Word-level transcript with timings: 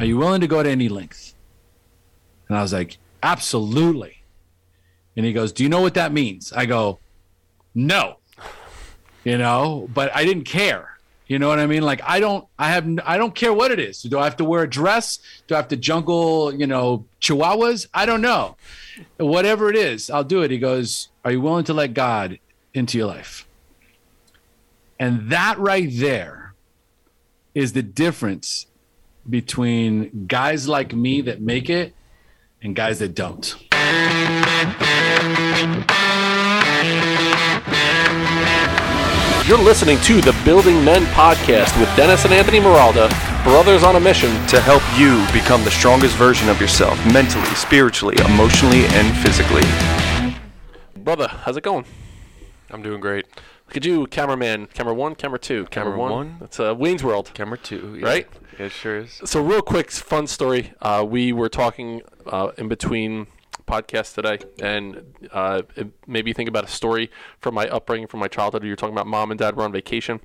Are 0.00 0.06
you 0.06 0.16
willing 0.16 0.40
to 0.40 0.46
go 0.46 0.62
to 0.62 0.68
any 0.68 0.88
length? 0.88 1.34
And 2.48 2.56
I 2.56 2.62
was 2.62 2.72
like, 2.72 2.96
Absolutely. 3.22 4.22
And 5.14 5.26
he 5.26 5.34
goes, 5.34 5.52
Do 5.52 5.62
you 5.62 5.68
know 5.68 5.82
what 5.82 5.94
that 5.94 6.10
means? 6.10 6.52
I 6.54 6.64
go, 6.64 7.00
No. 7.74 8.16
You 9.24 9.36
know, 9.36 9.88
but 9.92 10.14
I 10.16 10.24
didn't 10.24 10.44
care. 10.44 10.98
You 11.26 11.38
know 11.38 11.48
what 11.48 11.58
I 11.58 11.66
mean? 11.66 11.82
Like 11.82 12.00
I 12.02 12.18
don't, 12.18 12.46
I 12.58 12.70
have, 12.70 12.88
I 13.04 13.18
don't 13.18 13.34
care 13.34 13.52
what 13.52 13.70
it 13.70 13.78
is. 13.78 14.02
Do 14.02 14.18
I 14.18 14.24
have 14.24 14.38
to 14.38 14.44
wear 14.44 14.62
a 14.62 14.70
dress? 14.70 15.18
Do 15.46 15.54
I 15.54 15.58
have 15.58 15.68
to 15.68 15.76
jungle, 15.76 16.52
you 16.52 16.66
know, 16.66 17.04
chihuahuas? 17.20 17.86
I 17.92 18.06
don't 18.06 18.22
know. 18.22 18.56
Whatever 19.18 19.68
it 19.68 19.76
is, 19.76 20.10
I'll 20.10 20.24
do 20.24 20.42
it. 20.42 20.50
He 20.50 20.58
goes, 20.58 21.08
Are 21.24 21.30
you 21.30 21.42
willing 21.42 21.64
to 21.64 21.74
let 21.74 21.92
God 21.92 22.38
into 22.72 22.96
your 22.96 23.06
life? 23.06 23.46
And 24.98 25.30
that 25.30 25.58
right 25.58 25.88
there 25.92 26.54
is 27.54 27.74
the 27.74 27.82
difference 27.82 28.66
between 29.30 30.26
guys 30.26 30.68
like 30.68 30.94
me 30.94 31.20
that 31.22 31.40
make 31.40 31.70
it 31.70 31.94
and 32.62 32.76
guys 32.76 32.98
that 32.98 33.14
don't. 33.14 33.56
You're 39.46 39.58
listening 39.58 39.98
to 40.02 40.20
the 40.20 40.38
Building 40.44 40.84
Men 40.84 41.02
podcast 41.06 41.78
with 41.80 41.88
Dennis 41.96 42.24
and 42.24 42.32
Anthony 42.32 42.60
Miralda, 42.60 43.08
brothers 43.42 43.82
on 43.82 43.96
a 43.96 44.00
mission 44.00 44.30
to 44.46 44.60
help 44.60 44.82
you 44.96 45.26
become 45.32 45.64
the 45.64 45.70
strongest 45.70 46.14
version 46.16 46.48
of 46.48 46.60
yourself 46.60 46.96
mentally, 47.12 47.44
spiritually, 47.56 48.16
emotionally, 48.26 48.84
and 48.86 49.16
physically. 49.16 49.64
Brother, 51.02 51.26
how's 51.26 51.56
it 51.56 51.64
going? 51.64 51.84
I'm 52.70 52.82
doing 52.82 53.00
great. 53.00 53.26
Look 53.70 53.76
at 53.76 53.84
you, 53.84 54.08
cameraman. 54.08 54.66
Camera 54.74 54.92
one, 54.92 55.14
camera 55.14 55.38
two. 55.38 55.66
Camera, 55.66 55.92
Camera 55.92 55.98
one. 56.00 56.10
one. 56.10 56.36
That's 56.40 56.58
uh, 56.58 56.74
Wayne's 56.74 57.04
World. 57.04 57.30
Camera 57.34 57.56
two, 57.56 57.98
yeah. 58.00 58.04
Right? 58.04 58.28
It 58.58 58.72
sure 58.72 58.98
is. 58.98 59.20
So, 59.24 59.40
real 59.40 59.62
quick, 59.62 59.92
fun 59.92 60.26
story. 60.26 60.72
Uh, 60.82 61.06
we 61.08 61.32
were 61.32 61.48
talking 61.48 62.02
uh, 62.26 62.50
in 62.58 62.66
between 62.66 63.28
podcasts 63.68 64.12
today, 64.12 64.40
and 64.60 65.14
uh, 65.30 65.62
it 65.76 65.86
made 66.08 66.24
me 66.24 66.32
think 66.32 66.48
about 66.48 66.64
a 66.64 66.66
story 66.66 67.12
from 67.38 67.54
my 67.54 67.68
upbringing, 67.68 68.08
from 68.08 68.18
my 68.18 68.26
childhood. 68.26 68.64
You 68.64 68.70
were 68.70 68.76
talking 68.76 68.92
about 68.92 69.06
mom 69.06 69.30
and 69.30 69.38
dad 69.38 69.54
were 69.54 69.62
on 69.62 69.70
vacation. 69.70 70.18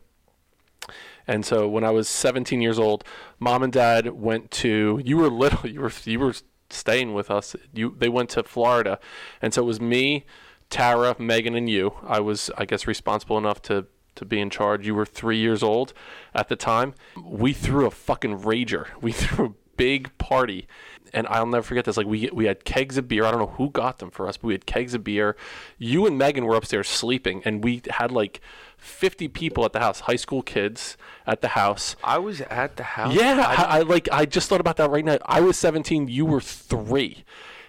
And 1.27 1.45
so, 1.45 1.67
when 1.69 1.83
I 1.83 1.91
was 1.91 2.09
17 2.09 2.61
years 2.61 2.80
old, 2.80 3.03
mom 3.37 3.61
and 3.61 3.71
dad 3.71 4.07
went 4.19 4.49
to. 4.52 4.99
You 5.05 5.17
were 5.17 5.30
little. 5.30 5.69
You 5.69 5.81
were 5.81 5.91
you 6.05 6.17
were 6.17 6.33
staying 6.71 7.13
with 7.13 7.30
us. 7.30 7.55
You 7.75 7.95
they 7.95 8.09
went 8.09 8.31
to 8.31 8.43
Florida, 8.43 8.97
and 9.39 9.53
so 9.53 9.61
it 9.61 9.65
was 9.65 9.80
me, 9.80 10.25
Tara, 10.69 11.16
Megan, 11.19 11.55
and 11.55 11.69
you. 11.69 11.94
I 12.05 12.19
was, 12.19 12.49
I 12.58 12.66
guess, 12.66 12.88
responsible 12.88 13.38
enough 13.38 13.61
to 13.63 13.88
to 14.16 14.25
be 14.25 14.39
in 14.39 14.49
charge. 14.49 14.88
You 14.88 14.95
were 14.95 15.05
three 15.05 15.38
years 15.38 15.61
old 15.61 15.94
at 16.33 16.47
the 16.47 16.55
time. 16.55 16.94
We 17.21 17.53
threw 17.53 17.85
a 17.85 17.91
fucking 17.91 18.39
rager. 18.39 18.88
We 19.02 19.11
threw 19.11 19.45
a 19.45 19.53
big 19.77 20.17
party, 20.17 20.67
and 21.13 21.27
I'll 21.27 21.45
never 21.45 21.63
forget 21.63 21.86
this. 21.86 21.97
Like 21.97 22.08
we 22.08 22.30
we 22.33 22.45
had 22.45 22.63
kegs 22.66 22.97
of 22.97 23.08
beer. 23.08 23.25
I 23.25 23.31
don't 23.31 23.39
know 23.41 23.55
who 23.58 23.69
got 23.69 23.99
them 23.99 24.09
for 24.09 24.27
us, 24.27 24.38
but 24.38 24.47
we 24.47 24.53
had 24.53 24.66
kegs 24.66 24.93
of 24.93 25.03
beer. 25.03 25.36
You 25.77 26.05
and 26.05 26.17
Megan 26.17 26.45
were 26.45 26.55
upstairs 26.55 26.88
sleeping, 26.88 27.41
and 27.45 27.63
we 27.63 27.81
had 27.89 28.11
like. 28.11 28.41
50 28.77 29.30
people 29.30 29.66
at 29.66 29.73
the 29.73 29.80
house, 29.80 30.02
high 30.02 30.17
school 30.17 30.43
kids 30.43 30.95
at 31.25 31.41
the 31.41 31.47
house. 31.47 31.95
I 32.03 32.19
was 32.19 32.41
at 32.41 32.75
the 32.75 32.83
house. 32.83 33.16
Yeah, 33.16 33.43
I, 33.47 33.80
I, 33.80 33.81
like. 33.81 34.08
I 34.11 34.25
just 34.27 34.47
thought 34.47 34.59
about 34.59 34.77
that 34.77 34.91
right 34.91 35.03
now. 35.03 35.17
I 35.25 35.41
was 35.41 35.58
17. 35.58 36.08
You 36.08 36.23
were 36.23 36.41
three, 36.41 37.23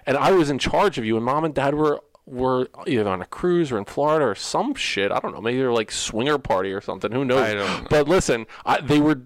and 0.05 0.19
I 0.19 0.33
was 0.33 0.51
in 0.51 0.59
charge 0.59 0.99
of 0.99 1.07
you. 1.07 1.17
And 1.17 1.25
mom 1.25 1.45
and 1.45 1.55
dad 1.55 1.75
were 1.75 2.03
were 2.27 2.69
either 2.87 3.09
on 3.09 3.23
a 3.23 3.27
cruise 3.27 3.71
or 3.71 3.79
in 3.79 3.85
Florida 3.85 4.25
or 4.27 4.35
some 4.35 4.75
shit. 4.75 5.13
I 5.13 5.21
don't 5.21 5.33
know. 5.35 5.41
Maybe 5.41 5.59
they're 5.59 5.73
like 5.73 5.93
swinger 5.93 6.39
party 6.39 6.73
or 6.73 6.81
something. 6.81 7.13
Who 7.13 7.25
knows? 7.25 7.41
I 7.41 7.55
don't 7.55 7.83
know. 7.83 7.87
But 7.89 8.09
listen, 8.09 8.47
I, 8.65 8.81
they 8.81 9.01
were. 9.01 9.21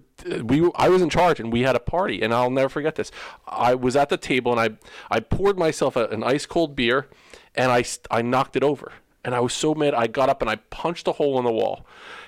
We 0.45 0.71
I 0.75 0.91
was 0.91 1.01
in 1.01 1.09
charge 1.09 1.41
and 1.41 1.51
we 1.51 1.63
had 1.63 1.75
a 1.77 1.81
party 1.81 2.21
and 2.21 2.35
I'll 2.35 2.51
never 2.51 2.69
forget 2.69 2.95
this. 2.97 3.11
I 3.49 3.75
was 3.75 3.97
at 3.97 4.11
the 4.11 4.19
table 4.19 4.53
and 4.53 4.61
I 4.61 5.15
I 5.17 5.21
poured 5.21 5.59
myself 5.59 5.97
a, 5.97 6.09
an 6.09 6.23
ice 6.23 6.45
cold 6.45 6.77
beer 6.77 7.09
and 7.55 7.73
I 7.73 7.85
I 8.11 8.21
knocked 8.21 8.55
it 8.55 8.63
over 8.63 8.93
and 9.25 9.35
I 9.35 9.41
was 9.41 9.55
so 9.55 9.75
mad 9.75 9.95
I 9.95 10.09
got 10.09 10.29
up 10.29 10.43
and 10.43 10.51
I 10.51 10.57
punched 10.57 11.09
a 11.09 11.13
hole 11.13 11.39
in 11.39 11.47
the 11.47 11.53
wall. 11.53 11.87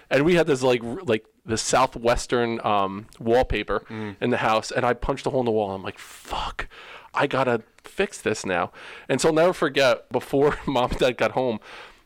And 0.08 0.24
we 0.24 0.36
had 0.36 0.46
this 0.46 0.62
like 0.62 0.80
like 1.02 1.26
the 1.44 1.58
southwestern 1.58 2.64
um, 2.64 3.08
wallpaper 3.20 3.84
Mm. 3.90 4.16
in 4.22 4.30
the 4.30 4.36
house, 4.38 4.70
and 4.70 4.86
I 4.86 4.94
punched 4.94 5.26
a 5.26 5.30
hole 5.30 5.40
in 5.40 5.46
the 5.46 5.52
wall. 5.52 5.72
I'm 5.72 5.82
like, 5.82 5.98
"Fuck, 5.98 6.68
I 7.12 7.26
gotta 7.26 7.62
fix 7.84 8.20
this 8.20 8.44
now." 8.46 8.72
And 9.08 9.20
so 9.20 9.28
I'll 9.28 9.34
never 9.34 9.52
forget. 9.52 10.10
Before 10.10 10.58
mom 10.66 10.90
and 10.90 10.98
dad 10.98 11.16
got 11.16 11.32
home, 11.32 11.60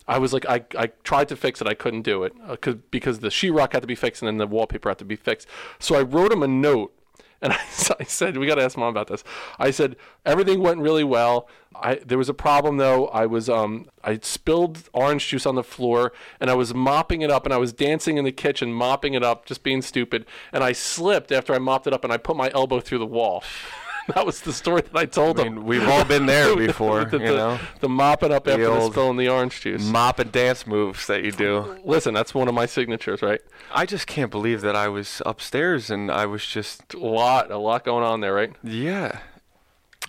I 0.09 0.19
was 0.19 0.33
like, 0.33 0.47
I, 0.47 0.65
I 0.79 0.87
tried 1.05 1.29
to 1.29 1.37
fix 1.37 1.61
it, 1.61 1.67
I 1.67 1.75
couldn't 1.75 2.03
do 2.03 2.23
it 2.23 2.33
uh, 2.47 2.57
'cause 2.57 2.77
because 2.91 3.19
the 3.21 3.29
sheetrock 3.29 3.73
had 3.73 3.83
to 3.83 3.89
be 3.89 3.95
fixed 3.97 4.23
and 4.23 4.29
then 4.29 4.39
the 4.39 4.47
wallpaper 4.47 4.89
had 4.89 4.99
to 4.99 5.05
be 5.05 5.17
fixed. 5.17 5.49
So 5.79 5.97
I 5.97 6.03
wrote 6.03 6.33
him 6.33 6.43
a 6.43 6.49
note. 6.49 6.93
And 7.43 7.53
I 7.53 8.05
said, 8.05 8.39
we 8.39 8.47
got 8.47 8.55
to 8.55 8.63
ask 8.63 8.79
mom 8.79 8.89
about 8.89 9.09
this. 9.09 9.23
I 9.59 9.71
said 9.71 9.97
everything 10.25 10.63
went 10.63 10.81
really 10.81 11.05
well. 11.05 11.49
I 11.75 11.97
there 11.97 12.17
was 12.17 12.31
a 12.31 12.35
problem 12.35 12.79
though. 12.79 13.09
I 13.09 13.27
was 13.27 13.51
um 13.51 13.91
I 14.03 14.19
spilled 14.23 14.89
orange 14.95 15.29
juice 15.29 15.45
on 15.45 15.55
the 15.55 15.63
floor 15.63 16.15
and 16.41 16.49
I 16.49 16.55
was 16.55 16.73
mopping 16.73 17.21
it 17.21 17.31
up 17.31 17.45
and 17.45 17.53
I 17.53 17.59
was 17.59 17.75
dancing 17.75 18.17
in 18.17 18.25
the 18.25 18.33
kitchen 18.33 18.73
mopping 18.73 19.13
it 19.13 19.23
up, 19.23 19.45
just 19.45 19.63
being 19.63 19.83
stupid. 19.83 20.25
And 20.51 20.65
I 20.65 20.73
slipped 20.73 21.31
after 21.31 21.53
I 21.53 21.59
mopped 21.59 21.87
it 21.87 21.93
up 21.93 22.05
and 22.05 22.13
I 22.13 22.17
put 22.17 22.37
my 22.37 22.51
elbow 22.55 22.81
through 22.81 23.01
the 23.01 23.07
wall. 23.07 23.45
that 24.15 24.25
was 24.25 24.41
the 24.41 24.53
story 24.53 24.83
that 24.83 24.97
I 24.97 25.07
told 25.07 25.41
I 25.41 25.45
him. 25.45 25.65
we've 25.65 25.87
all 25.89 26.05
been 26.05 26.27
there 26.27 26.55
before, 26.67 27.05
the, 27.05 27.19
you 27.19 27.25
know. 27.25 27.59
the 27.81 27.89
mopping 27.89 28.33
up 28.33 28.47
after 28.47 28.63
the 28.63 29.13
the 29.17 29.29
orange 29.29 29.61
juice. 29.61 29.85
Mop 29.85 30.19
and 30.19 30.31
dance 30.33 30.67
moves 30.67 31.07
that 31.07 31.25
you 31.25 31.33
do. 31.33 31.79
Listen, 31.85 32.15
that's 32.15 32.35
one 32.35 32.49
of 32.49 32.55
my 32.55 32.67
signatures, 32.67 33.23
right? 33.23 33.41
I 33.75 33.87
just 33.87 34.07
can't 34.07 34.31
believe 34.31 34.61
that 34.63 34.77
I 34.77 34.89
was 34.89 35.23
upstairs 35.27 35.91
and 35.91 36.11
I 36.11 36.27
was 36.27 36.47
just, 36.47 36.95
A 36.95 36.99
lot, 36.99 37.51
a 37.51 37.59
lot 37.59 37.85
going 37.85 38.05
on 38.05 38.21
there, 38.21 38.35
right? 38.35 38.53
yeah. 38.63 39.21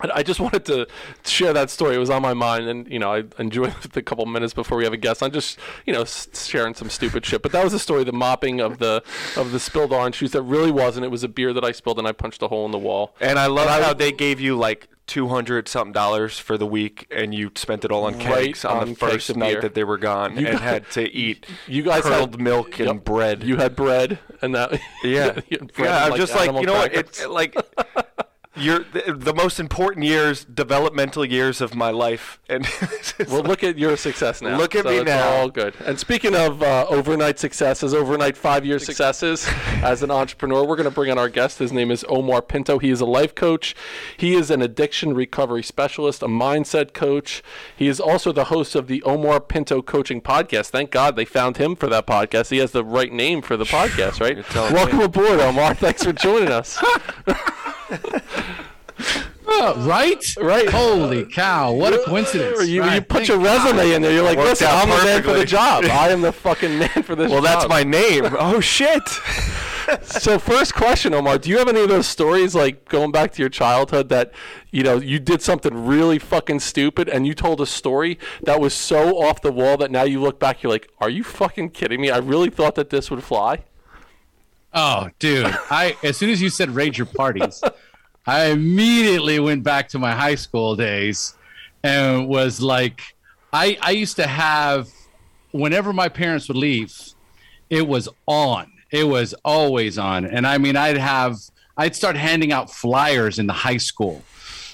I 0.01 0.09
I 0.19 0.23
just 0.23 0.39
wanted 0.45 0.65
to 0.65 0.87
share 1.25 1.53
that 1.53 1.69
story. 1.69 1.95
It 1.95 1.99
was 1.99 2.09
on 2.09 2.21
my 2.21 2.33
mind, 2.33 2.67
and 2.67 2.87
you 2.91 2.99
know, 2.99 3.13
I 3.13 3.23
enjoyed 3.39 3.73
the 3.93 4.01
couple 4.01 4.25
minutes 4.25 4.53
before 4.53 4.77
we 4.77 4.83
have 4.83 4.93
a 4.93 4.97
guest. 4.97 5.21
I'm 5.23 5.31
just, 5.31 5.59
you 5.85 5.93
know, 5.93 6.05
sharing 6.05 6.73
some 6.73 6.89
stupid 6.89 7.25
shit. 7.25 7.41
But 7.41 7.51
that 7.51 7.63
was 7.63 7.73
the 7.73 7.79
story, 7.79 8.03
the 8.03 8.11
mopping 8.13 8.59
of 8.59 8.77
the 8.79 9.03
of 9.35 9.51
the 9.51 9.59
spilled 9.59 9.93
orange 9.93 10.19
juice. 10.19 10.31
That 10.31 10.43
really 10.43 10.71
wasn't. 10.71 11.05
It 11.05 11.09
was 11.09 11.23
a 11.23 11.27
beer 11.29 11.53
that 11.53 11.63
I 11.63 11.71
spilled, 11.71 11.99
and 11.99 12.07
I 12.07 12.11
punched 12.11 12.41
a 12.41 12.47
hole 12.47 12.65
in 12.65 12.71
the 12.71 12.77
wall. 12.77 13.15
And 13.19 13.37
I 13.39 13.47
love 13.47 13.67
And 13.67 13.83
I- 13.83 13.87
how 13.87 13.93
they 13.93 14.11
gave 14.11 14.39
you 14.39 14.55
like 14.57 14.87
two 15.07 15.29
hundred 15.29 15.69
something 15.69 15.93
dollars 15.93 16.37
for 16.37 16.57
the 16.57 16.65
week, 16.67 17.07
and 17.09 17.33
you 17.33 17.49
spent 17.55 17.85
it 17.85 17.91
all 17.91 18.03
on 18.03 18.19
Right 18.19 18.65
on, 18.65 18.77
on 18.77 18.89
the 18.89 18.95
first 18.95 19.33
night 19.37 19.53
beer. 19.53 19.61
that 19.61 19.73
they 19.73 19.85
were 19.85 19.97
gone, 19.97 20.37
You 20.37 20.47
and 20.47 20.59
had 20.59 20.89
to 20.91 21.03
eat 21.23 21.45
You 21.65 21.81
guys 21.81 22.03
curdled 22.03 22.31
had 22.31 22.41
milk 22.41 22.77
and 22.79 22.87
Yep. 22.89 23.05
bread. 23.05 23.43
You 23.43 23.55
had 23.55 23.73
bread, 23.75 24.19
and 24.41 24.53
that. 24.53 24.73
yeah, 25.03 25.39
yeah. 25.49 26.05
I'm 26.05 26.17
just 26.17 26.35
like 26.35 26.51
you 26.53 26.65
know 26.65 26.73
what? 26.73 26.93
It's 26.93 27.25
like 27.25 27.55
you're 28.57 28.79
the, 28.79 29.13
the 29.17 29.33
most 29.33 29.59
important 29.59 30.05
years, 30.05 30.45
developmental 30.45 31.23
years 31.25 31.61
of 31.61 31.75
my 31.75 31.89
life, 31.89 32.39
and 32.49 32.67
Well, 33.27 33.43
look 33.43 33.63
at 33.63 33.77
your 33.77 33.97
success 33.97 34.41
now. 34.41 34.57
Look 34.57 34.75
at 34.75 34.83
So 34.83 34.89
me 34.89 35.03
now. 35.03 35.29
All 35.29 35.49
good. 35.49 35.73
And 35.85 35.99
speaking 35.99 36.35
of 36.35 36.61
uh, 36.61 36.85
overnight 36.89 37.39
successes, 37.39 37.93
overnight 37.93 38.37
five-year 38.37 38.79
successes 38.79 39.47
as 39.81 40.03
an 40.03 40.11
entrepreneur, 40.11 40.63
we're 40.65 40.75
going 40.75 40.89
to 40.89 40.93
bring 40.93 41.11
on 41.11 41.17
our 41.17 41.29
guest. 41.29 41.59
His 41.59 41.71
name 41.71 41.91
is 41.91 42.05
Omar 42.07 42.41
Pinto. 42.41 42.79
He 42.79 42.89
is 42.89 43.01
a 43.01 43.05
life 43.05 43.33
coach. 43.35 43.75
He 44.15 44.33
is 44.35 44.51
an 44.51 44.61
addiction 44.61 45.13
recovery 45.13 45.63
specialist, 45.63 46.21
a 46.21 46.27
mindset 46.27 46.93
coach. 46.93 47.43
He 47.75 47.87
is 47.87 47.99
also 47.99 48.31
the 48.31 48.45
host 48.45 48.75
of 48.75 48.87
the 48.87 49.01
Omar 49.03 49.39
Pinto 49.39 49.81
Coaching 49.81 50.21
Podcast. 50.21 50.69
Thank 50.69 50.91
God 50.91 51.15
they 51.15 51.25
found 51.25 51.57
him 51.57 51.75
for 51.75 51.87
that 51.87 52.05
podcast. 52.05 52.49
He 52.49 52.57
has 52.57 52.71
the 52.71 52.83
right 52.83 53.11
name 53.11 53.41
for 53.41 53.57
the 53.57 53.65
podcast, 53.77 54.19
right? 54.19 54.37
Welcome 54.71 54.99
me. 54.99 55.05
aboard, 55.05 55.39
Omar. 55.39 55.73
Thanks 55.73 56.03
for 56.03 56.13
joining 56.13 56.49
us. 56.49 56.81
Right? 59.77 60.23
Right. 60.37 60.69
Holy 60.69 61.25
cow! 61.25 61.73
What 61.73 61.93
a 61.93 61.99
coincidence! 62.05 62.67
You, 62.67 62.83
you 62.85 63.01
put 63.01 63.17
thank 63.17 63.27
your 63.29 63.37
God. 63.37 63.65
resume 63.65 63.93
in 63.95 64.01
there. 64.01 64.11
You're 64.13 64.23
like, 64.23 64.37
Worked 64.37 64.49
listen, 64.61 64.67
I'm 64.69 64.89
the 64.89 64.95
man 65.03 65.23
for 65.23 65.33
the 65.33 65.45
job. 65.45 65.83
I 65.85 66.09
am 66.09 66.21
the 66.21 66.31
fucking 66.31 66.77
man 66.79 67.03
for 67.03 67.15
this 67.15 67.29
job. 67.29 67.31
well, 67.31 67.41
that's 67.41 67.67
my 67.67 67.83
name. 67.83 68.25
Oh 68.39 68.59
shit! 68.59 69.01
so 70.03 70.37
first 70.37 70.73
question 70.75 71.13
omar 71.13 71.37
do 71.37 71.49
you 71.49 71.57
have 71.57 71.69
any 71.69 71.79
of 71.81 71.87
those 71.87 72.05
stories 72.05 72.53
like 72.53 72.83
going 72.89 73.09
back 73.09 73.31
to 73.31 73.41
your 73.41 73.47
childhood 73.49 74.09
that 74.09 74.33
you 74.69 74.83
know 74.83 74.97
you 74.97 75.17
did 75.17 75.41
something 75.41 75.85
really 75.85 76.19
fucking 76.19 76.59
stupid 76.59 77.07
and 77.07 77.25
you 77.25 77.33
told 77.33 77.61
a 77.61 77.65
story 77.65 78.19
that 78.43 78.59
was 78.59 78.73
so 78.73 79.17
off 79.17 79.41
the 79.41 79.51
wall 79.51 79.77
that 79.77 79.89
now 79.89 80.03
you 80.03 80.19
look 80.19 80.39
back 80.39 80.61
you're 80.61 80.71
like 80.71 80.89
are 80.99 81.09
you 81.09 81.23
fucking 81.23 81.69
kidding 81.69 82.01
me 82.01 82.09
i 82.11 82.17
really 82.17 82.49
thought 82.49 82.75
that 82.75 82.89
this 82.89 83.09
would 83.09 83.23
fly 83.23 83.63
Oh, 84.73 85.09
dude! 85.17 85.45
I 85.71 85.95
as 86.03 86.17
soon 86.17 86.29
as 86.29 86.39
you 86.41 86.49
said 86.49 86.69
ranger 86.71 87.05
parties, 87.05 87.63
I 88.27 88.47
immediately 88.47 89.39
went 89.39 89.63
back 89.63 89.87
to 89.89 89.99
my 89.99 90.11
high 90.11 90.35
school 90.35 90.75
days, 90.75 91.33
and 91.81 92.27
was 92.27 92.61
like, 92.61 93.01
I 93.53 93.77
I 93.81 93.91
used 93.91 94.17
to 94.17 94.27
have, 94.27 94.89
whenever 95.51 95.93
my 95.93 96.09
parents 96.09 96.49
would 96.49 96.57
leave, 96.57 96.93
it 97.69 97.87
was 97.87 98.09
on. 98.27 98.71
It 98.91 99.05
was 99.05 99.33
always 99.43 99.97
on, 99.97 100.25
and 100.25 100.45
I 100.45 100.57
mean, 100.57 100.75
I'd 100.75 100.97
have 100.97 101.37
I'd 101.77 101.95
start 101.95 102.17
handing 102.17 102.51
out 102.51 102.69
flyers 102.69 103.39
in 103.39 103.47
the 103.47 103.53
high 103.53 103.77
school, 103.77 104.21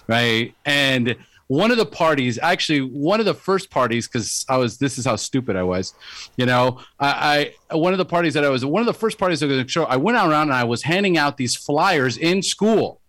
right? 0.07 0.53
And 0.65 1.15
one 1.47 1.71
of 1.71 1.77
the 1.77 1.85
parties, 1.85 2.39
actually, 2.41 2.81
one 2.81 3.19
of 3.19 3.25
the 3.25 3.33
first 3.33 3.69
parties, 3.69 4.07
because 4.07 4.45
I 4.49 4.57
was 4.57 4.77
this 4.77 4.97
is 4.97 5.05
how 5.05 5.15
stupid 5.17 5.55
I 5.55 5.63
was, 5.63 5.93
you 6.37 6.45
know. 6.45 6.79
I, 6.99 7.53
I 7.69 7.77
one 7.77 7.93
of 7.93 7.97
the 7.97 8.05
parties 8.05 8.33
that 8.33 8.43
I 8.43 8.49
was 8.49 8.65
one 8.65 8.81
of 8.81 8.87
the 8.87 8.93
first 8.93 9.17
parties 9.19 9.43
I 9.43 9.47
was 9.47 9.55
going 9.55 9.65
to 9.65 9.71
show. 9.71 9.83
I 9.83 9.97
went 9.97 10.17
around 10.17 10.49
and 10.49 10.53
I 10.53 10.63
was 10.63 10.83
handing 10.83 11.17
out 11.17 11.37
these 11.37 11.55
flyers 11.55 12.17
in 12.17 12.41
school, 12.41 13.01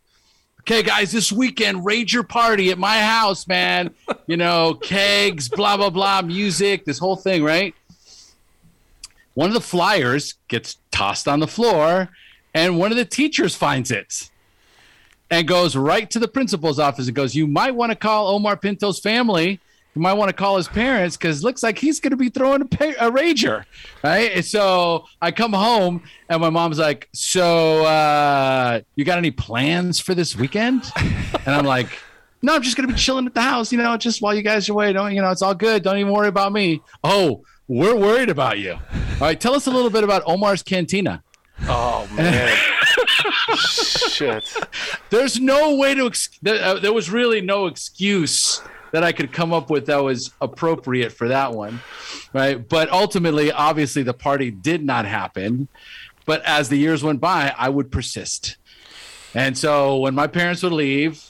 okay, 0.64 0.82
guys, 0.82 1.12
this 1.12 1.30
weekend, 1.30 1.84
Rager 1.84 2.26
party 2.26 2.70
at 2.70 2.78
my 2.78 3.02
house, 3.02 3.46
man. 3.46 3.94
You 4.26 4.38
know, 4.38 4.74
kegs, 4.82 5.50
blah, 5.50 5.76
blah, 5.76 5.90
blah, 5.90 6.22
music, 6.22 6.86
this 6.86 6.98
whole 6.98 7.16
thing, 7.16 7.44
right? 7.44 7.74
One 9.34 9.50
of 9.50 9.54
the 9.54 9.60
flyers 9.60 10.34
gets 10.48 10.78
tossed 10.90 11.28
on 11.28 11.40
the 11.40 11.46
floor, 11.46 12.08
and 12.54 12.78
one 12.78 12.92
of 12.92 12.96
the 12.96 13.04
teachers 13.04 13.54
finds 13.54 13.90
it 13.90 14.30
and 15.30 15.46
goes 15.46 15.76
right 15.76 16.10
to 16.10 16.18
the 16.18 16.28
principal's 16.28 16.78
office 16.78 17.08
and 17.08 17.14
goes, 17.14 17.34
You 17.34 17.46
might 17.46 17.74
want 17.74 17.92
to 17.92 17.96
call 17.96 18.28
Omar 18.28 18.56
Pinto's 18.56 18.98
family. 18.98 19.60
You 19.94 20.02
might 20.02 20.14
want 20.14 20.28
to 20.28 20.32
call 20.32 20.56
his 20.56 20.66
parents 20.66 21.16
because 21.16 21.44
looks 21.44 21.62
like 21.62 21.78
he's 21.78 22.00
going 22.00 22.10
to 22.10 22.16
be 22.16 22.28
throwing 22.28 22.62
a, 22.62 22.64
pa- 22.64 22.94
a 22.98 23.10
rager, 23.12 23.64
right? 24.02 24.32
And 24.32 24.44
so 24.44 25.04
I 25.22 25.30
come 25.30 25.52
home 25.52 26.02
and 26.28 26.40
my 26.40 26.50
mom's 26.50 26.78
like, 26.80 27.08
"So 27.12 27.84
uh, 27.84 28.80
you 28.96 29.04
got 29.04 29.18
any 29.18 29.30
plans 29.30 30.00
for 30.00 30.14
this 30.14 30.34
weekend?" 30.34 30.90
And 31.46 31.54
I'm 31.54 31.64
like, 31.64 31.86
"No, 32.42 32.56
I'm 32.56 32.62
just 32.62 32.76
going 32.76 32.88
to 32.88 32.92
be 32.94 32.98
chilling 32.98 33.26
at 33.26 33.34
the 33.34 33.42
house, 33.42 33.70
you 33.70 33.78
know, 33.78 33.96
just 33.96 34.20
while 34.20 34.34
you 34.34 34.42
guys 34.42 34.68
are 34.68 34.72
away. 34.72 34.92
Don't 34.92 35.14
you 35.14 35.22
know? 35.22 35.30
It's 35.30 35.42
all 35.42 35.54
good. 35.54 35.84
Don't 35.84 35.98
even 35.98 36.12
worry 36.12 36.28
about 36.28 36.52
me." 36.52 36.82
Oh, 37.04 37.44
we're 37.68 37.94
worried 37.96 38.30
about 38.30 38.58
you. 38.58 38.72
All 38.72 39.20
right, 39.20 39.40
tell 39.40 39.54
us 39.54 39.68
a 39.68 39.70
little 39.70 39.90
bit 39.90 40.02
about 40.02 40.22
Omar's 40.26 40.62
Cantina. 40.64 41.22
Oh 41.68 42.08
man. 42.16 42.56
Shit. 43.56 44.44
There's 45.10 45.38
no 45.38 45.76
way 45.76 45.94
to. 45.94 46.06
Ex- 46.06 46.30
there, 46.42 46.62
uh, 46.64 46.80
there 46.80 46.92
was 46.92 47.10
really 47.10 47.40
no 47.40 47.66
excuse 47.66 48.60
that 48.94 49.02
I 49.02 49.10
could 49.10 49.32
come 49.32 49.52
up 49.52 49.70
with 49.70 49.86
that 49.86 49.96
was 49.96 50.30
appropriate 50.40 51.10
for 51.10 51.26
that 51.26 51.52
one, 51.52 51.80
right? 52.32 52.56
But 52.68 52.92
ultimately, 52.92 53.50
obviously, 53.50 54.04
the 54.04 54.14
party 54.14 54.52
did 54.52 54.84
not 54.84 55.04
happen. 55.04 55.66
But 56.26 56.44
as 56.44 56.68
the 56.68 56.76
years 56.76 57.02
went 57.02 57.20
by, 57.20 57.52
I 57.58 57.70
would 57.70 57.90
persist, 57.90 58.56
and 59.34 59.58
so 59.58 59.96
when 59.96 60.14
my 60.14 60.28
parents 60.28 60.62
would 60.62 60.72
leave, 60.72 61.28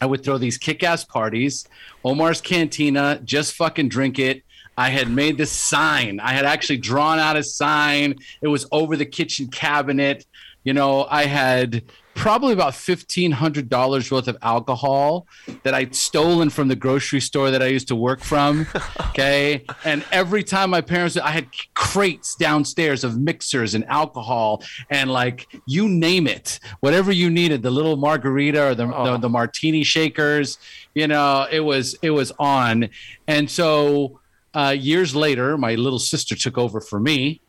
I 0.00 0.06
would 0.06 0.24
throw 0.24 0.36
these 0.36 0.58
kick-ass 0.58 1.04
parties. 1.04 1.64
Omar's 2.04 2.40
Cantina, 2.40 3.20
just 3.24 3.54
fucking 3.54 3.88
drink 3.88 4.18
it. 4.18 4.42
I 4.76 4.90
had 4.90 5.08
made 5.10 5.38
this 5.38 5.52
sign. 5.52 6.18
I 6.18 6.32
had 6.32 6.44
actually 6.44 6.78
drawn 6.78 7.20
out 7.20 7.36
a 7.36 7.44
sign. 7.44 8.16
It 8.42 8.48
was 8.48 8.66
over 8.72 8.96
the 8.96 9.06
kitchen 9.06 9.46
cabinet. 9.46 10.26
You 10.64 10.72
know, 10.72 11.06
I 11.08 11.26
had 11.26 11.84
probably 12.18 12.52
about 12.52 12.74
fifteen 12.74 13.30
hundred 13.30 13.68
dollars 13.68 14.10
worth 14.10 14.26
of 14.26 14.36
alcohol 14.42 15.26
that 15.62 15.72
I'd 15.72 15.94
stolen 15.94 16.50
from 16.50 16.66
the 16.66 16.74
grocery 16.74 17.20
store 17.20 17.52
that 17.52 17.62
I 17.62 17.66
used 17.66 17.88
to 17.88 17.96
work 17.96 18.20
from. 18.20 18.66
Okay, 19.18 19.64
and 19.84 20.04
every 20.12 20.44
time 20.44 20.70
my 20.70 20.80
parents, 20.80 21.16
I 21.16 21.30
had 21.30 21.48
crates 21.74 22.36
downstairs 22.36 23.02
of 23.02 23.18
mixers 23.18 23.74
and 23.74 23.84
alcohol 23.86 24.62
and 24.90 25.10
like 25.10 25.48
you 25.66 25.88
name 25.88 26.28
it, 26.28 26.60
whatever 26.80 27.10
you 27.10 27.28
needed, 27.28 27.62
the 27.62 27.70
little 27.70 27.96
margarita 27.96 28.62
or 28.62 28.74
the 28.76 28.86
the, 28.86 29.18
the 29.18 29.28
martini 29.28 29.82
shakers. 29.82 30.58
You 30.94 31.08
know, 31.08 31.48
it 31.50 31.60
was 31.60 31.96
it 32.00 32.10
was 32.10 32.30
on, 32.38 32.90
and 33.26 33.50
so 33.50 34.20
uh, 34.54 34.74
years 34.78 35.16
later, 35.16 35.58
my 35.58 35.74
little 35.74 35.98
sister 35.98 36.36
took 36.36 36.56
over 36.58 36.80
for 36.80 37.00
me. 37.00 37.40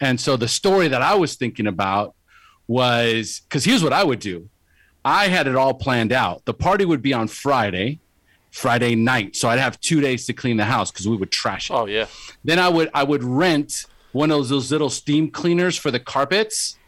And 0.00 0.20
so 0.20 0.36
the 0.36 0.48
story 0.48 0.88
that 0.88 1.02
I 1.02 1.14
was 1.14 1.34
thinking 1.34 1.66
about 1.66 2.14
was 2.68 3.40
because 3.48 3.64
here's 3.64 3.82
what 3.82 3.92
I 3.92 4.04
would 4.04 4.20
do 4.20 4.48
I 5.04 5.28
had 5.28 5.46
it 5.46 5.56
all 5.56 5.74
planned 5.74 6.12
out. 6.12 6.44
The 6.44 6.54
party 6.54 6.84
would 6.84 7.02
be 7.02 7.14
on 7.14 7.28
Friday, 7.28 7.98
Friday 8.50 8.94
night. 8.94 9.36
So 9.36 9.48
I'd 9.48 9.58
have 9.58 9.80
two 9.80 10.00
days 10.00 10.26
to 10.26 10.32
clean 10.32 10.58
the 10.58 10.66
house 10.66 10.90
because 10.90 11.08
we 11.08 11.16
would 11.16 11.32
trash 11.32 11.70
it. 11.70 11.74
Oh 11.74 11.86
yeah. 11.86 12.06
Then 12.44 12.58
I 12.58 12.68
would 12.68 12.90
I 12.94 13.02
would 13.02 13.24
rent 13.24 13.86
one 14.12 14.30
of 14.30 14.38
those, 14.38 14.48
those 14.50 14.70
little 14.70 14.90
steam 14.90 15.30
cleaners 15.30 15.76
for 15.76 15.90
the 15.90 16.00
carpets, 16.00 16.78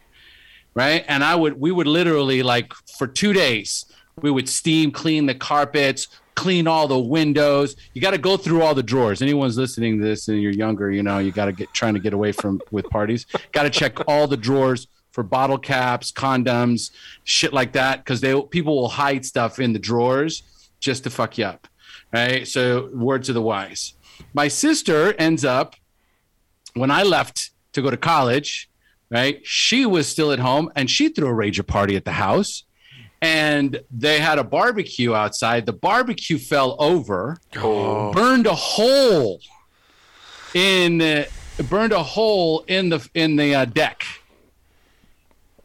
right? 0.73 1.03
And 1.07 1.23
I 1.23 1.35
would 1.35 1.59
we 1.59 1.71
would 1.71 1.87
literally 1.87 2.43
like 2.43 2.73
for 2.97 3.07
two 3.07 3.33
days 3.33 3.85
we 4.21 4.29
would 4.29 4.47
steam 4.47 4.91
clean 4.91 5.25
the 5.25 5.33
carpets, 5.33 6.07
clean 6.35 6.67
all 6.67 6.87
the 6.87 6.99
windows. 6.99 7.75
You 7.93 8.01
got 8.01 8.11
to 8.11 8.17
go 8.17 8.37
through 8.37 8.61
all 8.61 8.75
the 8.75 8.83
drawers. 8.83 9.21
Anyone's 9.21 9.57
listening 9.57 9.99
to 9.99 10.05
this 10.05 10.27
and 10.27 10.41
you're 10.41 10.51
younger, 10.51 10.91
you 10.91 11.01
know, 11.01 11.17
you 11.17 11.31
got 11.31 11.45
to 11.45 11.53
get 11.53 11.73
trying 11.73 11.95
to 11.95 11.99
get 11.99 12.13
away 12.13 12.33
from 12.33 12.61
with 12.69 12.87
parties. 12.89 13.25
Got 13.51 13.63
to 13.63 13.69
check 13.69 14.07
all 14.07 14.27
the 14.27 14.37
drawers 14.37 14.87
for 15.11 15.23
bottle 15.23 15.57
caps, 15.57 16.11
condoms, 16.11 16.91
shit 17.23 17.53
like 17.53 17.73
that, 17.73 17.99
because 17.99 18.21
they 18.21 18.39
people 18.43 18.75
will 18.75 18.89
hide 18.89 19.25
stuff 19.25 19.59
in 19.59 19.73
the 19.73 19.79
drawers 19.79 20.43
just 20.79 21.03
to 21.03 21.09
fuck 21.09 21.37
you 21.37 21.45
up, 21.45 21.67
right? 22.13 22.47
So 22.47 22.89
word 22.93 23.23
to 23.25 23.33
the 23.33 23.41
wise. 23.41 23.93
My 24.33 24.47
sister 24.47 25.13
ends 25.19 25.43
up 25.45 25.75
when 26.73 26.91
I 26.91 27.03
left 27.03 27.51
to 27.73 27.81
go 27.81 27.89
to 27.89 27.97
college, 27.97 28.69
right? 29.09 29.39
She 29.45 29.85
was 29.85 30.07
still 30.07 30.31
at 30.31 30.39
home 30.39 30.71
and 30.75 30.89
she 30.89 31.09
threw 31.09 31.27
a 31.27 31.33
rager 31.33 31.65
party 31.65 31.95
at 31.95 32.05
the 32.05 32.13
house. 32.13 32.63
And 33.23 33.81
they 33.91 34.19
had 34.19 34.39
a 34.39 34.43
barbecue 34.43 35.13
outside. 35.13 35.67
The 35.67 35.73
barbecue 35.73 36.39
fell 36.39 36.75
over, 36.79 37.37
Oh. 37.55 38.11
burned 38.13 38.47
a 38.47 38.55
hole 38.55 39.39
in 40.55 41.01
uh, 41.01 41.25
burned 41.69 41.93
a 41.93 42.01
hole 42.01 42.63
in 42.67 42.89
the 42.89 43.07
in 43.13 43.35
the 43.35 43.53
uh, 43.55 43.65
deck. 43.65 44.03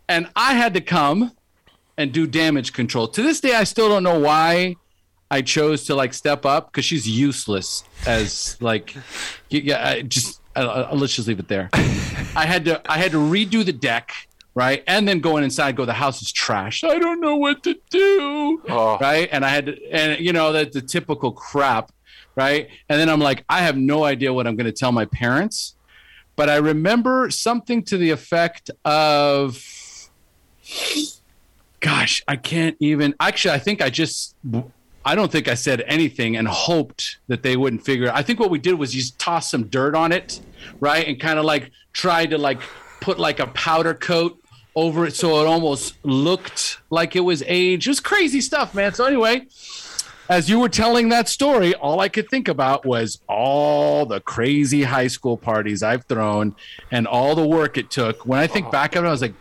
And 0.09 0.29
I 0.37 0.55
had 0.55 0.75
to 0.75 0.81
come 0.81 1.33
and 1.97 2.13
do 2.13 2.27
damage 2.27 2.73
control. 2.73 3.09
To 3.09 3.23
this 3.23 3.41
day, 3.41 3.55
I 3.55 3.65
still 3.65 3.89
don't 3.89 4.03
know 4.03 4.19
why 4.19 4.77
I 5.31 5.43
chose 5.43 5.85
to 5.85 5.95
like 5.95 6.15
step 6.15 6.47
up 6.47 6.71
because 6.71 6.85
she's 6.85 7.09
useless 7.09 7.83
as 8.07 8.57
like 8.61 8.95
yeah. 9.49 9.89
I 9.89 10.03
just 10.03 10.41
uh, 10.55 10.87
uh, 10.91 10.95
let's 10.95 11.15
just 11.15 11.27
leave 11.27 11.39
it 11.39 11.49
there. 11.49 11.69
I 11.75 12.47
had 12.47 12.65
to 12.67 12.91
I 12.91 12.99
had 12.99 13.13
to 13.13 13.19
redo 13.19 13.65
the 13.65 13.73
deck 13.73 14.13
right, 14.55 14.83
and 14.87 15.07
then 15.07 15.21
going 15.21 15.43
inside. 15.43 15.77
Go 15.77 15.85
the 15.85 15.93
house 15.93 16.23
is 16.23 16.33
trash. 16.33 16.85
I 16.85 16.99
don't 16.99 17.21
know 17.21 17.37
what 17.37 17.63
to 17.65 17.75
do. 17.91 18.63
Oh. 18.69 18.99
Right, 19.01 19.29
and 19.33 19.45
I 19.45 19.49
had 19.49 19.67
to 19.67 19.93
and 19.93 20.21
you 20.21 20.33
know 20.33 20.53
that 20.53 20.73
the 20.73 20.81
typical 20.81 21.33
crap. 21.33 21.93
Right, 22.37 22.69
and 22.91 23.01
then 23.01 23.09
I'm 23.09 23.21
like 23.21 23.45
I 23.49 23.63
have 23.63 23.79
no 23.79 24.05
idea 24.05 24.33
what 24.33 24.47
I'm 24.47 24.57
going 24.57 24.67
to 24.67 24.73
tell 24.73 24.93
my 24.93 25.07
parents, 25.07 25.75
but 26.37 26.51
I 26.51 26.57
remember 26.57 27.31
something 27.31 27.83
to 27.85 27.97
the 27.97 28.11
effect 28.11 28.71
of 28.85 29.65
gosh, 31.81 32.23
I 32.27 32.37
can't 32.37 32.77
even. 32.81 33.15
Actually, 33.21 33.55
I 33.55 33.59
think 33.59 33.83
I 33.83 33.91
just. 33.91 34.35
I 35.05 35.15
don't 35.15 35.31
think 35.31 35.47
I 35.47 35.55
said 35.55 35.85
anything 35.87 36.37
and 36.37 36.49
hoped 36.49 37.19
that 37.29 37.45
they 37.45 37.57
wouldn't 37.57 37.85
figure. 37.85 38.07
It. 38.07 38.13
I 38.13 38.23
think 38.23 38.41
what 38.41 38.51
we 38.51 38.59
did 38.59 38.75
was 38.75 38.93
just 38.93 39.19
toss 39.21 39.51
some 39.51 39.69
dirt 39.69 39.95
on 39.95 40.11
it, 40.11 40.41
right, 40.81 41.07
and 41.07 41.21
kind 41.21 41.39
of 41.39 41.45
like 41.45 41.71
tried 41.93 42.31
to 42.31 42.39
like 42.39 42.61
put 43.01 43.19
like 43.19 43.39
a 43.39 43.47
powder 43.49 43.95
coat 43.95 44.41
over 44.75 45.07
it 45.07 45.15
so 45.15 45.41
it 45.41 45.47
almost 45.47 45.97
looked 46.05 46.81
like 46.91 47.15
it 47.15 47.21
was 47.21 47.43
aged. 47.47 47.87
It 47.87 47.91
was 47.91 48.01
crazy 48.01 48.41
stuff, 48.41 48.75
man. 48.75 48.95
So 48.95 49.05
anyway, 49.05 49.47
as 50.29 50.51
you 50.51 50.59
were 50.59 50.69
telling 50.69 51.09
that 51.11 51.29
story, 51.29 51.75
all 51.75 52.01
I 52.01 52.09
could 52.09 52.29
think 52.29 52.49
about 52.49 52.85
was 52.85 53.21
all 53.29 54.07
the 54.07 54.21
crazy 54.21 54.83
high 54.83 55.07
school 55.07 55.37
parties 55.37 55.83
I've 55.83 56.05
thrown 56.05 56.55
and 56.91 57.07
all 57.07 57.35
the 57.35 57.47
work 57.47 57.79
it 57.79 57.91
took. 57.91 58.27
When 58.27 58.39
I 58.39 58.47
think 58.47 58.71
back 58.71 58.97
of 58.97 59.05
it, 59.05 59.09
I 59.09 59.11
was 59.11 59.23
like, 59.23 59.35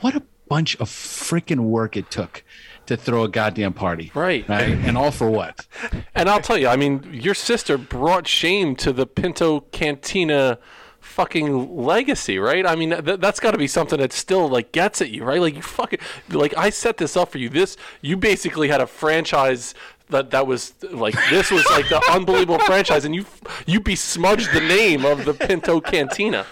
what 0.00 0.14
a 0.16 0.22
bunch 0.54 0.76
of 0.76 0.88
freaking 0.88 1.64
work 1.64 1.96
it 1.96 2.12
took 2.12 2.44
to 2.86 2.96
throw 2.96 3.24
a 3.24 3.28
goddamn 3.28 3.72
party. 3.72 4.12
Right. 4.14 4.48
Right. 4.48 4.68
And 4.68 4.96
all 4.96 5.10
for 5.10 5.28
what? 5.28 5.66
And 6.14 6.28
I'll 6.28 6.40
tell 6.40 6.56
you, 6.56 6.68
I 6.68 6.76
mean, 6.76 7.02
your 7.10 7.34
sister 7.34 7.76
brought 7.76 8.28
shame 8.28 8.76
to 8.76 8.92
the 8.92 9.04
Pinto 9.04 9.62
Cantina 9.72 10.60
fucking 11.00 11.76
legacy, 11.76 12.38
right? 12.38 12.64
I 12.64 12.76
mean, 12.76 12.90
th- 12.90 13.18
that's 13.18 13.40
got 13.40 13.50
to 13.50 13.58
be 13.58 13.66
something 13.66 13.98
that 13.98 14.12
still 14.12 14.48
like 14.48 14.70
gets 14.70 15.02
at 15.02 15.10
you, 15.10 15.24
right? 15.24 15.40
Like 15.40 15.56
you 15.56 15.62
fucking 15.62 15.98
like 16.30 16.56
I 16.56 16.70
set 16.70 16.98
this 16.98 17.16
up 17.16 17.32
for 17.32 17.38
you. 17.38 17.48
This 17.48 17.76
you 18.00 18.16
basically 18.16 18.68
had 18.68 18.80
a 18.80 18.86
franchise 18.86 19.74
that 20.10 20.30
that 20.30 20.46
was 20.46 20.74
like 20.82 21.16
this 21.30 21.50
was 21.50 21.66
like 21.70 21.88
the 21.88 22.00
unbelievable 22.12 22.60
franchise, 22.60 23.04
and 23.04 23.12
you 23.12 23.26
you 23.66 23.80
besmudged 23.80 24.52
the 24.52 24.60
name 24.60 25.04
of 25.04 25.24
the 25.24 25.34
Pinto 25.34 25.80
Cantina. 25.80 26.46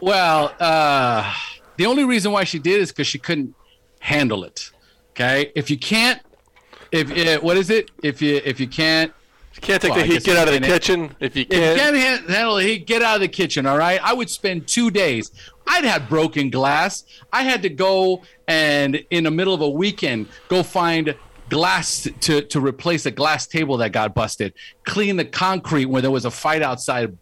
Well, 0.00 0.54
uh, 0.60 1.34
the 1.78 1.86
only 1.86 2.04
reason 2.04 2.30
why 2.32 2.44
she 2.44 2.58
did 2.58 2.80
is 2.80 2.90
because 2.92 3.06
she 3.06 3.18
couldn't 3.18 3.54
handle 4.00 4.44
it. 4.44 4.70
Okay. 5.12 5.50
If 5.56 5.70
you 5.70 5.78
can't, 5.78 6.20
if 6.92 7.10
uh, 7.10 7.40
what 7.40 7.56
is 7.56 7.70
it? 7.70 7.90
If 8.02 8.20
you 8.20 8.40
if 8.44 8.60
you 8.60 8.68
can't 8.68 9.12
You 9.54 9.60
can't 9.62 9.80
take 9.82 9.92
Well, 9.92 10.00
the 10.00 10.06
heat. 10.06 10.22
Get 10.24 10.36
out 10.36 10.48
of 10.48 10.54
the 10.54 10.60
kitchen 10.60 11.14
if 11.20 11.34
you 11.34 11.46
If 11.48 11.52
you 11.56 11.76
can't. 11.76 12.28
handle 12.28 12.56
the 12.56 12.62
heat, 12.62 12.86
get 12.86 13.02
out 13.02 13.16
of 13.16 13.20
the 13.22 13.28
kitchen. 13.28 13.64
All 13.66 13.78
right. 13.78 14.00
I 14.02 14.12
would 14.12 14.30
spend 14.30 14.66
two 14.68 14.90
days. 14.90 15.32
I'd 15.66 15.84
had 15.84 16.08
broken 16.08 16.50
glass. 16.50 17.04
I 17.32 17.42
had 17.42 17.62
to 17.62 17.68
go 17.68 18.22
and 18.46 19.04
in 19.10 19.24
the 19.24 19.30
middle 19.30 19.54
of 19.54 19.60
a 19.60 19.68
weekend 19.68 20.28
go 20.48 20.62
find 20.62 21.14
glass 21.50 22.06
to 22.20 22.42
to 22.42 22.60
replace 22.60 23.06
a 23.06 23.10
glass 23.10 23.46
table 23.46 23.76
that 23.78 23.90
got 23.92 24.14
busted. 24.14 24.52
Clean 24.84 25.16
the 25.16 25.24
concrete 25.24 25.86
when 25.86 26.02
there 26.02 26.10
was 26.10 26.24
a 26.26 26.30
fight 26.30 26.62
outside, 26.62 27.16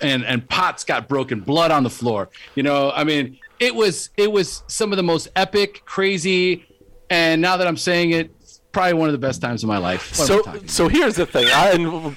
and 0.00 0.24
and 0.24 0.48
pots 0.48 0.84
got 0.84 1.08
broken, 1.08 1.40
blood 1.40 1.70
on 1.72 1.82
the 1.82 1.90
floor. 1.90 2.30
You 2.54 2.62
know, 2.62 2.92
I 2.92 3.02
mean, 3.04 3.38
it 3.64 3.74
was 3.74 4.10
it 4.16 4.30
was 4.30 4.62
some 4.66 4.92
of 4.92 4.96
the 4.96 5.02
most 5.02 5.28
epic, 5.34 5.82
crazy, 5.86 6.66
and 7.08 7.40
now 7.40 7.56
that 7.56 7.66
I'm 7.66 7.78
saying 7.78 8.10
it, 8.10 8.30
probably 8.72 8.92
one 8.92 9.08
of 9.08 9.12
the 9.12 9.18
best 9.18 9.40
times 9.40 9.62
of 9.62 9.68
my 9.68 9.78
life. 9.78 10.18
What 10.18 10.26
So, 10.26 10.62
so 10.66 10.88
here's 10.88 11.16
the 11.16 11.24
thing. 11.24 11.46
I 11.46 11.72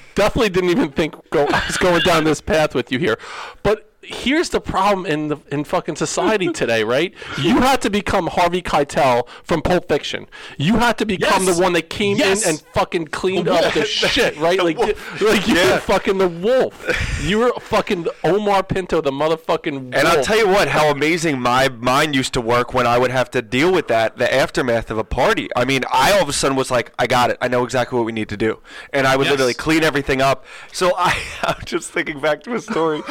definitely 0.14 0.50
didn't 0.50 0.70
even 0.70 0.90
think 0.90 1.14
go, 1.30 1.46
I 1.46 1.64
was 1.66 1.78
going 1.78 2.02
down 2.02 2.24
this 2.24 2.42
path 2.42 2.74
with 2.74 2.92
you 2.92 2.98
here, 2.98 3.18
but 3.62 3.87
here's 4.08 4.48
the 4.48 4.60
problem 4.60 5.04
in 5.06 5.28
the 5.28 5.36
in 5.52 5.64
fucking 5.64 5.96
society 5.96 6.48
today, 6.52 6.82
right? 6.82 7.12
You 7.40 7.60
had 7.60 7.82
to 7.82 7.90
become 7.90 8.26
Harvey 8.28 8.62
Keitel 8.62 9.28
from 9.44 9.60
Pulp 9.62 9.88
Fiction. 9.88 10.26
You 10.56 10.76
had 10.76 10.96
to 10.98 11.06
become 11.06 11.44
Yes. 11.44 11.56
the 11.56 11.62
one 11.62 11.74
that 11.74 11.90
came 11.90 12.16
Yes. 12.16 12.42
in 12.44 12.50
and 12.50 12.60
fucking 12.72 13.08
cleaned 13.08 13.48
up 13.48 13.74
the 13.74 13.84
shit, 13.84 14.36
right? 14.38 14.58
Like, 14.62 14.78
like 15.20 15.46
you 15.46 15.54
Yeah. 15.56 15.74
were 15.74 15.80
fucking 15.80 16.18
the 16.18 16.28
wolf. 16.28 17.20
You 17.22 17.38
were 17.40 17.52
fucking 17.60 18.06
Omar 18.24 18.62
Pinto, 18.62 19.00
the 19.00 19.10
motherfucking. 19.12 19.76
And 19.94 20.08
I'll 20.08 20.24
tell 20.24 20.38
you 20.38 20.48
what, 20.48 20.68
how 20.68 20.90
amazing 20.90 21.40
my 21.40 21.68
mind 21.68 22.14
used 22.14 22.32
to 22.34 22.40
work 22.40 22.72
when 22.72 22.86
I 22.86 22.96
would 22.98 23.10
have 23.10 23.30
to 23.32 23.42
deal 23.42 23.70
with 23.72 23.88
that, 23.88 24.16
the 24.16 24.32
aftermath 24.32 24.90
of 24.90 24.98
a 24.98 25.04
party. 25.04 25.48
I 25.54 25.64
mean, 25.64 25.82
I 25.92 26.12
all 26.12 26.22
of 26.22 26.28
a 26.28 26.32
sudden 26.32 26.56
was 26.56 26.70
like, 26.70 26.92
I 26.98 27.06
got 27.06 27.30
it. 27.30 27.36
I 27.40 27.48
know 27.48 27.64
exactly 27.64 27.96
what 27.98 28.06
we 28.06 28.12
need 28.12 28.28
to 28.30 28.36
do. 28.36 28.60
And 28.92 29.06
I 29.06 29.16
would 29.16 29.24
Yes. 29.26 29.32
literally 29.32 29.54
clean 29.54 29.84
everything 29.84 30.22
up. 30.22 30.46
So 30.72 30.94
I, 30.96 31.14
I'm 31.42 31.62
just 31.66 31.90
thinking 31.90 32.20
back 32.20 32.42
to 32.44 32.54
a 32.54 32.60
story. 32.60 33.02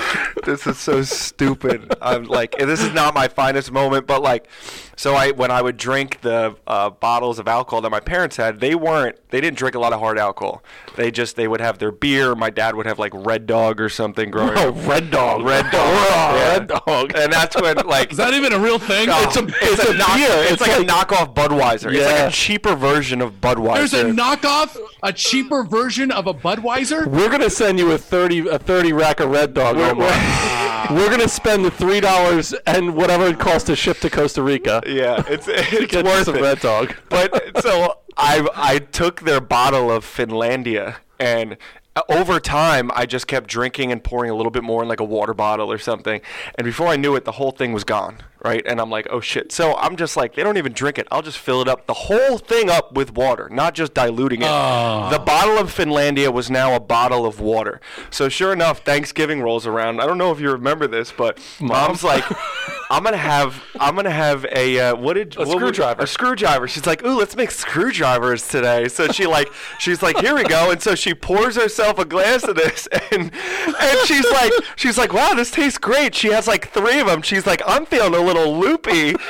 this 0.45 0.65
is 0.65 0.77
so 0.87 1.01
stupid. 1.03 1.93
I'm 2.01 2.23
like, 2.25 2.57
this 2.57 2.81
is 2.81 2.93
not 2.93 3.13
my 3.13 3.27
finest 3.27 3.71
moment, 3.71 4.07
but 4.07 4.21
like, 4.21 4.47
so 4.95 5.13
I, 5.13 5.31
when 5.31 5.51
I 5.51 5.61
would 5.61 5.77
drink 5.77 6.21
the 6.21 6.55
uh, 6.65 6.89
bottles 6.89 7.37
of 7.39 7.47
alcohol 7.47 7.81
that 7.81 7.89
my 7.91 7.99
parents 7.99 8.35
had, 8.37 8.59
they 8.59 8.73
weren't, 8.73 9.17
they 9.29 9.39
didn't 9.41 9.57
drink 9.57 9.75
a 9.75 9.79
lot 9.79 9.93
of 9.93 9.99
hard 9.99 10.17
alcohol. 10.17 10.63
They 10.95 11.11
just, 11.11 11.35
they 11.35 11.47
would 11.47 11.61
have 11.61 11.77
their 11.77 11.91
beer. 11.91 12.33
My 12.33 12.49
dad 12.49 12.75
would 12.75 12.85
have 12.87 12.97
like 12.97 13.11
Red 13.13 13.45
Dog 13.45 13.79
or 13.79 13.89
something 13.89 14.31
growing 14.31 14.57
Oh, 14.57 14.69
up. 14.69 14.87
Red 14.87 15.11
Dog. 15.11 15.43
Red 15.43 15.63
Dog. 15.71 15.73
Oh, 15.75 16.35
Yeah. 16.35 16.49
Red 16.53 16.67
Dog. 16.67 17.11
And 17.15 17.31
that's 17.31 17.55
when, 17.61 17.75
like, 17.85 18.11
Is 18.11 18.17
that 18.17 18.33
even 18.33 18.53
a 18.53 18.59
real 18.59 18.79
thing? 18.79 19.09
Oh, 19.11 19.23
It's 19.25 19.37
a- 19.37 19.45
it's, 19.45 19.79
it's 19.81 19.89
a, 19.89 19.91
a 19.93 19.97
knock, 19.97 20.15
beer. 20.15 20.27
It's, 20.29 20.51
It's 20.53 20.61
like, 20.61 20.71
like- 20.77 20.87
a 20.87 20.91
knockoff 20.91 21.33
Budweiser. 21.35 21.93
It's 21.93 22.05
like 22.05 22.29
a 22.29 22.31
cheaper 22.31 22.75
version 22.75 23.21
of 23.21 23.39
Budweiser. 23.41 23.75
There's 23.75 23.93
a 23.93 24.05
knockoff, 24.05 24.77
a 25.03 25.13
cheaper 25.13 25.63
version 25.63 26.11
of 26.11 26.25
a 26.27 26.33
Budweiser. 26.33 27.05
We're 27.05 27.29
gonna 27.29 27.49
send 27.49 27.77
you 27.77 27.91
a 27.91 27.97
thirty 27.97 28.47
a 28.47 28.57
thirty 28.57 28.93
rack 28.93 29.19
of 29.19 29.29
Red 29.29 29.53
Dog. 29.53 29.75
Omar. 29.77 29.95
We're 29.95 30.07
gonna 30.89 31.27
spend 31.27 31.65
the 31.65 31.71
three 31.71 31.99
dollars 31.99 32.53
and 32.65 32.95
whatever 32.95 33.27
it 33.27 33.39
costs 33.39 33.65
to 33.67 33.75
ship 33.75 33.99
to 33.99 34.09
Costa 34.09 34.41
Rica. 34.41 34.81
yeah, 34.85 35.23
it's 35.27 35.47
it's 35.49 35.93
worth 35.95 36.25
some 36.25 36.35
it. 36.35 36.41
Red 36.41 36.59
Dog. 36.59 36.95
But 37.09 37.61
so 37.61 37.99
I 38.17 38.47
I 38.55 38.79
took 38.79 39.21
their 39.21 39.41
bottle 39.41 39.91
of 39.91 40.05
Finlandia 40.05 40.97
and 41.19 41.57
uh, 41.95 42.01
over 42.09 42.39
time 42.39 42.91
I 42.93 43.05
just 43.05 43.27
kept 43.27 43.47
drinking 43.47 43.91
and 43.91 44.03
pouring 44.03 44.29
a 44.31 44.35
little 44.35 44.51
bit 44.51 44.63
more 44.63 44.81
in 44.83 44.89
like 44.89 44.99
a 44.99 45.03
water 45.05 45.33
bottle 45.33 45.71
or 45.71 45.77
something 45.77 46.21
and 46.57 46.65
before 46.65 46.87
I 46.87 46.95
knew 46.95 47.15
it 47.15 47.25
the 47.25 47.33
whole 47.33 47.51
thing 47.51 47.73
was 47.73 47.83
gone 47.83 48.17
right 48.43 48.63
and 48.65 48.79
I'm 48.79 48.89
like 48.89 49.07
oh 49.09 49.19
shit 49.19 49.51
so 49.51 49.75
I'm 49.75 49.95
just 49.95 50.15
like 50.15 50.35
they 50.35 50.43
don't 50.43 50.57
even 50.57 50.73
drink 50.73 50.97
it 50.97 51.07
I'll 51.11 51.21
just 51.21 51.37
fill 51.37 51.61
it 51.61 51.67
up 51.67 51.87
the 51.87 51.93
whole 51.93 52.37
thing 52.37 52.69
up 52.69 52.93
with 52.93 53.13
water 53.15 53.49
not 53.51 53.73
just 53.73 53.93
diluting 53.93 54.41
it 54.41 54.45
the 54.45 55.21
bottle 55.25 55.57
of 55.57 55.73
Finlandia 55.73 56.31
was 56.31 56.49
now 56.49 56.75
a 56.75 56.79
bottle 56.79 57.25
of 57.25 57.39
water 57.39 57.81
so 58.09 58.29
sure 58.29 58.53
enough 58.53 58.79
Thanksgiving 58.85 59.41
rolls 59.41 59.65
around 59.65 59.99
I 60.01 60.05
don't 60.05 60.17
know 60.17 60.31
if 60.31 60.39
you 60.39 60.51
remember 60.51 60.87
this 60.87 61.11
but 61.11 61.39
mom's 61.59 62.03
like 62.03 62.23
I'm 62.89 63.03
gonna 63.03 63.17
have 63.17 63.61
I'm 63.79 63.95
gonna 63.95 64.09
have 64.09 64.45
a 64.45 64.79
uh, 64.79 64.95
what 64.95 65.15
did 65.15 65.35
A 65.35 65.39
what 65.39 65.49
screwdriver. 65.49 66.03
a 66.03 66.07
screwdriver. 66.07 66.67
She's 66.69 66.85
like, 66.85 67.03
"Ooh, 67.03 67.17
let's 67.17 67.35
make 67.35 67.51
screwdrivers 67.51 68.47
today." 68.47 68.87
So 68.87 69.09
she 69.09 69.25
like, 69.25 69.49
she's 69.77 70.01
like, 70.01 70.17
"Here 70.19 70.33
we 70.33 70.43
go." 70.43 70.71
And 70.71 70.81
so 70.81 70.95
she 70.95 71.13
pours 71.13 71.57
herself 71.57 71.99
a 71.99 72.05
glass 72.05 72.45
of 72.45 72.55
this, 72.55 72.87
and 73.11 73.31
and 73.33 74.07
she's 74.07 74.25
like, 74.31 74.51
she's 74.77 74.97
like, 74.97 75.11
"Wow, 75.13 75.33
this 75.33 75.51
tastes 75.51 75.77
great." 75.77 76.15
She 76.15 76.29
has 76.31 76.47
like 76.47 76.69
three 76.69 76.99
of 76.99 77.07
them. 77.07 77.21
She's 77.21 77.45
like, 77.45 77.61
"I'm 77.67 77.85
feeling 77.85 78.13
a 78.15 78.21
little 78.27 78.57
loopy." 78.59 79.15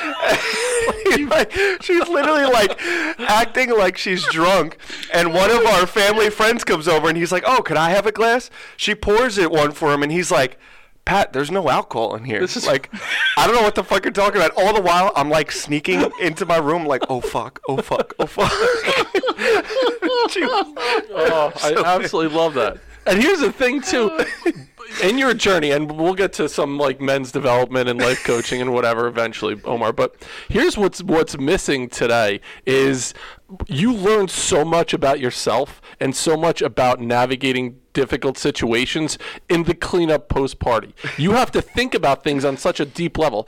like, 1.26 1.52
she's 1.80 2.08
literally 2.08 2.44
like 2.44 2.80
acting 3.20 3.70
like 3.70 3.96
she's 3.96 4.24
drunk. 4.28 4.76
And 5.12 5.32
one 5.32 5.50
of 5.50 5.64
our 5.64 5.86
family 5.86 6.30
friends 6.30 6.64
comes 6.64 6.88
over, 6.88 7.08
and 7.08 7.16
he's 7.16 7.32
like, 7.32 7.44
"Oh, 7.46 7.62
could 7.62 7.76
I 7.76 7.90
have 7.90 8.06
a 8.06 8.12
glass?" 8.12 8.50
She 8.76 8.94
pours 8.94 9.38
it 9.38 9.50
one 9.50 9.72
for 9.72 9.92
him, 9.92 10.02
and 10.02 10.12
he's 10.12 10.30
like. 10.30 10.58
Pat, 11.04 11.32
there's 11.32 11.50
no 11.50 11.70
alcohol 11.70 12.14
in 12.16 12.24
here. 12.24 12.38
This 12.38 12.54
is- 12.54 12.66
like, 12.66 12.90
I 13.38 13.46
don't 13.46 13.56
know 13.56 13.62
what 13.62 13.74
the 13.74 13.82
fuck 13.82 14.04
you're 14.04 14.12
talking 14.12 14.42
about. 14.42 14.50
All 14.58 14.74
the 14.74 14.82
while, 14.82 15.10
I'm 15.16 15.30
like 15.30 15.50
sneaking 15.50 16.10
into 16.20 16.44
my 16.44 16.58
room, 16.58 16.84
like, 16.84 17.00
oh 17.08 17.22
fuck, 17.22 17.60
oh 17.66 17.78
fuck, 17.78 18.12
oh 18.18 18.26
fuck. 18.26 18.52
Oh, 21.10 21.50
I 21.62 21.94
absolutely 21.96 22.36
love 22.36 22.52
that. 22.54 22.76
And 23.06 23.22
here's 23.22 23.40
the 23.40 23.50
thing 23.50 23.80
too. 23.80 24.22
In 25.02 25.18
your 25.18 25.34
journey, 25.34 25.70
and 25.70 25.92
we'll 25.92 26.14
get 26.14 26.32
to 26.34 26.48
some 26.48 26.78
like 26.78 27.00
men's 27.00 27.30
development 27.30 27.88
and 27.88 28.00
life 28.00 28.24
coaching 28.24 28.60
and 28.60 28.72
whatever 28.72 29.06
eventually, 29.06 29.60
Omar. 29.64 29.92
But 29.92 30.16
here's 30.48 30.78
what's 30.78 31.02
what's 31.02 31.38
missing 31.38 31.88
today 31.88 32.40
is 32.64 33.12
you 33.66 33.92
learn 33.92 34.28
so 34.28 34.64
much 34.64 34.94
about 34.94 35.20
yourself 35.20 35.80
and 36.00 36.16
so 36.16 36.36
much 36.36 36.62
about 36.62 37.00
navigating 37.00 37.78
difficult 37.92 38.38
situations 38.38 39.18
in 39.48 39.64
the 39.64 39.74
cleanup 39.74 40.28
post 40.28 40.58
party. 40.58 40.94
You 41.16 41.32
have 41.32 41.50
to 41.52 41.62
think 41.62 41.94
about 41.94 42.24
things 42.24 42.44
on 42.44 42.56
such 42.56 42.80
a 42.80 42.84
deep 42.84 43.18
level. 43.18 43.46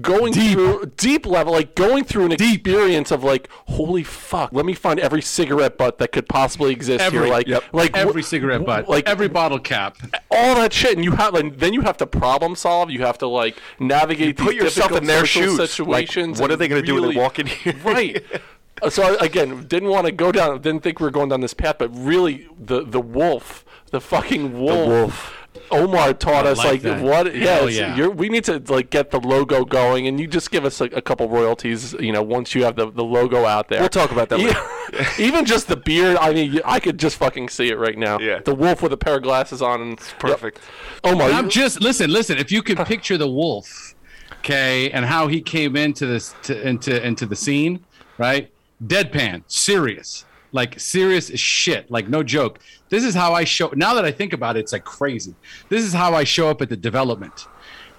Going 0.00 0.32
through 0.32 0.92
deep 0.96 1.26
level, 1.26 1.52
like 1.52 1.74
going 1.74 2.04
through 2.04 2.26
an 2.26 2.32
experience 2.32 3.10
of 3.10 3.24
like, 3.24 3.48
holy 3.68 4.02
fuck, 4.02 4.52
let 4.52 4.66
me 4.66 4.74
find 4.74 4.98
every 5.00 5.22
cigarette 5.22 5.78
butt 5.78 5.98
that 5.98 6.12
could 6.12 6.28
possibly 6.28 6.72
exist 6.72 7.02
Every, 7.02 7.20
here. 7.20 7.28
Like, 7.28 7.46
yep. 7.46 7.64
like 7.72 7.96
every 7.96 8.22
cigarette 8.22 8.64
butt, 8.66 8.88
like 8.88 9.08
every 9.08 9.28
bottle 9.28 9.58
cap. 9.58 9.96
all 10.30 10.54
that 10.56 10.72
shit, 10.72 10.96
and 10.96 11.04
you 11.04 11.12
have 11.12 11.34
like, 11.34 11.58
then 11.58 11.72
you 11.72 11.82
have 11.82 11.96
to 11.98 12.06
problem 12.06 12.56
solve. 12.56 12.90
You 12.90 13.00
have 13.00 13.18
to 13.18 13.26
like 13.26 13.56
navigate 13.78 14.36
put 14.36 14.50
these 14.50 14.62
yourself 14.62 14.92
in 14.92 15.04
their 15.04 15.24
shoes. 15.26 15.58
Like, 15.78 16.10
what 16.38 16.50
are 16.50 16.56
they 16.56 16.68
gonna 16.68 16.82
do 16.82 17.00
when 17.00 17.10
they 17.10 17.16
walk 17.16 17.38
in 17.38 17.46
here? 17.46 17.74
right. 17.84 18.24
So 18.90 19.02
I- 19.02 19.24
again, 19.24 19.66
didn't 19.66 19.88
want 19.88 20.04
to 20.04 20.12
go 20.12 20.30
down. 20.30 20.60
Didn't 20.60 20.82
think 20.82 21.00
we 21.00 21.04
were 21.04 21.10
going 21.10 21.30
down 21.30 21.40
this 21.40 21.54
path, 21.54 21.76
but 21.78 21.88
really, 21.96 22.46
the 22.58 22.84
the 22.84 23.00
wolf, 23.00 23.64
the 23.90 24.02
fucking 24.02 24.58
wolf. 24.60 24.86
wolf. 24.86 25.45
Omar 25.70 26.14
taught 26.14 26.46
I 26.46 26.50
us 26.50 26.58
like 26.58 26.66
like, 26.66 26.82
that. 26.82 27.02
what? 27.02 27.34
Yeah, 27.34 27.64
yeah. 27.66 27.96
You're, 27.96 28.10
we 28.10 28.28
need 28.28 28.44
to 28.44 28.62
like 28.68 28.90
get 28.90 29.10
the 29.10 29.20
logo 29.20 29.64
going, 29.64 30.06
and 30.06 30.18
you 30.20 30.26
just 30.26 30.50
give 30.50 30.64
us 30.64 30.80
a, 30.80 30.84
a 30.86 31.02
couple 31.02 31.28
royalties. 31.28 31.92
You 31.94 32.12
know, 32.12 32.22
once 32.22 32.54
you 32.54 32.64
have 32.64 32.76
the, 32.76 32.90
the 32.90 33.04
logo 33.04 33.44
out 33.44 33.68
there, 33.68 33.80
We'll 33.80 33.88
talk 33.88 34.10
about 34.12 34.28
that 34.30 34.40
Yeah. 34.40 35.12
Even 35.18 35.44
just 35.44 35.68
the 35.68 35.76
beard. 35.76 36.16
I 36.18 36.32
mean, 36.32 36.60
I 36.64 36.78
could 36.80 36.98
just 36.98 37.16
fucking 37.16 37.48
see 37.48 37.68
it 37.70 37.78
right 37.78 37.98
now. 37.98 38.18
Yeah. 38.20 38.40
the 38.40 38.54
wolf 38.54 38.82
with 38.82 38.92
a 38.92 38.96
pair 38.96 39.16
of 39.16 39.22
glasses 39.22 39.60
on. 39.62 39.80
And, 39.80 39.92
it's 39.94 40.12
Perfect. 40.18 40.58
Yep. 41.04 41.14
Omar, 41.14 41.30
I'm 41.30 41.44
you- 41.46 41.50
just 41.50 41.80
listen, 41.80 42.10
listen. 42.10 42.38
If 42.38 42.52
you 42.52 42.62
could 42.62 42.78
picture 42.86 43.18
the 43.18 43.28
wolf, 43.28 43.94
okay, 44.38 44.90
and 44.90 45.04
how 45.04 45.26
he 45.28 45.40
came 45.40 45.76
into 45.76 46.06
this 46.06 46.34
to, 46.44 46.66
into 46.68 47.04
into 47.04 47.26
the 47.26 47.36
scene, 47.36 47.84
right? 48.18 48.50
Deadpan, 48.84 49.42
serious, 49.46 50.24
like 50.56 50.80
serious 50.80 51.30
as 51.30 51.38
shit, 51.38 51.88
like 51.88 52.08
no 52.08 52.24
joke. 52.24 52.58
This 52.88 53.04
is 53.04 53.14
how 53.14 53.32
I 53.34 53.44
show. 53.44 53.70
Now 53.76 53.94
that 53.94 54.04
I 54.04 54.10
think 54.10 54.32
about 54.32 54.56
it, 54.56 54.60
it's 54.60 54.72
like 54.72 54.84
crazy. 54.84 55.36
This 55.68 55.84
is 55.84 55.92
how 55.92 56.14
I 56.14 56.24
show 56.24 56.48
up 56.48 56.60
at 56.60 56.68
the 56.68 56.76
development. 56.76 57.46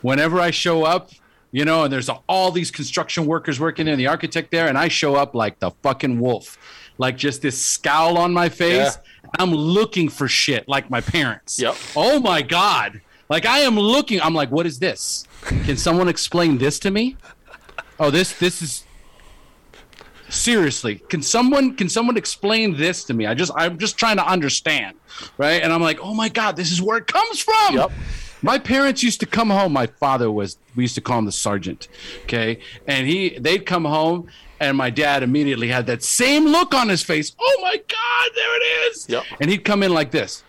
Whenever 0.02 0.42
I 0.42 0.52
show 0.52 0.84
up, 0.84 1.12
you 1.52 1.64
know, 1.64 1.84
and 1.84 1.94
there's 1.94 2.10
all 2.28 2.52
these 2.52 2.72
construction 2.72 3.26
workers 3.26 3.60
working 3.60 3.86
there, 3.86 3.94
and 3.94 4.00
the 4.00 4.08
architect 4.08 4.52
there, 4.52 4.68
and 4.68 4.78
I 4.78 4.90
show 4.90 5.16
up 5.16 5.34
like 5.34 5.60
the 5.60 5.72
fucking 5.84 6.20
wolf, 6.20 6.58
like 6.98 7.16
just 7.16 7.42
this 7.42 7.62
scowl 7.64 8.18
on 8.18 8.34
my 8.34 8.50
face. 8.50 8.98
I'm 9.40 9.52
looking 9.52 10.10
for 10.10 10.28
shit 10.28 10.68
like 10.68 10.90
my 10.90 11.02
parents. 11.02 11.60
Yep. 11.60 11.76
Oh 11.96 12.20
my 12.20 12.42
God. 12.42 13.02
Like 13.30 13.46
I 13.46 13.60
am 13.60 13.76
looking, 13.76 14.22
I'm 14.22 14.34
like, 14.34 14.52
what 14.52 14.66
is 14.66 14.80
this? 14.80 15.26
Can 15.42 15.78
someone 15.78 16.08
explain 16.08 16.58
this 16.58 16.80
to 16.80 16.92
me? 16.92 17.18
Oh, 18.00 18.10
this 18.10 18.34
this 18.38 18.62
is 18.62 18.84
seriously. 20.30 20.96
Can 20.96 21.22
someone 21.22 21.76
can 21.76 21.90
someone 21.90 22.18
explain 22.18 22.78
this 22.78 23.04
to 23.06 23.14
me? 23.14 23.26
I 23.26 23.34
just 23.34 23.52
I'm 23.56 23.78
just 23.78 23.98
trying 23.98 24.18
to 24.18 24.26
understand. 24.26 24.98
Right? 25.38 25.62
And 25.62 25.74
I'm 25.74 25.82
like, 25.82 26.00
oh 26.02 26.14
my 26.14 26.30
God, 26.30 26.56
this 26.56 26.72
is 26.72 26.82
where 26.82 26.98
it 26.98 27.08
comes 27.08 27.40
from. 27.40 27.76
Yep. 27.76 27.92
My 28.42 28.60
parents 28.60 29.02
used 29.02 29.20
to 29.22 29.26
come 29.26 29.50
home. 29.50 29.74
My 29.74 29.88
father 29.88 30.30
was 30.30 30.58
we 30.76 30.84
used 30.84 30.96
to 30.96 31.02
call 31.02 31.20
him 31.20 31.26
the 31.26 31.32
sergeant. 31.32 31.88
Okay. 32.24 32.60
And 32.86 33.08
he 33.08 33.38
they'd 33.40 33.66
come 33.66 33.86
home 33.86 34.30
and 34.60 34.78
my 34.78 34.90
dad 34.90 35.24
immediately 35.24 35.68
had 35.68 35.86
that 35.88 36.04
same 36.04 36.46
look 36.46 36.74
on 36.74 36.90
his 36.90 37.04
face. 37.04 37.36
Oh 37.40 37.60
my 37.62 37.78
God, 37.78 38.30
there 38.36 38.58
it 38.58 38.92
is. 38.92 39.10
Yep. 39.10 39.24
And 39.42 39.50
he'd 39.50 39.64
come 39.64 39.84
in 39.84 39.94
like 39.94 40.12
this. 40.12 40.44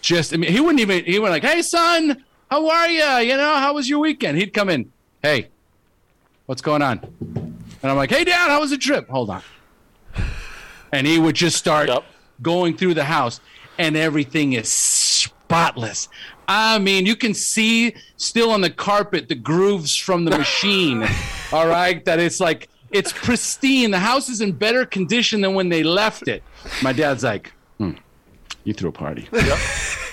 Just 0.00 0.32
I 0.32 0.36
mean, 0.36 0.50
he 0.50 0.60
wouldn't 0.60 0.80
even 0.80 1.04
he 1.04 1.18
went 1.18 1.32
like, 1.32 1.44
Hey 1.44 1.62
son, 1.62 2.24
how 2.50 2.68
are 2.68 2.88
you? 2.88 3.30
You 3.30 3.36
know, 3.36 3.54
how 3.56 3.74
was 3.74 3.88
your 3.88 3.98
weekend? 3.98 4.38
He'd 4.38 4.52
come 4.52 4.68
in, 4.68 4.92
Hey, 5.22 5.48
what's 6.50 6.62
going 6.62 6.82
on? 6.82 6.98
And 7.20 7.84
I'm 7.84 7.96
like, 7.96 8.10
Hey 8.10 8.24
dad, 8.24 8.48
how 8.50 8.58
was 8.60 8.70
the 8.70 8.76
trip? 8.76 9.08
Hold 9.08 9.30
on. 9.30 9.40
And 10.92 11.06
he 11.06 11.16
would 11.16 11.36
just 11.36 11.56
start 11.56 11.88
Yep. 11.88 12.04
going 12.42 12.76
through 12.76 12.94
the 12.94 13.04
house 13.04 13.38
and 13.78 13.96
everything 13.96 14.54
is 14.54 14.68
spotless. 14.68 16.08
I 16.48 16.80
mean, 16.80 17.06
you 17.06 17.14
can 17.14 17.34
see 17.34 17.94
still 18.16 18.50
on 18.50 18.62
the 18.62 18.70
carpet 18.70 19.28
the 19.28 19.36
grooves 19.36 19.94
from 19.94 20.24
the 20.24 20.32
machine. 20.32 21.06
all 21.52 21.68
right, 21.68 22.04
that 22.04 22.18
it's 22.18 22.40
like 22.40 22.68
it's 22.90 23.12
pristine. 23.12 23.92
The 23.92 24.00
house 24.00 24.28
is 24.28 24.40
in 24.40 24.50
better 24.50 24.84
condition 24.84 25.42
than 25.42 25.54
when 25.54 25.68
they 25.68 25.84
left 25.84 26.26
it. 26.26 26.42
My 26.82 26.92
dad's 26.92 27.22
like, 27.22 27.52
hmm, 27.78 27.92
"You 28.64 28.74
threw 28.74 28.88
a 28.88 28.92
party. 28.92 29.28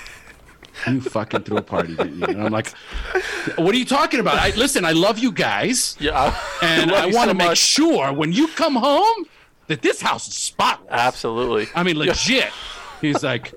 you 0.96 1.02
fucking 1.02 1.44
threw 1.44 1.58
a 1.58 1.62
party, 1.62 1.96
didn't 1.96 2.20
you?" 2.20 2.26
And 2.26 2.44
I'm 2.44 2.52
like, 2.52 2.74
"What 3.58 3.74
are 3.74 3.78
you 3.78 3.86
talking 3.86 4.20
about? 4.20 4.38
I, 4.38 4.50
listen, 4.56 4.86
I 4.86 4.92
love 4.94 5.20
you 5.20 5.32
guys, 5.32 5.96
yeah, 6.00 6.36
and 6.62 6.92
love 6.92 7.04
I 7.04 7.06
want 7.08 7.30
to 7.30 7.30
so 7.30 7.34
make 7.34 7.48
much. 7.50 7.58
sure 7.58 8.14
when 8.14 8.32
you 8.34 8.48
come 8.50 8.76
home 8.76 9.26
that 9.68 9.82
this 9.82 10.02
house 10.02 10.28
is 10.28 10.36
spotless." 10.36 10.90
Absolutely. 10.92 11.68
I 11.76 11.84
mean, 11.84 11.98
legit. 11.98 12.52
He's 13.02 13.24
like, 13.24 13.54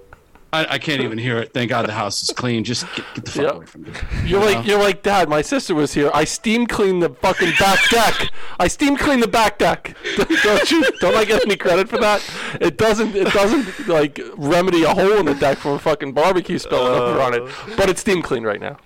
I, 0.52 0.75
I 0.75 0.78
can't 0.78 1.00
even 1.02 1.16
hear 1.19 1.38
it. 1.38 1.52
Thank 1.54 1.71
God 1.71 1.87
the 1.87 1.92
house 1.92 2.23
is 2.23 2.30
clean. 2.30 2.64
Just 2.64 2.85
get, 2.95 3.04
get 3.14 3.25
the 3.25 3.30
fuck 3.30 3.42
Yep. 3.45 3.54
away 3.54 3.66
from 3.66 3.83
me. 3.83 3.92
You're 4.25 4.40
like 4.45 4.66
you're 4.66 4.78
like 4.80 5.02
Dad. 5.02 5.28
My 5.28 5.42
sister 5.42 5.75
was 5.75 5.95
here. 5.95 6.11
I 6.12 6.25
steam 6.25 6.66
cleaned 6.66 7.02
the 7.02 7.11
fucking 7.11 7.52
back 7.59 7.78
deck. 7.90 8.30
I 8.59 8.66
steam 8.69 8.97
cleaned 8.97 9.23
the 9.23 9.28
back 9.28 9.59
deck. 9.59 9.97
don't 10.42 10.71
you? 10.71 10.85
Don't 10.99 11.14
I 11.16 11.25
get 11.25 11.45
any 11.47 11.57
credit 11.57 11.88
for 11.88 11.99
that? 11.99 12.23
It 12.61 12.78
doesn't. 12.78 13.14
It 13.14 13.33
doesn't 13.33 13.87
like 13.88 14.19
remedy 14.37 14.83
a 14.83 14.92
hole 14.95 15.19
in 15.19 15.26
the 15.26 15.35
deck 15.35 15.59
from 15.59 15.73
a 15.73 15.78
fucking 15.78 16.12
barbecue 16.14 16.59
spilling 16.59 16.95
over 17.00 17.21
on 17.21 17.35
it. 17.35 17.42
But 17.76 17.88
it's 17.88 18.00
steam 18.00 18.21
clean 18.23 18.42
right 18.42 18.61
now. 18.61 18.78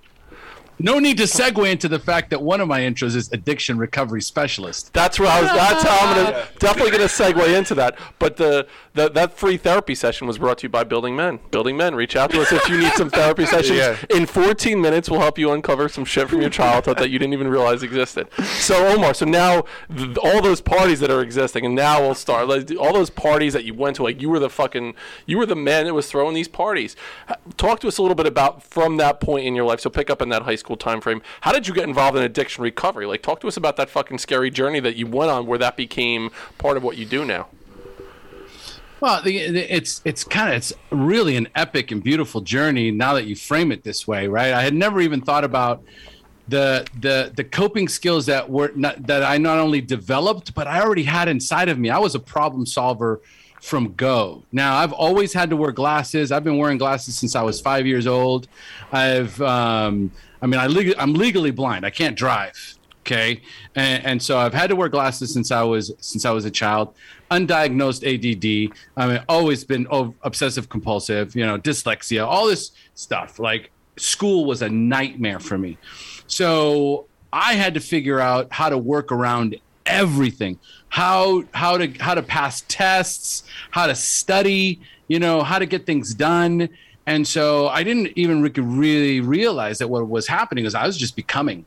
No 0.79 0.99
need 0.99 1.19
to 1.19 1.25
segue 1.25 1.71
into 1.71 1.89
the 1.89 1.99
fact 1.99 2.31
that 2.31 2.43
one 2.43 2.61
of 2.61 2.67
my 2.67 2.81
intros 2.81 3.15
is 3.15 3.31
addiction 3.33 3.79
recovery 3.79 4.21
specialist. 4.21 4.93
That's 4.93 5.21
where 5.21 5.29
I 5.29 5.41
was. 5.41 5.51
That's 5.51 5.83
how 5.85 5.99
I'm 6.07 6.25
gonna 6.25 6.49
definitely 6.59 6.91
gonna 6.91 7.05
segue 7.05 7.57
into 7.57 7.75
that. 7.77 7.97
But 8.19 8.37
the, 8.37 8.67
the 8.95 9.09
that 9.11 9.39
free 9.39 9.57
therapy 9.57 9.95
session 9.95 10.27
was 10.27 10.39
brought 10.39 10.59
to 10.59 10.63
you 10.65 10.69
by 10.69 10.83
Building 10.83 11.15
Men. 11.15 11.39
Building 11.53 11.77
Men, 11.77 11.95
reach 11.95 12.17
out 12.17 12.31
to 12.33 12.43
us 12.43 12.51
if 12.51 12.69
you 12.69 12.79
need 12.79 12.93
some 12.95 13.09
therapy 13.09 13.47
sessions. 13.55 13.79
Yeah. 13.79 13.97
In 14.11 14.27
14 14.27 14.81
minutes, 14.81 15.09
we'll 15.09 15.21
help 15.21 15.39
you 15.39 15.53
uncover 15.53 15.89
some 15.89 16.05
shit 16.05 16.29
from 16.29 16.41
your 16.41 16.51
childhood 16.51 16.99
that 16.99 17.11
you 17.11 17.21
didn't 17.21 17.35
even 17.35 17.49
realize 17.49 17.83
existed. 17.85 18.27
So 18.43 18.89
Omar, 18.89 19.15
so 19.15 19.27
now 19.27 19.65
th- 19.97 20.17
all 20.19 20.43
those 20.43 20.61
parties 20.61 20.99
that 21.01 21.11
are 21.11 21.23
existing, 21.23 21.65
and 21.65 21.77
now 21.77 22.01
we'll 22.01 22.15
start. 22.17 22.49
Like, 22.49 22.71
all 22.79 22.93
those 22.93 23.11
parties 23.11 23.53
that 23.53 23.65
you 23.65 23.75
went 23.75 23.97
to, 23.97 24.03
like 24.03 24.21
you 24.21 24.29
were 24.29 24.41
the 24.41 24.51
fucking, 24.51 24.95
you 25.27 25.39
were 25.39 25.47
the 25.47 25.57
man 25.57 25.85
that 25.87 25.95
was 25.95 26.11
throwing 26.11 26.35
these 26.35 26.49
parties. 26.49 26.97
Talk 27.57 27.79
to 27.81 27.89
us 27.89 27.99
a 27.99 28.03
little 28.03 28.17
bit 28.17 28.27
about 28.27 28.63
from 28.65 28.97
that 28.97 29.21
point 29.21 29.47
in 29.47 29.55
your 29.55 29.65
life. 29.65 29.79
So 29.81 29.89
pick 29.89 30.11
up 30.11 30.21
in 30.21 30.31
that 30.31 30.43
high 30.43 30.57
school 30.57 30.64
time 30.65 31.01
frame. 31.01 31.23
How 31.43 31.53
did 31.53 31.69
you 31.69 31.75
get 31.75 31.85
involved 31.85 32.17
in 32.17 32.23
addiction 32.23 32.65
recovery? 32.65 33.07
Like, 33.07 33.23
talk 33.23 33.41
to 33.41 33.49
us 33.49 33.57
about 33.57 33.77
that 33.77 33.91
fucking 33.91 34.19
scary 34.19 34.51
journey 34.51 34.81
that 34.81 34.97
you 34.97 35.07
went 35.07 35.31
on, 35.31 35.47
where 35.47 35.59
that 35.59 35.77
became 35.77 36.31
part 36.59 36.77
of 36.77 36.83
what 36.83 36.97
you 36.97 37.05
do 37.05 37.25
now. 37.25 37.49
Well, 39.01 39.21
the, 39.23 39.51
the, 39.51 39.75
it's 39.75 40.01
it's 40.07 40.25
kind 40.25 40.49
of 40.49 40.57
it's 40.57 40.73
really 40.91 41.37
an 41.37 41.49
epic 41.55 41.91
and 41.91 42.03
beautiful 42.03 42.41
journey 42.41 42.91
now 42.91 43.13
that 43.15 43.27
you 43.27 43.37
frame 43.37 43.71
it 43.71 43.85
this 43.85 44.09
way, 44.09 44.29
right? 44.29 44.55
I 44.55 44.63
had 44.63 44.73
never 44.73 45.01
even 45.01 45.21
thought 45.21 45.45
about 45.45 45.83
the 46.49 46.87
the 47.01 47.31
the 47.35 47.45
coping 47.45 47.89
skills 47.89 48.25
that 48.27 48.49
were 48.49 48.73
not, 48.75 49.07
that 49.07 49.23
I 49.23 49.37
not 49.37 49.59
only 49.59 49.83
developed 49.83 50.55
but 50.55 50.67
I 50.67 50.81
already 50.81 51.03
had 51.03 51.29
inside 51.29 51.69
of 51.69 51.79
me. 51.79 51.91
I 51.91 51.99
was 51.99 52.15
a 52.15 52.19
problem 52.19 52.65
solver 52.65 53.21
from 53.61 53.93
go. 53.95 54.43
Now 54.53 54.77
I've 54.77 54.93
always 54.93 55.35
had 55.35 55.51
to 55.51 55.57
wear 55.57 55.73
glasses. 55.73 56.33
I've 56.33 56.45
been 56.45 56.57
wearing 56.57 56.79
glasses 56.79 57.15
since 57.17 57.35
I 57.35 57.43
was 57.43 57.61
five 57.61 57.87
years 57.87 58.07
old. 58.07 58.49
I've 58.93 59.39
um, 59.43 60.13
I 60.45 60.47
mean 60.47 60.61
I 60.61 60.67
leg- 60.67 60.95
I'm 60.99 61.15
legally 61.15 61.51
blind. 61.51 61.87
I 61.87 61.91
can't 61.91 62.17
drive. 62.17 62.79
Okay, 63.01 63.41
and, 63.75 64.05
and 64.07 64.23
so 64.23 64.39
I've 64.39 64.55
had 64.55 64.69
to 64.69 64.77
wear 64.77 64.89
glasses 64.89 65.33
since 65.33 65.51
I 65.51 65.63
was 65.63 65.93
since 65.99 66.25
I 66.27 66.31
was 66.31 66.45
a 66.45 66.51
child. 66.51 66.95
Undiagnosed 67.31 68.03
ADD. 68.05 68.77
I 68.97 69.07
mean, 69.07 69.25
always 69.29 69.65
been 69.65 69.87
obsessive 70.23 70.69
compulsive. 70.69 71.35
You 71.35 71.47
know, 71.47 71.59
dyslexia. 71.59 72.27
All 72.27 72.47
this 72.47 72.73
stuff. 72.95 73.39
Like 73.39 73.71
school 73.97 74.45
was 74.45 74.61
a 74.61 74.69
nightmare 74.69 75.41
for 75.41 75.57
me. 75.57 75.79
So 76.27 77.07
I 77.33 77.55
had 77.55 77.75
to 77.75 77.81
figure 77.81 78.21
out 78.21 78.53
how 78.53 78.69
to 78.69 78.79
work 78.79 79.13
around 79.13 79.57
everything. 79.87 80.59
How 80.91 81.45
how 81.53 81.79
to 81.79 81.89
how 82.01 82.15
to 82.15 82.23
pass 82.23 82.63
tests, 82.69 83.45
how 83.71 83.87
to 83.87 83.95
study, 83.95 84.81
you 85.09 85.19
know, 85.19 85.43
how 85.43 85.59
to 85.59 85.67
get 85.67 85.87
things 85.87 86.13
done. 86.15 86.69
And 87.07 87.27
so 87.27 87.69
I 87.69 87.83
didn't 87.83 88.13
even 88.17 88.43
really 88.43 89.21
realize 89.21 89.79
that 89.79 89.89
what 89.89 90.09
was 90.09 90.27
happening 90.27 90.65
is 90.65 90.75
I 90.75 90.87
was 90.87 90.97
just 90.97 91.17
becoming. 91.17 91.67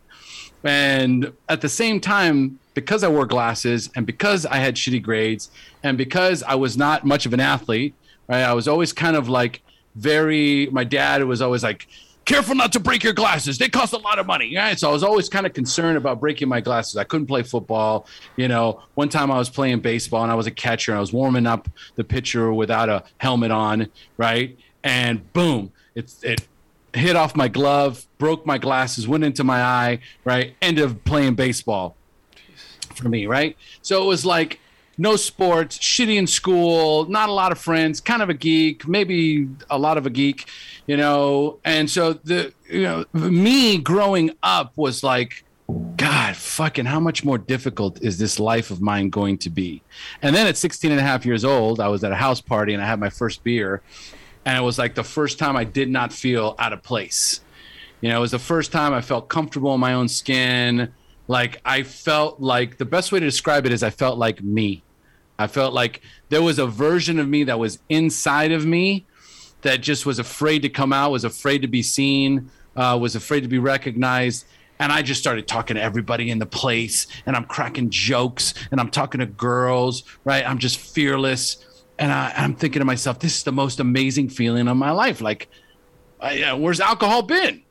And 0.63 1.31
at 1.47 1.61
the 1.61 1.69
same 1.69 1.99
time, 1.99 2.59
because 2.73 3.03
I 3.03 3.07
wore 3.07 3.25
glasses 3.25 3.89
and 3.95 4.05
because 4.05 4.45
I 4.45 4.57
had 4.57 4.75
shitty 4.75 5.01
grades 5.01 5.49
and 5.83 5.97
because 5.97 6.43
I 6.43 6.55
was 6.55 6.77
not 6.77 7.05
much 7.05 7.25
of 7.25 7.33
an 7.33 7.39
athlete, 7.39 7.93
right? 8.27 8.41
I 8.41 8.53
was 8.53 8.67
always 8.67 8.93
kind 8.93 9.15
of 9.15 9.29
like 9.29 9.61
very, 9.95 10.67
my 10.71 10.83
dad 10.83 11.23
was 11.23 11.41
always 11.41 11.63
like, 11.63 11.87
careful 12.27 12.53
not 12.53 12.73
to 12.73 12.79
break 12.79 13.03
your 13.03 13.13
glasses. 13.13 13.57
They 13.57 13.69
cost 13.69 13.93
a 13.93 13.97
lot 13.97 14.19
of 14.19 14.27
money. 14.27 14.55
Right. 14.55 14.77
So 14.77 14.89
I 14.89 14.91
was 14.91 15.01
always 15.01 15.29
kind 15.29 15.45
of 15.45 15.53
concerned 15.53 15.97
about 15.97 16.19
breaking 16.19 16.49
my 16.49 16.59
glasses. 16.59 16.97
I 16.97 17.05
couldn't 17.05 17.27
play 17.27 17.41
football. 17.41 18.05
You 18.35 18.49
know, 18.49 18.83
one 18.95 19.07
time 19.07 19.31
I 19.31 19.37
was 19.37 19.49
playing 19.49 19.79
baseball 19.79 20.23
and 20.23 20.31
I 20.31 20.35
was 20.35 20.45
a 20.45 20.51
catcher 20.51 20.91
and 20.91 20.97
I 20.97 20.99
was 20.99 21.13
warming 21.13 21.47
up 21.47 21.69
the 21.95 22.03
pitcher 22.03 22.51
without 22.51 22.89
a 22.89 23.05
helmet 23.17 23.51
on. 23.51 23.87
Right. 24.17 24.57
And 24.87 25.33
boom, 25.33 25.73
it's, 25.95 26.23
it, 26.23 26.47
hit 26.93 27.17
off 27.17 27.35
my 27.35 27.49
glove, 27.49 28.07
broke 28.17 28.45
my 28.45 28.57
glasses, 28.57 29.05
went 29.05 29.25
into 29.25 29.43
my 29.43 29.61
eye, 29.61 29.99
right? 30.23 30.55
Ended 30.61 30.89
up 30.89 31.03
playing 31.03 31.35
baseball 31.35 31.97
for 32.95 33.09
me, 33.09 33.27
right? 33.27 33.57
So 33.81 34.01
it 34.01 34.05
was 34.05 34.25
like 34.25 34.61
no 34.97 35.17
sports, 35.17 35.77
shitty 35.77 36.15
in 36.15 36.25
school, 36.25 37.03
not 37.09 37.27
a 37.27 37.33
lot 37.33 37.51
of 37.51 37.59
friends, 37.59 37.99
kind 37.99 38.21
of 38.21 38.29
a 38.29 38.33
geek, 38.33 38.87
maybe 38.87 39.49
a 39.69 39.77
lot 39.77 39.97
of 39.97 40.05
a 40.05 40.09
geek, 40.09 40.47
you 40.87 40.95
know. 40.95 41.59
And 41.65 41.89
so 41.89 42.13
the 42.13 42.53
you 42.69 42.83
know, 42.83 43.05
me 43.11 43.79
growing 43.79 44.31
up 44.41 44.71
was 44.77 45.03
like 45.03 45.43
God, 45.97 46.37
fucking, 46.37 46.85
how 46.85 47.01
much 47.01 47.25
more 47.25 47.37
difficult 47.37 48.01
is 48.01 48.17
this 48.17 48.39
life 48.39 48.71
of 48.71 48.81
mine 48.81 49.09
going 49.09 49.37
to 49.39 49.49
be? 49.49 49.81
And 50.21 50.33
then 50.33 50.47
at 50.47 50.55
16 50.55 50.91
and 50.91 50.99
a 50.99 51.03
half 51.03 51.25
years 51.25 51.43
old, 51.43 51.81
I 51.81 51.89
was 51.89 52.05
at 52.05 52.11
a 52.13 52.15
house 52.15 52.39
party 52.39 52.73
and 52.73 52.81
I 52.81 52.85
had 52.85 53.01
my 53.01 53.09
first 53.09 53.43
beer. 53.43 53.81
And 54.47 54.57
it 54.57 54.61
was 54.61 54.79
like 54.79 54.95
the 54.95 55.03
first 55.03 55.39
time 55.39 55.57
I 55.57 55.65
did 55.65 55.89
not 55.89 56.13
feel 56.13 56.55
out 56.57 56.71
of 56.71 56.81
place. 56.81 57.41
You 57.99 58.07
know, 58.07 58.15
it 58.15 58.21
was 58.21 58.31
the 58.31 58.39
first 58.39 58.71
time 58.71 58.93
I 58.93 59.01
felt 59.01 59.27
comfortable 59.27 59.73
in 59.73 59.81
my 59.81 59.91
own 59.91 60.07
skin. 60.07 60.93
Like 61.27 61.59
I 61.65 61.83
felt 61.83 62.39
like 62.39 62.77
the 62.77 62.85
best 62.85 63.11
way 63.11 63.19
to 63.19 63.25
describe 63.25 63.65
it 63.65 63.73
is 63.73 63.83
I 63.83 63.89
felt 63.89 64.17
like 64.17 64.41
me. 64.41 64.83
I 65.37 65.47
felt 65.47 65.73
like 65.73 66.01
there 66.29 66.41
was 66.41 66.59
a 66.59 66.65
version 66.65 67.19
of 67.19 67.27
me 67.27 67.43
that 67.43 67.59
was 67.59 67.79
inside 67.89 68.53
of 68.53 68.65
me 68.65 69.05
that 69.63 69.81
just 69.81 70.05
was 70.05 70.17
afraid 70.17 70.61
to 70.61 70.69
come 70.69 70.93
out, 70.93 71.11
was 71.11 71.25
afraid 71.25 71.61
to 71.63 71.67
be 71.67 71.83
seen, 71.83 72.49
uh, 72.77 72.97
was 72.99 73.17
afraid 73.17 73.41
to 73.41 73.49
be 73.49 73.59
recognized. 73.59 74.45
And 74.79 74.93
I 74.93 75.01
just 75.01 75.19
started 75.19 75.45
talking 75.45 75.75
to 75.75 75.81
everybody 75.81 76.29
in 76.29 76.39
the 76.39 76.45
place, 76.45 77.07
and 77.25 77.35
I'm 77.35 77.45
cracking 77.45 77.89
jokes, 77.89 78.53
and 78.71 78.79
I'm 78.79 78.91
talking 78.91 79.19
to 79.19 79.25
girls, 79.25 80.03
right? 80.23 80.47
I'm 80.47 80.59
just 80.59 80.79
fearless, 80.79 81.65
and 81.99 82.11
I, 82.11 82.33
I'm 82.35 82.55
thinking 82.55 82.79
to 82.79 82.85
myself, 82.85 83.19
this 83.19 83.37
is 83.37 83.43
the 83.43 83.51
most 83.51 83.79
amazing 83.79 84.29
feeling 84.29 84.67
of 84.67 84.77
my 84.77 84.91
life. 84.91 85.21
Like, 85.21 85.49
I, 86.19 86.43
uh, 86.43 86.57
where's 86.57 86.79
alcohol 86.79 87.23
been 87.23 87.63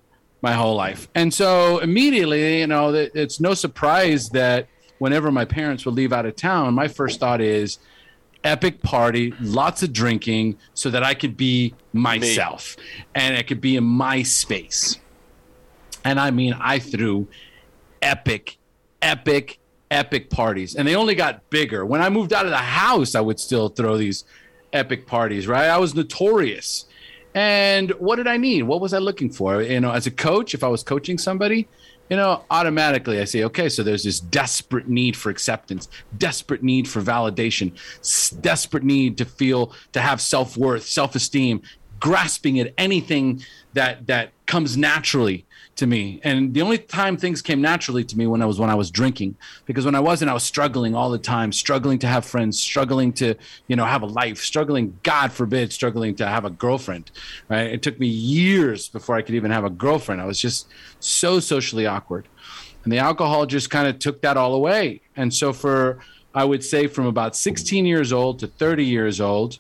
my 0.43 0.53
whole 0.53 0.75
life? 0.75 1.09
And 1.15 1.33
so 1.33 1.79
immediately, 1.79 2.61
you 2.61 2.67
know, 2.67 2.93
it's 2.95 3.41
no 3.41 3.55
surprise 3.55 4.31
that 4.31 4.69
whenever 4.99 5.31
my 5.31 5.45
parents 5.45 5.85
would 5.85 5.95
leave 5.95 6.13
out 6.13 6.27
of 6.27 6.37
town, 6.37 6.75
my 6.75 6.89
first 6.89 7.21
thought 7.21 7.41
is 7.41 7.79
epic 8.45 8.83
party, 8.83 9.35
lots 9.41 9.83
of 9.83 9.93
drinking, 9.93 10.57
so 10.75 10.91
that 10.91 11.03
I 11.03 11.15
could 11.15 11.37
be 11.37 11.75
myself 11.93 12.77
and 13.15 13.37
I 13.37 13.43
could 13.43 13.61
be 13.61 13.77
in 13.77 13.85
my 13.85 14.23
space. 14.23 14.99
And 16.05 16.21
I 16.21 16.31
mean, 16.31 16.55
I 16.61 16.79
threw 16.79 17.27
epic, 18.01 18.59
epic, 19.03 19.59
epic 19.91 20.31
parties. 20.31 20.75
And 20.75 20.87
they 20.87 20.97
only 20.97 21.15
got 21.15 21.49
bigger. 21.51 21.85
When 21.87 22.03
I 22.03 22.09
moved 22.09 22.33
out 22.33 22.45
of 22.45 22.51
the 22.51 22.57
house, 22.57 23.15
I 23.15 23.21
would 23.21 23.41
still 23.41 23.69
throw 23.69 23.97
these 23.97 24.25
epic 24.73 25.07
parties, 25.07 25.47
right? 25.47 25.69
I 25.69 25.79
was 25.79 25.95
notorious. 25.95 26.87
And 27.35 27.91
what 27.93 28.17
did 28.17 28.27
I 28.27 28.37
need? 28.37 28.63
What 28.63 28.81
was 28.81 28.95
I 28.95 28.99
looking 28.99 29.31
for? 29.31 29.63
You 29.63 29.81
know, 29.81 29.93
as 29.93 30.07
a 30.07 30.11
coach, 30.11 30.55
if 30.55 30.65
I 30.65 30.69
was 30.69 30.83
coaching 30.83 31.19
somebody, 31.19 31.69
you 32.09 32.17
know, 32.17 32.45
automatically 32.51 33.21
I 33.21 33.25
say, 33.25 33.45
okay, 33.45 33.69
so 33.69 33.83
there's 33.83 34.05
this 34.05 34.21
desperate 34.21 34.89
need 34.89 35.17
for 35.17 35.31
acceptance, 35.31 35.89
desperate 36.19 36.63
need 36.63 36.89
for 36.89 37.03
validation, 37.03 37.73
desperate 38.41 38.85
need 38.85 39.19
to 39.19 39.25
feel, 39.25 39.73
to 39.93 40.01
have 40.01 40.21
self 40.21 40.57
worth, 40.57 40.87
self 40.87 41.15
esteem, 41.15 41.63
grasping 42.01 42.61
at 42.61 42.73
anything 42.79 43.43
that 43.73 44.07
that 44.07 44.31
comes 44.47 44.77
naturally 44.77 45.46
to 45.77 45.87
me. 45.87 46.21
And 46.25 46.55
the 46.55 46.63
only 46.63 46.79
time 46.79 47.17
things 47.17 47.43
came 47.43 47.61
naturally 47.61 48.03
to 48.05 48.17
me 48.19 48.27
when 48.27 48.43
I 48.43 48.47
was 48.47 48.59
when 48.59 48.71
I 48.71 48.75
was 48.75 48.91
drinking, 48.91 49.37
because 49.67 49.85
when 49.85 49.95
I 49.95 50.01
wasn't, 50.01 50.31
I 50.31 50.35
was 50.35 50.43
struggling 50.43 50.95
all 50.95 51.11
the 51.11 51.19
time, 51.19 51.53
struggling 51.53 51.99
to 52.01 52.07
have 52.07 52.25
friends, 52.25 52.59
struggling 52.59 53.13
to 53.15 53.35
you 53.69 53.77
know 53.77 53.85
have 53.85 54.03
a 54.03 54.07
life, 54.07 54.39
struggling, 54.39 54.99
God 55.03 55.33
forbid, 55.33 55.73
struggling 55.73 56.15
to 56.17 56.27
have 56.27 56.45
a 56.45 56.51
girlfriend. 56.51 57.11
Right? 57.49 57.71
It 57.71 57.83
took 57.83 58.01
me 58.01 58.09
years 58.09 58.89
before 58.89 59.17
I 59.17 59.23
could 59.23 59.35
even 59.35 59.51
have 59.51 59.65
a 59.65 59.71
girlfriend. 59.71 60.21
I 60.21 60.25
was 60.25 60.41
just 60.41 60.67
so 60.99 61.41
socially 61.41 61.87
awkward, 61.87 62.27
and 62.85 62.93
the 62.93 62.99
alcohol 62.99 63.47
just 63.47 63.71
kind 63.71 63.87
of 63.87 63.99
took 63.99 64.23
that 64.23 64.37
all 64.37 64.55
away. 64.55 65.03
And 65.15 65.33
so 65.33 65.53
for 65.53 65.99
I 66.35 66.45
would 66.45 66.65
say 66.65 66.87
from 66.87 67.07
about 67.07 67.37
16 67.37 67.87
years 67.87 68.13
old 68.13 68.39
to 68.41 68.47
30 68.47 68.85
years 68.85 69.21
old 69.21 69.59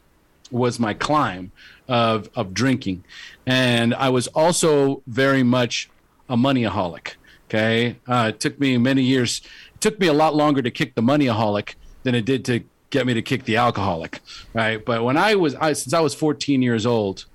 was 0.50 0.79
my 0.79 0.94
climb 0.94 1.52
of 1.88 2.29
of 2.35 2.55
drinking 2.55 3.02
and 3.46 3.94
i 3.94 4.09
was 4.09 4.26
also 4.29 5.02
very 5.07 5.42
much 5.42 5.88
a 6.29 6.37
moneyaholic 6.37 7.15
okay 7.49 7.97
uh, 8.07 8.31
it 8.35 8.41
took 8.41 8.59
me 8.59 8.77
many 8.79 9.03
years 9.03 9.43
it 9.75 9.81
took 9.81 9.99
me 10.01 10.07
a 10.07 10.12
lot 10.12 10.35
longer 10.35 10.62
to 10.62 10.71
kick 10.71 10.95
the 10.95 11.03
moneyaholic 11.03 11.75
than 12.03 12.15
it 12.15 12.25
did 12.25 12.45
to 12.45 12.61
get 12.91 13.07
me 13.07 13.15
to 13.15 13.23
kick 13.23 13.45
the 13.45 13.57
alcoholic 13.57 14.21
right 14.55 14.85
but 14.85 15.05
when 15.05 15.17
i 15.17 15.35
was 15.35 15.55
I, 15.57 15.73
since 15.73 15.93
i 15.93 16.01
was 16.01 16.15
14 16.15 16.62
years 16.62 16.87
old 16.87 17.27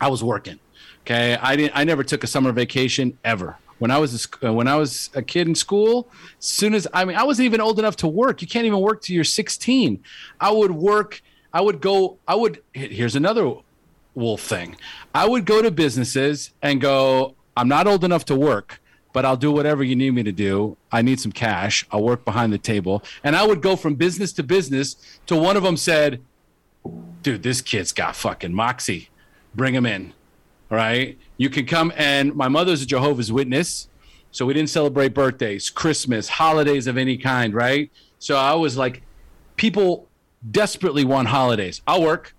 i 0.00 0.08
was 0.08 0.22
working 0.22 0.58
okay 1.02 1.36
i 1.40 1.56
didn't 1.56 1.76
i 1.76 1.84
never 1.84 2.02
took 2.02 2.24
a 2.24 2.26
summer 2.26 2.52
vacation 2.52 3.18
ever 3.24 3.56
when 3.78 3.90
I 3.90 3.98
was 3.98 4.26
a, 4.42 4.52
when 4.52 4.68
I 4.68 4.76
was 4.76 5.10
a 5.14 5.22
kid 5.22 5.48
in 5.48 5.54
school, 5.54 6.08
as 6.38 6.46
soon 6.46 6.74
as 6.74 6.86
I 6.94 7.04
mean 7.04 7.16
I 7.16 7.24
wasn't 7.24 7.46
even 7.46 7.60
old 7.60 7.78
enough 7.78 7.96
to 7.96 8.08
work. 8.08 8.40
You 8.40 8.48
can't 8.48 8.66
even 8.66 8.80
work 8.80 9.02
till 9.02 9.14
you're 9.14 9.24
16. 9.24 10.02
I 10.40 10.50
would 10.50 10.70
work. 10.70 11.22
I 11.52 11.60
would 11.60 11.80
go. 11.80 12.18
I 12.26 12.34
would. 12.34 12.62
Here's 12.72 13.16
another 13.16 13.54
wolf 14.14 14.40
thing. 14.40 14.76
I 15.14 15.28
would 15.28 15.44
go 15.44 15.62
to 15.62 15.70
businesses 15.70 16.52
and 16.62 16.80
go, 16.80 17.35
I'm 17.56 17.68
not 17.68 17.86
old 17.86 18.04
enough 18.04 18.24
to 18.26 18.36
work, 18.36 18.80
but 19.12 19.24
I'll 19.24 19.36
do 19.36 19.50
whatever 19.50 19.82
you 19.82 19.96
need 19.96 20.12
me 20.12 20.22
to 20.22 20.32
do. 20.32 20.76
I 20.92 21.02
need 21.02 21.20
some 21.20 21.32
cash. 21.32 21.86
I'll 21.90 22.02
work 22.02 22.24
behind 22.24 22.52
the 22.52 22.58
table. 22.58 23.02
And 23.24 23.34
I 23.34 23.46
would 23.46 23.62
go 23.62 23.76
from 23.76 23.94
business 23.94 24.32
to 24.34 24.42
business 24.42 24.96
to 25.26 25.36
one 25.36 25.56
of 25.56 25.62
them 25.62 25.76
said, 25.76 26.20
dude, 27.22 27.42
this 27.42 27.60
kid's 27.62 27.92
got 27.92 28.14
fucking 28.14 28.52
moxie. 28.52 29.08
Bring 29.54 29.74
him 29.74 29.86
in. 29.86 30.12
All 30.70 30.76
right. 30.76 31.18
You 31.38 31.48
can 31.48 31.66
come. 31.66 31.92
And 31.96 32.34
my 32.34 32.48
mother's 32.48 32.82
a 32.82 32.86
Jehovah's 32.86 33.32
Witness. 33.32 33.88
So 34.32 34.44
we 34.44 34.52
didn't 34.52 34.68
celebrate 34.68 35.14
birthdays, 35.14 35.70
Christmas, 35.70 36.28
holidays 36.28 36.86
of 36.86 36.98
any 36.98 37.16
kind. 37.16 37.54
Right. 37.54 37.90
So 38.18 38.36
I 38.36 38.54
was 38.54 38.76
like, 38.76 39.02
people 39.56 40.08
desperately 40.50 41.04
want 41.04 41.28
holidays. 41.28 41.80
I'll 41.86 42.02
work. 42.02 42.34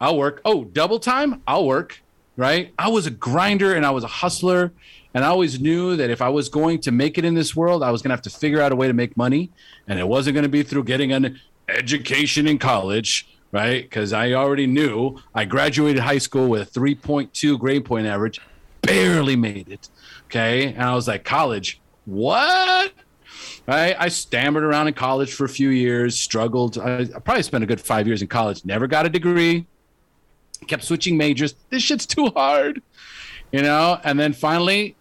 I'll 0.00 0.18
work. 0.18 0.40
Oh, 0.44 0.64
double 0.64 0.98
time? 0.98 1.42
I'll 1.46 1.64
work. 1.64 2.02
Right. 2.36 2.72
I 2.78 2.88
was 2.88 3.06
a 3.06 3.10
grinder 3.10 3.74
and 3.74 3.84
I 3.84 3.90
was 3.90 4.04
a 4.04 4.08
hustler. 4.08 4.72
And 5.14 5.24
I 5.24 5.28
always 5.28 5.60
knew 5.60 5.96
that 5.96 6.08
if 6.08 6.22
I 6.22 6.30
was 6.30 6.48
going 6.48 6.80
to 6.80 6.90
make 6.90 7.18
it 7.18 7.24
in 7.26 7.34
this 7.34 7.54
world, 7.54 7.82
I 7.82 7.90
was 7.90 8.00
going 8.00 8.08
to 8.08 8.14
have 8.14 8.22
to 8.22 8.30
figure 8.30 8.62
out 8.62 8.72
a 8.72 8.76
way 8.76 8.86
to 8.86 8.94
make 8.94 9.14
money. 9.14 9.50
And 9.86 9.98
it 9.98 10.08
wasn't 10.08 10.34
going 10.34 10.44
to 10.44 10.48
be 10.48 10.62
through 10.62 10.84
getting 10.84 11.12
an 11.12 11.38
education 11.68 12.46
in 12.48 12.58
college 12.58 13.28
right? 13.52 13.82
Because 13.82 14.12
I 14.12 14.32
already 14.32 14.66
knew 14.66 15.20
I 15.34 15.44
graduated 15.44 16.02
high 16.02 16.18
school 16.18 16.48
with 16.48 16.74
a 16.74 16.80
3.2 16.80 17.58
grade 17.58 17.84
point 17.84 18.06
average, 18.06 18.40
barely 18.80 19.36
made 19.36 19.68
it. 19.68 19.88
Okay. 20.24 20.72
And 20.72 20.82
I 20.82 20.94
was 20.94 21.06
like, 21.06 21.24
college, 21.24 21.80
what? 22.06 22.92
Right? 23.66 23.94
I 23.96 24.08
stammered 24.08 24.64
around 24.64 24.88
in 24.88 24.94
college 24.94 25.32
for 25.32 25.44
a 25.44 25.48
few 25.48 25.68
years, 25.68 26.18
struggled. 26.18 26.78
I, 26.78 27.02
I 27.02 27.18
probably 27.20 27.42
spent 27.42 27.62
a 27.62 27.66
good 27.66 27.80
five 27.80 28.06
years 28.06 28.22
in 28.22 28.28
college, 28.28 28.64
never 28.64 28.86
got 28.86 29.06
a 29.06 29.08
degree, 29.08 29.66
kept 30.68 30.84
switching 30.84 31.16
majors. 31.16 31.54
This 31.70 31.82
shit's 31.82 32.06
too 32.06 32.28
hard, 32.28 32.82
you 33.50 33.62
know? 33.62 34.00
And 34.04 34.18
then 34.18 34.32
finally, 34.32 34.96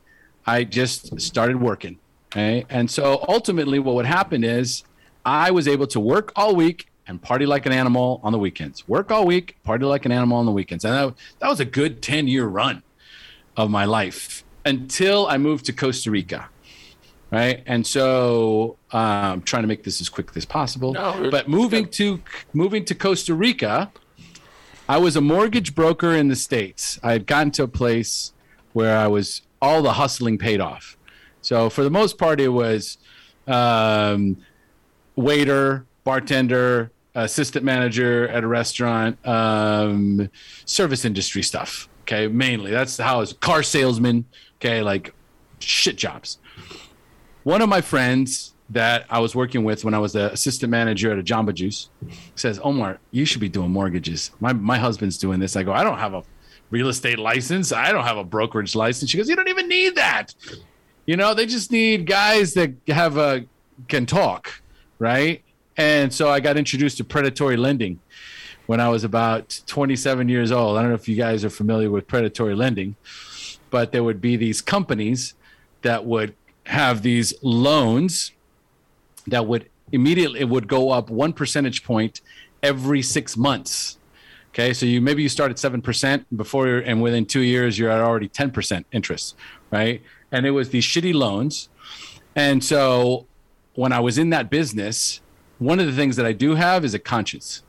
I 0.45 0.63
just 0.63 1.19
started 1.21 1.61
working. 1.61 1.99
Okay. 2.31 2.65
And 2.69 2.89
so 2.89 3.25
ultimately, 3.27 3.79
what 3.79 3.95
would 3.95 4.05
happen 4.05 4.43
is 4.43 4.83
I 5.25 5.51
was 5.51 5.67
able 5.67 5.87
to 5.87 5.99
work 5.99 6.31
all 6.35 6.55
week 6.55 6.87
and 7.07 7.21
party 7.21 7.45
like 7.45 7.65
an 7.65 7.73
animal 7.73 8.21
on 8.23 8.31
the 8.31 8.39
weekends. 8.39 8.87
Work 8.87 9.11
all 9.11 9.25
week, 9.25 9.57
party 9.63 9.85
like 9.85 10.05
an 10.05 10.11
animal 10.11 10.37
on 10.37 10.45
the 10.45 10.51
weekends. 10.51 10.85
And 10.85 10.93
that, 10.93 11.15
that 11.39 11.49
was 11.49 11.59
a 11.59 11.65
good 11.65 12.01
10 12.01 12.27
year 12.27 12.45
run 12.45 12.83
of 13.57 13.69
my 13.69 13.85
life 13.85 14.43
until 14.65 15.27
I 15.27 15.37
moved 15.37 15.65
to 15.65 15.73
Costa 15.73 16.09
Rica. 16.09 16.47
Right. 17.31 17.63
And 17.65 17.87
so 17.87 18.77
I'm 18.91 19.33
um, 19.33 19.41
trying 19.41 19.63
to 19.63 19.67
make 19.67 19.83
this 19.85 20.01
as 20.01 20.09
quick 20.09 20.31
as 20.35 20.43
possible. 20.43 20.93
No, 20.93 21.29
but 21.31 21.47
moving 21.47 21.87
to 21.91 22.21
moving 22.51 22.83
to 22.85 22.93
Costa 22.93 23.33
Rica, 23.33 23.89
I 24.91 24.97
was 24.97 25.15
a 25.15 25.21
mortgage 25.21 25.73
broker 25.73 26.11
in 26.11 26.27
the 26.27 26.35
States. 26.35 26.99
I 27.01 27.13
had 27.13 27.25
gotten 27.25 27.49
to 27.51 27.63
a 27.63 27.67
place 27.69 28.33
where 28.73 28.97
I 28.97 29.07
was 29.07 29.41
all 29.61 29.81
the 29.81 29.93
hustling 29.93 30.37
paid 30.37 30.59
off. 30.59 30.97
So 31.39 31.69
for 31.69 31.85
the 31.85 31.89
most 31.89 32.17
part, 32.17 32.41
it 32.41 32.49
was 32.49 32.97
um, 33.47 34.35
waiter, 35.15 35.85
bartender, 36.03 36.91
assistant 37.15 37.63
manager 37.63 38.27
at 38.27 38.43
a 38.43 38.47
restaurant, 38.47 39.17
um, 39.25 40.29
service 40.65 41.05
industry 41.05 41.41
stuff. 41.41 41.87
Okay, 42.01 42.27
mainly 42.27 42.69
that's 42.69 42.97
how 42.97 43.15
I 43.15 43.19
was 43.19 43.31
car 43.31 43.63
salesman. 43.63 44.25
Okay, 44.57 44.81
like 44.81 45.13
shit 45.59 45.95
jobs. 45.95 46.37
One 47.43 47.61
of 47.61 47.69
my 47.69 47.79
friends 47.79 48.50
that 48.71 49.05
I 49.09 49.19
was 49.19 49.35
working 49.35 49.63
with 49.63 49.83
when 49.83 49.93
I 49.93 49.99
was 49.99 50.13
the 50.13 50.31
assistant 50.31 50.71
manager 50.71 51.11
at 51.11 51.19
a 51.19 51.23
Jamba 51.23 51.53
Juice 51.53 51.89
says, 52.35 52.59
Omar, 52.63 52.99
you 53.11 53.25
should 53.25 53.41
be 53.41 53.49
doing 53.49 53.69
mortgages. 53.69 54.31
My 54.39 54.53
my 54.53 54.77
husband's 54.77 55.17
doing 55.17 55.39
this. 55.39 55.55
I 55.55 55.63
go, 55.63 55.73
I 55.73 55.83
don't 55.83 55.97
have 55.97 56.13
a 56.13 56.23
real 56.69 56.87
estate 56.87 57.19
license. 57.19 57.71
I 57.71 57.91
don't 57.91 58.05
have 58.05 58.17
a 58.17 58.23
brokerage 58.23 58.75
license. 58.75 59.11
She 59.11 59.17
goes, 59.17 59.29
You 59.29 59.35
don't 59.35 59.49
even 59.49 59.67
need 59.67 59.95
that. 59.95 60.33
You 61.05 61.17
know, 61.17 61.33
they 61.33 61.45
just 61.45 61.71
need 61.71 62.05
guys 62.05 62.53
that 62.53 62.71
have 62.87 63.17
a 63.17 63.45
can 63.87 64.05
talk, 64.05 64.61
right? 64.99 65.43
And 65.75 66.13
so 66.13 66.29
I 66.29 66.39
got 66.39 66.57
introduced 66.57 66.97
to 66.97 67.03
predatory 67.03 67.57
lending 67.57 67.99
when 68.67 68.79
I 68.79 68.89
was 68.89 69.03
about 69.03 69.61
27 69.65 70.29
years 70.29 70.51
old. 70.51 70.77
I 70.77 70.81
don't 70.81 70.91
know 70.91 70.95
if 70.95 71.09
you 71.09 71.15
guys 71.15 71.43
are 71.43 71.49
familiar 71.49 71.89
with 71.89 72.07
predatory 72.07 72.55
lending, 72.55 72.95
but 73.69 73.91
there 73.91 74.03
would 74.03 74.21
be 74.21 74.37
these 74.37 74.61
companies 74.61 75.33
that 75.81 76.05
would 76.05 76.35
have 76.67 77.01
these 77.01 77.33
loans 77.41 78.31
that 79.27 79.45
would 79.45 79.69
immediately 79.91 80.39
it 80.39 80.49
would 80.49 80.67
go 80.67 80.91
up 80.91 81.09
one 81.09 81.33
percentage 81.33 81.83
point 81.83 82.21
every 82.63 83.01
six 83.01 83.37
months. 83.37 83.97
Okay, 84.49 84.73
so 84.73 84.85
you 84.85 84.99
maybe 84.99 85.23
you 85.23 85.29
start 85.29 85.51
at 85.51 85.59
seven 85.59 85.81
percent 85.81 86.25
before, 86.35 86.67
and 86.67 87.01
within 87.01 87.25
two 87.25 87.41
years 87.41 87.79
you're 87.79 87.89
at 87.89 88.01
already 88.01 88.27
ten 88.27 88.51
percent 88.51 88.85
interest, 88.91 89.35
right? 89.71 90.01
And 90.31 90.45
it 90.45 90.51
was 90.51 90.69
these 90.69 90.83
shitty 90.83 91.13
loans, 91.13 91.69
and 92.35 92.63
so 92.63 93.27
when 93.75 93.93
I 93.93 93.99
was 93.99 94.17
in 94.17 94.29
that 94.31 94.49
business, 94.49 95.21
one 95.57 95.79
of 95.79 95.85
the 95.85 95.93
things 95.93 96.15
that 96.17 96.25
I 96.25 96.33
do 96.33 96.55
have 96.55 96.83
is 96.83 96.93
a 96.93 96.99
conscience. 96.99 97.63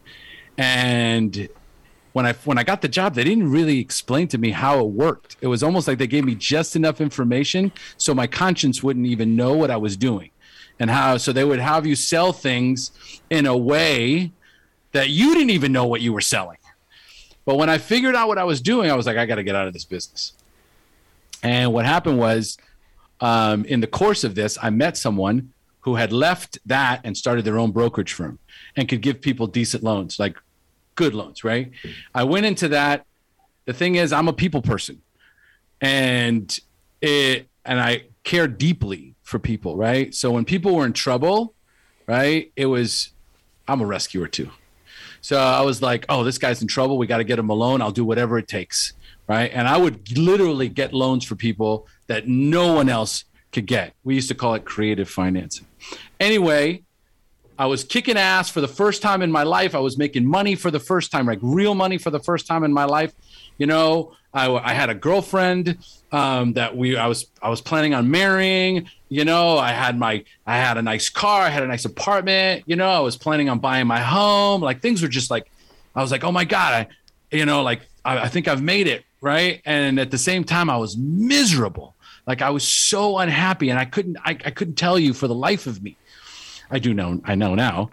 And 0.59 1.49
when 2.13 2.27
I 2.27 2.33
when 2.45 2.59
I 2.59 2.65
got 2.65 2.83
the 2.83 2.89
job, 2.89 3.15
they 3.15 3.25
didn't 3.25 3.51
really 3.51 3.79
explain 3.79 4.27
to 4.29 4.39
me 4.39 4.51
how 4.51 4.81
it 4.81 4.89
worked. 4.89 5.37
It 5.41 5.47
was 5.47 5.63
almost 5.63 5.87
like 5.87 5.99
they 5.99 6.09
gave 6.09 6.25
me 6.25 6.35
just 6.35 6.75
enough 6.75 7.01
information 7.01 7.73
so 7.97 8.13
my 8.13 8.27
conscience 8.27 8.83
wouldn't 8.83 9.07
even 9.07 9.37
know 9.37 9.55
what 9.55 9.71
I 9.71 9.77
was 9.77 9.97
doing. 9.97 10.32
And 10.83 10.91
how 10.91 11.17
so 11.17 11.33
they 11.33 11.45
would 11.45 11.61
have 11.61 11.87
you 11.87 11.95
sell 11.95 12.33
things 12.33 12.91
in 13.31 13.47
a 13.47 13.57
way 13.57 14.33
that 14.91 15.11
you 15.11 15.33
didn't 15.33 15.51
even 15.51 15.71
know 15.71 15.87
what 15.87 16.01
you 16.01 16.13
were 16.13 16.21
selling. 16.21 16.59
But 17.45 17.55
when 17.55 17.71
I 17.71 17.79
figured 17.79 18.17
out 18.17 18.27
what 18.27 18.37
I 18.37 18.43
was 18.43 18.61
doing, 18.61 18.91
I 18.91 18.95
was 18.95 19.07
like, 19.07 19.17
I 19.17 19.25
got 19.25 19.37
to 19.37 19.45
get 19.45 19.55
out 19.55 19.69
of 19.69 19.75
this 19.75 19.85
business. 19.85 20.33
And 21.41 21.73
what 21.73 21.85
happened 21.85 22.19
was, 22.19 22.59
um, 23.21 23.65
in 23.67 23.79
the 23.79 23.87
course 23.87 24.25
of 24.25 24.35
this, 24.35 24.59
I 24.61 24.71
met 24.71 24.97
someone 24.97 25.53
who 25.83 25.95
had 25.95 26.13
left 26.13 26.59
that 26.67 27.01
and 27.05 27.17
started 27.17 27.45
their 27.45 27.61
own 27.61 27.71
brokerage 27.71 28.13
firm 28.13 28.41
and 28.75 28.89
could 28.89 29.03
give 29.03 29.21
people 29.21 29.47
decent 29.47 29.85
loans, 29.85 30.19
like 30.19 30.37
good 30.97 31.15
loans, 31.15 31.45
right? 31.45 31.71
I 32.13 32.25
went 32.25 32.45
into 32.45 32.67
that. 32.71 33.07
The 33.67 33.73
thing 33.73 33.95
is, 33.95 34.13
I'm 34.13 34.27
a 34.27 34.33
people 34.33 34.63
person, 34.63 35.01
and 35.81 36.59
it 37.01 37.47
and 37.65 37.81
I 37.81 38.07
care 38.25 38.49
deeply 38.49 39.12
for 39.23 39.39
people, 39.39 39.77
right? 39.77 40.15
So 40.15 40.31
when 40.31 40.45
people 40.45 40.75
were 40.75 40.87
in 40.87 40.93
trouble, 40.93 41.55
right, 42.07 42.53
it 42.57 42.67
was 42.67 43.11
I'm 43.69 43.81
a 43.81 43.87
rescuer 43.87 44.29
too. 44.29 44.51
So 45.21 45.39
I 45.39 45.61
was 45.63 45.81
like, 45.81 46.05
oh, 46.09 46.25
this 46.25 46.39
guy's 46.39 46.63
in 46.63 46.69
trouble. 46.69 46.99
We 46.99 47.07
got 47.07 47.19
to 47.19 47.25
get 47.25 47.39
him 47.39 47.49
a 47.49 47.55
loan. 47.55 47.81
I'll 47.81 47.93
do 47.93 48.05
whatever 48.05 48.39
it 48.39 48.49
takes, 48.49 48.93
right? 49.29 49.51
And 49.55 49.69
I 49.69 49.77
would 49.77 50.19
literally 50.19 50.69
get 50.69 50.93
loans 50.93 51.25
for 51.25 51.37
people 51.37 51.87
that 52.09 52.27
no 52.27 52.75
one 52.75 52.89
else 52.89 53.25
could 53.53 53.67
get. 53.67 53.95
We 54.03 54.17
used 54.17 54.29
to 54.29 54.35
call 54.35 54.55
it 54.55 54.65
creative 54.65 55.09
financing. 55.09 55.67
Anyway, 56.19 56.83
I 57.59 57.67
was 57.67 57.85
kicking 57.85 58.17
ass 58.17 58.51
for 58.51 58.61
the 58.61 58.69
first 58.69 59.01
time 59.01 59.23
in 59.23 59.31
my 59.31 59.45
life. 59.45 59.75
I 59.77 59.79
was 59.79 59.97
making 59.97 60.27
money 60.27 60.57
for 60.57 60.73
the 60.73 60.81
first 60.81 61.13
time, 61.13 61.27
like 61.27 61.39
real 61.41 61.75
money 61.75 61.99
for 61.99 62.11
the 62.11 62.21
first 62.21 62.47
time 62.47 62.65
in 62.65 62.73
my 62.73 62.85
life. 62.85 63.13
You 63.59 63.67
know, 63.67 64.15
I, 64.35 64.51
I 64.53 64.73
had 64.73 64.91
a 64.91 64.95
girlfriend 64.95 65.79
um, 66.13 66.53
that 66.53 66.77
we 66.77 66.97
I 66.97 67.07
was 67.07 67.27
I 67.43 67.49
was 67.49 67.61
planning 67.61 67.95
on 67.95 68.11
marrying. 68.11 68.89
You 69.09 69.25
know, 69.25 69.59
I 69.59 69.73
had 69.73 69.99
my 69.99 70.25
I 70.47 70.59
had 70.59 70.79
a 70.79 70.83
nice 70.83 71.09
car, 71.09 71.43
I 71.43 71.49
had 71.49 71.63
a 71.63 71.67
nice 71.67 71.85
apartment. 71.85 72.65
You 72.67 72.77
know, 72.77 72.89
I 72.89 73.01
was 73.01 73.17
planning 73.17 73.49
on 73.49 73.59
buying 73.59 73.87
my 73.87 74.01
home. 74.01 74.61
Like 74.61 74.81
things 74.81 75.03
were 75.03 75.09
just 75.09 75.31
like, 75.31 75.51
I 75.95 76.03
was 76.03 76.11
like, 76.11 76.25
oh 76.25 76.33
my 76.33 76.45
god, 76.45 76.87
I, 77.33 77.37
you 77.37 77.47
know, 77.47 77.63
like 77.63 77.81
I, 78.05 78.19
I 78.19 78.29
think 78.29 78.47
I've 78.47 78.63
made 78.63 78.87
it, 78.87 79.05
right? 79.21 79.61
And 79.65 79.99
at 79.99 80.11
the 80.11 80.19
same 80.19 80.45
time, 80.45 80.71
I 80.71 80.77
was 80.77 80.97
miserable 80.97 81.97
like 82.27 82.43
I 82.43 82.51
was 82.51 82.67
so 82.67 83.19
unhappy 83.19 83.71
and 83.71 83.79
I 83.79 83.85
couldn't 83.85 84.17
I, 84.25 84.31
I 84.31 84.51
couldn't 84.51 84.77
tell 84.77 84.99
you 84.99 85.13
for 85.15 85.29
the 85.29 85.35
life 85.35 85.67
of 85.67 85.83
me. 85.83 85.97
I 86.71 86.79
do 86.79 86.95
know 86.95 87.21
I 87.25 87.35
know 87.35 87.55
now. 87.55 87.91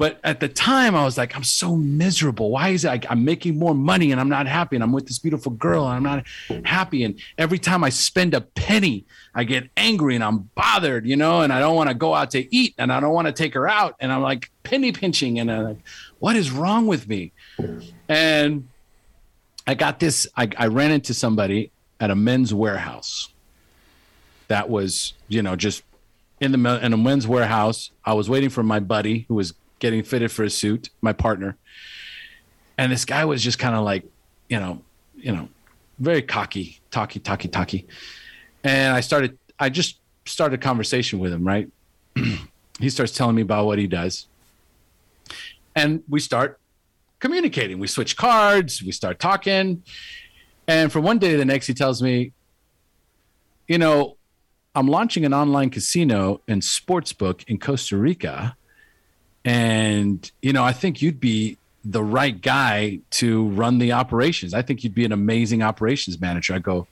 But 0.00 0.18
at 0.24 0.40
the 0.40 0.48
time, 0.48 0.94
I 0.94 1.04
was 1.04 1.18
like, 1.18 1.36
I'm 1.36 1.44
so 1.44 1.76
miserable. 1.76 2.52
Why 2.52 2.70
is 2.70 2.86
it 2.86 2.88
I, 2.88 3.00
I'm 3.10 3.22
making 3.22 3.58
more 3.58 3.74
money 3.74 4.12
and 4.12 4.18
I'm 4.18 4.30
not 4.30 4.46
happy? 4.46 4.74
And 4.74 4.82
I'm 4.82 4.92
with 4.92 5.06
this 5.06 5.18
beautiful 5.18 5.52
girl 5.52 5.86
and 5.86 5.94
I'm 5.94 6.02
not 6.02 6.64
happy. 6.64 7.04
And 7.04 7.20
every 7.36 7.58
time 7.58 7.84
I 7.84 7.90
spend 7.90 8.32
a 8.32 8.40
penny, 8.40 9.04
I 9.34 9.44
get 9.44 9.68
angry 9.76 10.14
and 10.14 10.24
I'm 10.24 10.48
bothered, 10.54 11.06
you 11.06 11.16
know, 11.16 11.42
and 11.42 11.52
I 11.52 11.60
don't 11.60 11.76
want 11.76 11.90
to 11.90 11.94
go 11.94 12.14
out 12.14 12.30
to 12.30 12.56
eat 12.56 12.74
and 12.78 12.90
I 12.90 12.98
don't 12.98 13.12
want 13.12 13.26
to 13.26 13.32
take 13.34 13.52
her 13.52 13.68
out. 13.68 13.94
And 14.00 14.10
I'm 14.10 14.22
like 14.22 14.50
penny 14.62 14.90
pinching 14.90 15.38
and 15.38 15.52
I'm 15.52 15.64
like, 15.64 15.78
what 16.18 16.34
is 16.34 16.50
wrong 16.50 16.86
with 16.86 17.06
me? 17.06 17.32
And 18.08 18.68
I 19.66 19.74
got 19.74 20.00
this, 20.00 20.26
I, 20.34 20.48
I 20.56 20.68
ran 20.68 20.92
into 20.92 21.12
somebody 21.12 21.72
at 22.00 22.10
a 22.10 22.16
Men's 22.16 22.54
Wearhouse 22.54 23.28
that 24.48 24.70
was 24.70 25.12
you 25.28 25.42
know 25.42 25.56
just 25.56 25.82
in 26.40 26.52
the 26.52 26.84
in 26.84 26.94
a 26.94 26.96
Men's 26.96 27.26
Wearhouse. 27.26 27.90
I 28.02 28.14
was 28.14 28.30
waiting 28.30 28.48
for 28.48 28.62
my 28.62 28.80
buddy 28.80 29.26
who 29.28 29.34
was 29.34 29.52
getting 29.80 30.02
fitted 30.02 30.30
for 30.30 30.44
a 30.44 30.50
suit, 30.50 30.90
my 31.02 31.12
partner, 31.12 31.56
and 32.78 32.92
this 32.92 33.04
guy 33.04 33.24
was 33.24 33.42
just 33.42 33.58
kind 33.58 33.74
of 33.74 33.84
like, 33.84 34.04
you 34.48 34.60
know, 34.60 34.82
you 35.16 35.32
know, 35.32 35.48
very 35.98 36.22
cocky, 36.22 36.80
talky, 36.90 37.18
talky, 37.18 37.48
talky, 37.48 37.86
and 38.62 38.94
I 38.94 39.00
started. 39.00 39.38
I 39.58 39.68
just 39.68 39.98
started 40.24 40.60
a 40.60 40.62
conversation 40.62 41.18
with 41.18 41.32
him. 41.32 41.44
Right, 41.44 41.68
he 42.78 42.88
starts 42.88 43.12
telling 43.12 43.34
me 43.34 43.42
about 43.42 43.66
what 43.66 43.78
he 43.78 43.88
does, 43.88 44.28
and 45.74 46.02
we 46.08 46.20
start 46.20 46.60
communicating. 47.20 47.78
We 47.78 47.86
switch 47.86 48.16
cards, 48.16 48.82
we 48.82 48.92
start 48.92 49.20
talking. 49.20 49.82
And 50.66 50.90
from 50.90 51.04
one 51.04 51.18
day 51.18 51.32
to 51.32 51.36
the 51.36 51.44
next, 51.44 51.66
he 51.66 51.74
tells 51.74 52.02
me, 52.02 52.32
you 53.68 53.78
know, 53.78 54.16
I'm 54.74 54.86
launching 54.86 55.24
an 55.24 55.34
online 55.34 55.70
casino 55.70 56.40
and 56.48 56.62
sports 56.62 57.12
book 57.12 57.44
in 57.48 57.58
Costa 57.58 57.96
Rica. 57.96 58.56
And, 59.44 60.30
you 60.42 60.52
know, 60.52 60.62
I 60.62 60.72
think 60.72 61.00
you'd 61.00 61.20
be 61.20 61.56
the 61.84 62.02
right 62.02 62.40
guy 62.40 63.00
to 63.10 63.48
run 63.48 63.78
the 63.78 63.92
operations. 63.92 64.52
I 64.52 64.62
think 64.62 64.84
you'd 64.84 64.94
be 64.94 65.04
an 65.04 65.12
amazing 65.12 65.62
operations 65.62 66.20
manager. 66.20 66.54
I 66.54 66.58
go, 66.58 66.86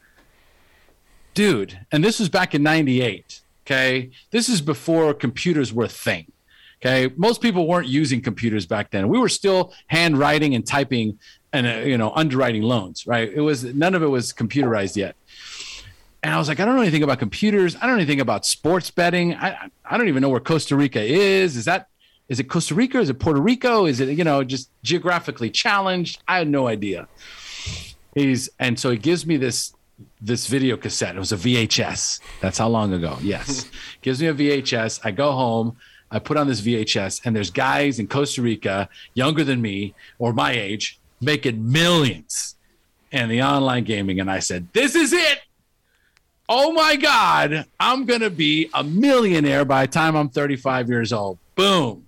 dude, 1.34 1.78
and 1.92 2.02
this 2.02 2.18
was 2.18 2.28
back 2.28 2.54
in 2.54 2.62
98. 2.62 3.40
Okay. 3.66 4.10
This 4.30 4.48
is 4.48 4.62
before 4.62 5.12
computers 5.12 5.74
were 5.74 5.84
a 5.84 5.88
thing. 5.88 6.32
Okay. 6.80 7.12
Most 7.16 7.42
people 7.42 7.66
weren't 7.66 7.88
using 7.88 8.22
computers 8.22 8.64
back 8.64 8.90
then. 8.90 9.08
We 9.08 9.18
were 9.18 9.28
still 9.28 9.74
handwriting 9.88 10.54
and 10.54 10.66
typing 10.66 11.18
and, 11.52 11.66
uh, 11.66 11.70
you 11.80 11.98
know, 11.98 12.12
underwriting 12.14 12.62
loans, 12.62 13.06
right? 13.06 13.30
It 13.30 13.40
was 13.40 13.64
none 13.64 13.94
of 13.94 14.02
it 14.02 14.06
was 14.06 14.32
computerized 14.32 14.96
yet. 14.96 15.16
And 16.22 16.34
I 16.34 16.38
was 16.38 16.48
like, 16.48 16.60
I 16.60 16.64
don't 16.64 16.76
know 16.76 16.82
anything 16.82 17.02
about 17.02 17.18
computers. 17.18 17.76
I 17.76 17.80
don't 17.80 17.90
know 17.90 17.96
anything 17.96 18.20
about 18.20 18.44
sports 18.44 18.90
betting. 18.90 19.34
I, 19.34 19.68
I 19.84 19.98
don't 19.98 20.08
even 20.08 20.20
know 20.20 20.28
where 20.30 20.40
Costa 20.40 20.76
Rica 20.76 21.00
is. 21.00 21.56
Is 21.56 21.66
that, 21.66 21.88
is 22.28 22.40
it 22.40 22.44
Costa 22.44 22.74
Rica? 22.74 22.98
Is 22.98 23.08
it 23.08 23.18
Puerto 23.18 23.40
Rico? 23.40 23.86
Is 23.86 24.00
it, 24.00 24.16
you 24.16 24.24
know, 24.24 24.44
just 24.44 24.70
geographically 24.82 25.50
challenged? 25.50 26.22
I 26.28 26.38
had 26.38 26.48
no 26.48 26.68
idea. 26.68 27.08
He's, 28.14 28.50
and 28.58 28.78
so 28.78 28.90
he 28.90 28.98
gives 28.98 29.26
me 29.26 29.36
this 29.36 29.74
this 30.20 30.46
video 30.46 30.76
cassette. 30.76 31.16
It 31.16 31.18
was 31.18 31.32
a 31.32 31.36
VHS. 31.36 32.20
That's 32.40 32.58
how 32.58 32.68
long 32.68 32.92
ago. 32.92 33.18
Yes. 33.20 33.68
Gives 34.02 34.20
me 34.20 34.28
a 34.28 34.34
VHS. 34.34 35.00
I 35.04 35.10
go 35.10 35.32
home. 35.32 35.76
I 36.10 36.18
put 36.18 36.36
on 36.36 36.46
this 36.46 36.60
VHS, 36.60 37.22
and 37.24 37.36
there's 37.36 37.50
guys 37.50 37.98
in 37.98 38.06
Costa 38.06 38.40
Rica, 38.40 38.88
younger 39.14 39.44
than 39.44 39.60
me 39.60 39.94
or 40.18 40.32
my 40.32 40.52
age, 40.52 40.98
making 41.20 41.70
millions 41.70 42.56
in 43.12 43.28
the 43.28 43.42
online 43.42 43.84
gaming. 43.84 44.20
And 44.20 44.30
I 44.30 44.38
said, 44.38 44.68
This 44.72 44.94
is 44.94 45.12
it. 45.12 45.40
Oh 46.48 46.72
my 46.72 46.96
God. 46.96 47.66
I'm 47.78 48.04
going 48.04 48.20
to 48.20 48.30
be 48.30 48.70
a 48.72 48.82
millionaire 48.82 49.64
by 49.64 49.86
the 49.86 49.92
time 49.92 50.16
I'm 50.16 50.28
35 50.28 50.88
years 50.88 51.12
old. 51.12 51.38
Boom. 51.54 52.06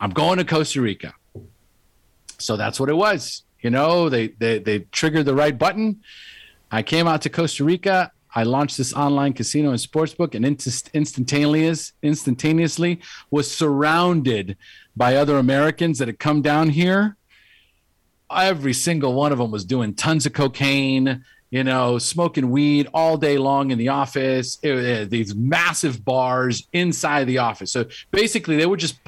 I'm 0.00 0.10
going 0.10 0.38
to 0.38 0.44
Costa 0.44 0.80
Rica. 0.80 1.14
So 2.38 2.56
that's 2.56 2.78
what 2.78 2.88
it 2.88 2.94
was. 2.94 3.42
You 3.60 3.70
know, 3.70 4.08
they, 4.08 4.28
they, 4.28 4.60
they 4.60 4.80
triggered 4.92 5.26
the 5.26 5.34
right 5.34 5.58
button 5.58 6.00
I 6.70 6.82
came 6.82 7.06
out 7.06 7.22
to 7.22 7.30
Costa 7.30 7.64
Rica. 7.64 8.12
I 8.34 8.42
launched 8.42 8.76
this 8.76 8.92
online 8.92 9.32
casino 9.32 9.70
and 9.70 9.78
sportsbook, 9.78 10.34
and 10.34 10.44
instantaneous, 10.44 11.92
instantaneously 12.02 13.00
was 13.30 13.50
surrounded 13.50 14.56
by 14.94 15.16
other 15.16 15.38
Americans 15.38 15.98
that 15.98 16.08
had 16.08 16.18
come 16.18 16.42
down 16.42 16.68
here. 16.70 17.16
Every 18.30 18.74
single 18.74 19.14
one 19.14 19.32
of 19.32 19.38
them 19.38 19.50
was 19.50 19.64
doing 19.64 19.94
tons 19.94 20.26
of 20.26 20.34
cocaine, 20.34 21.24
you 21.50 21.64
know, 21.64 21.98
smoking 21.98 22.50
weed 22.50 22.88
all 22.92 23.16
day 23.16 23.38
long 23.38 23.70
in 23.70 23.78
the 23.78 23.88
office. 23.88 24.58
It, 24.62 25.10
these 25.10 25.34
massive 25.34 26.04
bars 26.04 26.66
inside 26.72 27.24
the 27.24 27.38
office. 27.38 27.72
So 27.72 27.86
basically, 28.10 28.56
they 28.56 28.66
were 28.66 28.76
just 28.76 28.98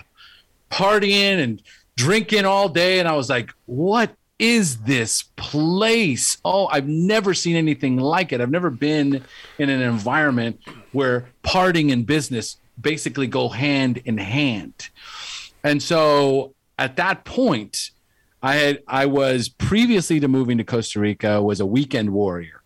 partying 0.70 1.42
and 1.42 1.62
drinking 1.96 2.46
all 2.46 2.68
day. 2.68 2.98
And 2.98 3.08
I 3.08 3.12
was 3.12 3.28
like, 3.28 3.50
what 3.66 4.14
is 4.38 4.78
this 4.78 5.24
place? 5.36 6.38
Oh, 6.44 6.66
I've 6.68 6.88
never 6.88 7.34
seen 7.34 7.56
anything 7.56 7.98
like 7.98 8.32
it. 8.32 8.40
I've 8.40 8.50
never 8.50 8.70
been 8.70 9.22
in 9.58 9.68
an 9.68 9.82
environment 9.82 10.60
where 10.92 11.28
partying 11.44 11.92
and 11.92 12.06
business 12.06 12.56
basically 12.80 13.26
go 13.26 13.50
hand 13.50 13.98
in 14.06 14.16
hand. 14.16 14.88
And 15.62 15.82
so 15.82 16.54
at 16.78 16.96
that 16.96 17.24
point, 17.26 17.90
I 18.42 18.56
had 18.56 18.82
I 18.86 19.06
was 19.06 19.48
previously 19.48 20.20
to 20.20 20.28
moving 20.28 20.58
to 20.58 20.64
Costa 20.64 21.00
Rica 21.00 21.42
was 21.42 21.60
a 21.60 21.66
weekend 21.66 22.10
warrior. 22.10 22.62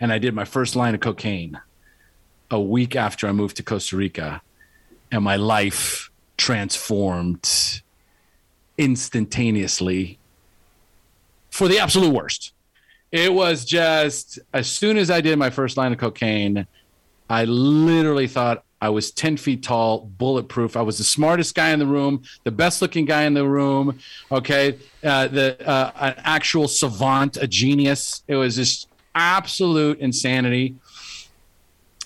And 0.00 0.12
I 0.12 0.18
did 0.18 0.34
my 0.34 0.44
first 0.44 0.76
line 0.76 0.94
of 0.94 1.00
cocaine 1.00 1.60
a 2.50 2.60
week 2.60 2.96
after 2.96 3.28
I 3.28 3.32
moved 3.32 3.56
to 3.58 3.62
Costa 3.62 3.96
Rica 3.96 4.42
and 5.10 5.22
my 5.22 5.36
life 5.36 6.10
transformed 6.36 7.82
instantaneously 8.76 10.18
for 11.50 11.68
the 11.68 11.78
absolute 11.78 12.14
worst. 12.14 12.52
It 13.10 13.32
was 13.32 13.64
just 13.64 14.38
as 14.52 14.68
soon 14.68 14.98
as 14.98 15.10
I 15.10 15.20
did 15.20 15.38
my 15.38 15.50
first 15.50 15.76
line 15.76 15.92
of 15.92 15.98
cocaine, 15.98 16.66
I 17.30 17.44
literally 17.44 18.26
thought 18.26 18.64
I 18.80 18.88
was 18.90 19.10
10 19.10 19.36
feet 19.36 19.62
tall, 19.62 20.00
bulletproof. 20.18 20.76
I 20.76 20.82
was 20.82 20.98
the 20.98 21.04
smartest 21.04 21.54
guy 21.54 21.70
in 21.70 21.78
the 21.78 21.86
room, 21.86 22.22
the 22.44 22.52
best 22.52 22.80
looking 22.80 23.04
guy 23.04 23.22
in 23.22 23.34
the 23.34 23.46
room. 23.46 23.98
Okay. 24.30 24.78
Uh, 25.02 25.26
the, 25.28 25.68
uh, 25.68 25.90
an 25.98 26.14
actual 26.18 26.68
savant, 26.68 27.36
a 27.38 27.46
genius. 27.46 28.22
It 28.28 28.36
was 28.36 28.56
just 28.56 28.88
absolute 29.14 29.98
insanity. 29.98 30.76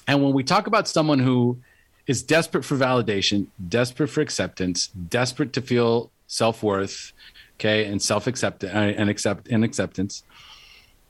And 0.09 0.23
when 0.23 0.33
we 0.33 0.43
talk 0.43 0.67
about 0.67 0.89
someone 0.89 1.19
who 1.19 1.59
is 2.07 2.23
desperate 2.23 2.65
for 2.65 2.77
validation, 2.77 3.47
desperate 3.69 4.09
for 4.09 4.21
acceptance, 4.21 4.89
desperate 4.89 5.53
to 5.53 5.61
feel 5.61 6.11
self 6.27 6.63
worth, 6.63 7.13
okay, 7.57 7.85
and 7.85 8.01
self 8.01 8.27
acceptance 8.27 8.73
uh, 8.75 8.79
and 8.79 9.11
accept 9.11 9.49
and 9.49 9.63
acceptance, 9.63 10.25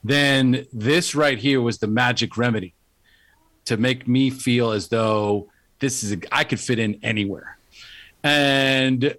then 0.04 0.66
this 0.72 1.14
right 1.14 1.38
here 1.38 1.60
was 1.60 1.78
the 1.78 1.86
magic 1.86 2.36
remedy 2.36 2.74
to 3.64 3.76
make 3.76 4.08
me 4.08 4.30
feel 4.30 4.72
as 4.72 4.88
though 4.88 5.48
this 5.78 6.02
is 6.02 6.12
a, 6.12 6.18
I 6.30 6.44
could 6.44 6.60
fit 6.60 6.78
in 6.78 6.98
anywhere. 7.02 7.58
And 8.22 9.16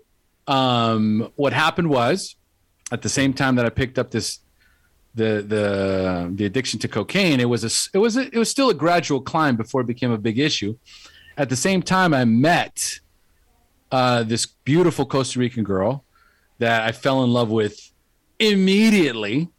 um, 0.48 1.32
what 1.36 1.54
happened 1.54 1.90
was, 1.90 2.36
at 2.92 3.02
the 3.02 3.10
same 3.10 3.34
time 3.34 3.56
that 3.56 3.66
I 3.66 3.70
picked 3.70 3.98
up 3.98 4.12
this 4.12 4.40
the 5.16 5.46
the 5.48 6.32
the 6.34 6.46
addiction 6.46 6.80
to 6.80 6.88
cocaine, 6.88 7.40
it 7.40 7.50
was 7.50 7.64
a 7.64 7.70
it 7.94 8.00
was 8.00 8.18
a, 8.18 8.22
it 8.22 8.38
was 8.38 8.50
still 8.50 8.70
a 8.70 8.74
gradual 8.74 9.22
climb 9.22 9.56
before 9.56 9.82
it 9.82 9.88
became 9.88 10.12
a 10.12 10.18
big 10.18 10.40
issue. 10.40 10.78
At 11.38 11.50
the 11.50 11.56
same 11.56 11.82
time, 11.82 12.14
I 12.14 12.26
met 12.26 13.00
uh, 13.92 14.24
this 14.24 14.46
beautiful 14.46 15.06
Costa 15.06 15.40
Rican 15.40 15.64
girl 15.64 16.04
that 16.60 16.84
I 16.84 16.92
fell 16.92 17.24
in 17.24 17.32
love 17.32 17.50
with 17.50 17.92
immediately. 18.40 19.50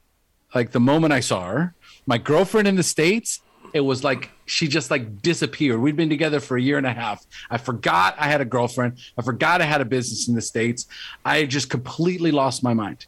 Like 0.54 0.70
the 0.70 0.80
moment 0.80 1.12
I 1.12 1.20
saw 1.20 1.46
her, 1.46 1.74
my 2.06 2.18
girlfriend 2.18 2.68
in 2.68 2.76
the 2.76 2.84
States, 2.84 3.40
it 3.72 3.80
was 3.80 4.04
like 4.04 4.30
she 4.46 4.68
just 4.68 4.90
like 4.90 5.22
disappeared. 5.22 5.80
We'd 5.80 5.96
been 5.96 6.08
together 6.08 6.40
for 6.40 6.56
a 6.56 6.62
year 6.62 6.78
and 6.78 6.86
a 6.86 6.92
half. 6.92 7.24
I 7.50 7.58
forgot 7.58 8.14
I 8.18 8.28
had 8.28 8.40
a 8.40 8.44
girlfriend. 8.44 8.98
I 9.18 9.22
forgot 9.22 9.60
I 9.60 9.64
had 9.64 9.80
a 9.80 9.84
business 9.84 10.28
in 10.28 10.34
the 10.34 10.42
States. 10.42 10.86
I 11.24 11.44
just 11.46 11.70
completely 11.70 12.30
lost 12.30 12.62
my 12.62 12.74
mind. 12.74 13.06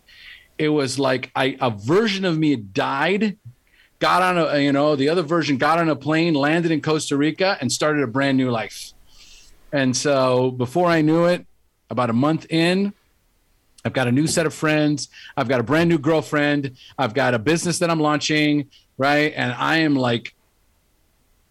It 0.58 0.68
was 0.68 0.98
like 0.98 1.30
I 1.36 1.56
a 1.60 1.70
version 1.70 2.24
of 2.24 2.38
me 2.38 2.56
died, 2.56 3.36
got 3.98 4.22
on 4.22 4.38
a 4.38 4.58
you 4.58 4.72
know, 4.72 4.96
the 4.96 5.08
other 5.08 5.22
version 5.22 5.58
got 5.58 5.78
on 5.78 5.88
a 5.88 5.96
plane, 5.96 6.34
landed 6.34 6.72
in 6.72 6.80
Costa 6.80 7.16
Rica, 7.16 7.58
and 7.60 7.70
started 7.70 8.02
a 8.02 8.06
brand 8.06 8.38
new 8.38 8.50
life. 8.50 8.92
And 9.72 9.96
so 9.96 10.52
before 10.52 10.88
I 10.88 11.02
knew 11.02 11.26
it, 11.26 11.46
about 11.90 12.10
a 12.10 12.14
month 12.14 12.46
in, 12.50 12.92
I've 13.84 13.92
got 13.92 14.08
a 14.08 14.12
new 14.12 14.26
set 14.26 14.46
of 14.46 14.54
friends. 14.54 15.08
I've 15.36 15.48
got 15.48 15.60
a 15.60 15.62
brand 15.62 15.88
new 15.88 15.98
girlfriend. 15.98 16.76
I've 16.98 17.14
got 17.14 17.34
a 17.34 17.38
business 17.38 17.78
that 17.78 17.90
I'm 17.90 18.00
launching, 18.00 18.70
right? 18.98 19.32
And 19.36 19.52
I 19.52 19.78
am 19.78 19.94
like 19.94 20.34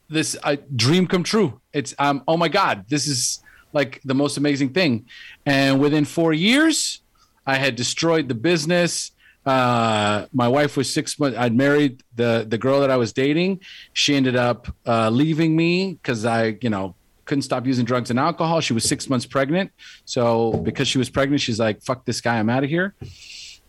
this 0.09 0.37
dream 0.75 1.07
come 1.07 1.23
true. 1.23 1.61
It's 1.73 1.93
um 1.99 2.23
oh 2.27 2.37
my 2.37 2.47
god, 2.47 2.85
this 2.87 3.07
is 3.07 3.41
like 3.73 4.01
the 4.05 4.15
most 4.15 4.37
amazing 4.37 4.69
thing. 4.69 5.05
And 5.45 5.79
within 5.79 6.05
4 6.05 6.31
years, 6.33 7.01
I 7.45 7.55
had 7.55 7.75
destroyed 7.75 8.29
the 8.29 8.35
business. 8.35 9.11
Uh, 9.45 10.25
my 10.33 10.47
wife 10.47 10.75
was 10.75 10.91
six 10.91 11.19
months. 11.19 11.37
I'd 11.37 11.53
married 11.53 12.03
the 12.15 12.45
the 12.47 12.57
girl 12.57 12.79
that 12.79 12.89
I 12.89 12.97
was 12.97 13.13
dating. 13.13 13.61
She 13.93 14.15
ended 14.15 14.35
up 14.35 14.67
uh, 14.87 15.09
leaving 15.09 15.55
me 15.55 15.93
because 15.93 16.25
I, 16.25 16.57
you 16.61 16.69
know, 16.69 16.95
couldn't 17.25 17.43
stop 17.43 17.65
using 17.67 17.85
drugs 17.85 18.09
and 18.09 18.19
alcohol. 18.19 18.61
She 18.61 18.73
was 18.73 18.85
six 18.85 19.07
months 19.09 19.25
pregnant. 19.25 19.71
So 20.05 20.53
because 20.53 20.87
she 20.87 20.97
was 20.97 21.09
pregnant, 21.09 21.41
she's 21.41 21.59
like, 21.59 21.83
fuck 21.83 22.05
this 22.05 22.21
guy, 22.21 22.39
I'm 22.39 22.49
out 22.49 22.63
of 22.63 22.69
here. 22.69 22.95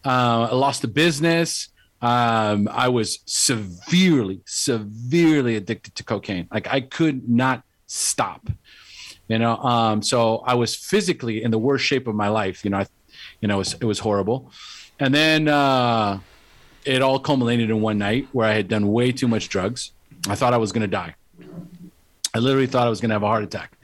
Uh, 0.04 0.48
I 0.50 0.54
lost 0.54 0.82
the 0.82 0.88
business. 0.88 1.68
Um, 2.02 2.68
I 2.70 2.88
was 2.88 3.20
severely, 3.26 4.40
severely 4.44 5.56
addicted 5.56 5.94
to 5.96 6.04
cocaine. 6.04 6.48
Like 6.52 6.68
I 6.68 6.80
could 6.80 7.28
not 7.28 7.62
stop. 7.86 8.48
You 9.28 9.38
know, 9.38 9.56
um, 9.56 10.02
so 10.02 10.38
I 10.38 10.54
was 10.54 10.76
physically 10.76 11.42
in 11.42 11.50
the 11.50 11.58
worst 11.58 11.84
shape 11.84 12.06
of 12.06 12.14
my 12.14 12.28
life. 12.28 12.64
You 12.64 12.70
know, 12.70 12.78
I, 12.78 12.86
you 13.40 13.48
know, 13.48 13.56
it 13.56 13.58
was, 13.58 13.74
it 13.74 13.84
was 13.84 13.98
horrible. 13.98 14.52
And 15.00 15.12
then 15.12 15.48
uh, 15.48 16.20
it 16.84 17.02
all 17.02 17.18
culminated 17.18 17.70
in 17.70 17.80
one 17.80 17.98
night 17.98 18.28
where 18.32 18.48
I 18.48 18.54
had 18.54 18.68
done 18.68 18.92
way 18.92 19.10
too 19.12 19.26
much 19.26 19.48
drugs. 19.48 19.92
I 20.28 20.36
thought 20.36 20.54
I 20.54 20.58
was 20.58 20.72
going 20.72 20.82
to 20.82 20.86
die. 20.88 21.14
I 22.34 22.38
literally 22.38 22.66
thought 22.66 22.86
I 22.86 22.90
was 22.90 23.00
going 23.00 23.08
to 23.08 23.14
have 23.14 23.22
a 23.22 23.26
heart 23.26 23.42
attack. 23.42 23.76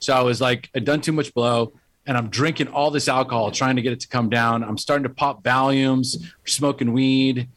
So 0.00 0.14
I 0.14 0.22
was 0.22 0.40
like, 0.40 0.68
I'd 0.74 0.84
done 0.84 1.00
too 1.00 1.12
much 1.12 1.32
blow 1.32 1.72
and 2.06 2.16
I'm 2.16 2.28
drinking 2.28 2.68
all 2.68 2.90
this 2.90 3.08
alcohol, 3.08 3.50
trying 3.50 3.76
to 3.76 3.82
get 3.82 3.92
it 3.92 4.00
to 4.00 4.08
come 4.08 4.28
down. 4.28 4.64
I'm 4.64 4.78
starting 4.78 5.04
to 5.04 5.14
pop 5.14 5.42
Valiums, 5.42 6.16
smoking 6.44 6.92
weed. 6.92 7.48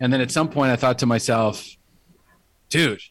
And 0.00 0.12
then 0.12 0.20
at 0.20 0.30
some 0.30 0.48
point, 0.48 0.72
I 0.72 0.76
thought 0.76 0.98
to 1.00 1.06
myself, 1.06 1.76
dude, 2.70 3.02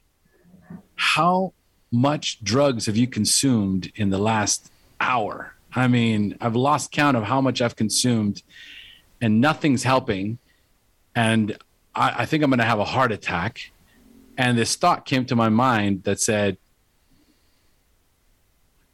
how 0.95 1.53
much 1.91 2.43
drugs 2.43 2.87
have 2.87 2.97
you 2.97 3.07
consumed 3.07 3.91
in 3.95 4.09
the 4.09 4.17
last 4.17 4.71
hour? 4.99 5.53
I 5.73 5.87
mean, 5.87 6.35
I've 6.41 6.55
lost 6.55 6.91
count 6.91 7.15
of 7.15 7.23
how 7.23 7.41
much 7.41 7.61
I've 7.61 7.75
consumed 7.75 8.41
and 9.21 9.39
nothing's 9.39 9.83
helping. 9.83 10.39
And 11.15 11.57
I, 11.93 12.23
I 12.23 12.25
think 12.25 12.43
I'm 12.43 12.49
going 12.49 12.59
to 12.59 12.65
have 12.65 12.79
a 12.79 12.85
heart 12.85 13.11
attack. 13.11 13.71
And 14.37 14.57
this 14.57 14.75
thought 14.75 15.05
came 15.05 15.25
to 15.25 15.35
my 15.35 15.49
mind 15.49 16.03
that 16.03 16.19
said, 16.19 16.57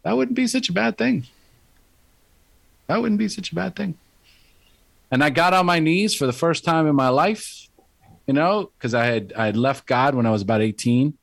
that 0.03 0.17
wouldn't 0.17 0.35
be 0.35 0.47
such 0.47 0.69
a 0.69 0.73
bad 0.73 0.97
thing. 0.97 1.25
That 2.87 3.01
wouldn't 3.01 3.19
be 3.19 3.29
such 3.29 3.51
a 3.51 3.55
bad 3.55 3.75
thing. 3.75 3.97
And 5.09 5.23
I 5.23 5.29
got 5.29 5.53
on 5.53 5.65
my 5.65 5.79
knees 5.79 6.13
for 6.13 6.25
the 6.25 6.33
first 6.33 6.63
time 6.63 6.87
in 6.87 6.95
my 6.95 7.09
life, 7.09 7.69
you 8.27 8.33
know, 8.33 8.71
because 8.77 8.93
I 8.93 9.05
had 9.05 9.33
I 9.35 9.45
had 9.45 9.57
left 9.57 9.85
God 9.85 10.15
when 10.15 10.25
I 10.25 10.31
was 10.31 10.41
about 10.41 10.61
18. 10.61 11.17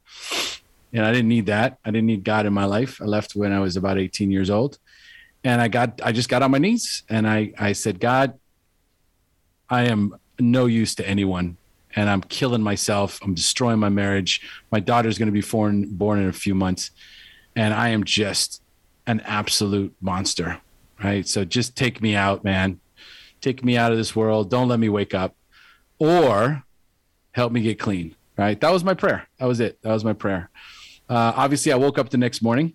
And 0.94 1.06
I 1.06 1.12
didn't 1.12 1.28
need 1.28 1.46
that. 1.46 1.78
I 1.84 1.90
didn't 1.90 2.06
need 2.06 2.22
God 2.22 2.44
in 2.44 2.52
my 2.52 2.66
life. 2.66 3.00
I 3.00 3.06
left 3.06 3.34
when 3.34 3.52
I 3.52 3.60
was 3.60 3.76
about 3.76 3.98
18 3.98 4.30
years 4.30 4.50
old. 4.50 4.78
And 5.42 5.60
I 5.60 5.68
got 5.68 6.00
I 6.04 6.12
just 6.12 6.28
got 6.28 6.42
on 6.42 6.50
my 6.50 6.58
knees 6.58 7.02
and 7.08 7.26
I 7.26 7.52
I 7.58 7.72
said, 7.72 7.98
God, 7.98 8.38
I 9.68 9.84
am 9.84 10.16
no 10.38 10.66
use 10.66 10.94
to 10.96 11.08
anyone 11.08 11.56
and 11.96 12.08
I'm 12.08 12.20
killing 12.20 12.62
myself. 12.62 13.18
I'm 13.22 13.34
destroying 13.34 13.78
my 13.78 13.88
marriage. 13.88 14.42
My 14.70 14.80
daughter's 14.80 15.18
going 15.18 15.26
to 15.26 15.32
be 15.32 15.40
born 15.40 15.88
born 15.88 16.20
in 16.20 16.28
a 16.28 16.32
few 16.32 16.54
months 16.54 16.90
and 17.56 17.74
I 17.74 17.88
am 17.88 18.04
just 18.04 18.62
an 19.06 19.20
absolute 19.20 19.94
monster. 20.00 20.60
Right? 21.02 21.26
So 21.26 21.44
just 21.44 21.74
take 21.74 22.00
me 22.00 22.14
out, 22.14 22.44
man. 22.44 22.78
Take 23.40 23.64
me 23.64 23.76
out 23.76 23.90
of 23.90 23.98
this 23.98 24.14
world. 24.14 24.50
Don't 24.50 24.68
let 24.68 24.78
me 24.78 24.88
wake 24.88 25.14
up 25.14 25.34
or 25.98 26.62
help 27.32 27.52
me 27.52 27.62
get 27.62 27.78
clean. 27.78 28.14
Right? 28.36 28.58
That 28.60 28.72
was 28.72 28.82
my 28.82 28.94
prayer. 28.94 29.28
That 29.38 29.46
was 29.46 29.60
it. 29.60 29.80
That 29.82 29.92
was 29.92 30.04
my 30.04 30.14
prayer. 30.14 30.48
Uh, 31.08 31.32
obviously, 31.36 31.72
I 31.72 31.76
woke 31.76 31.98
up 31.98 32.08
the 32.08 32.16
next 32.16 32.40
morning 32.40 32.74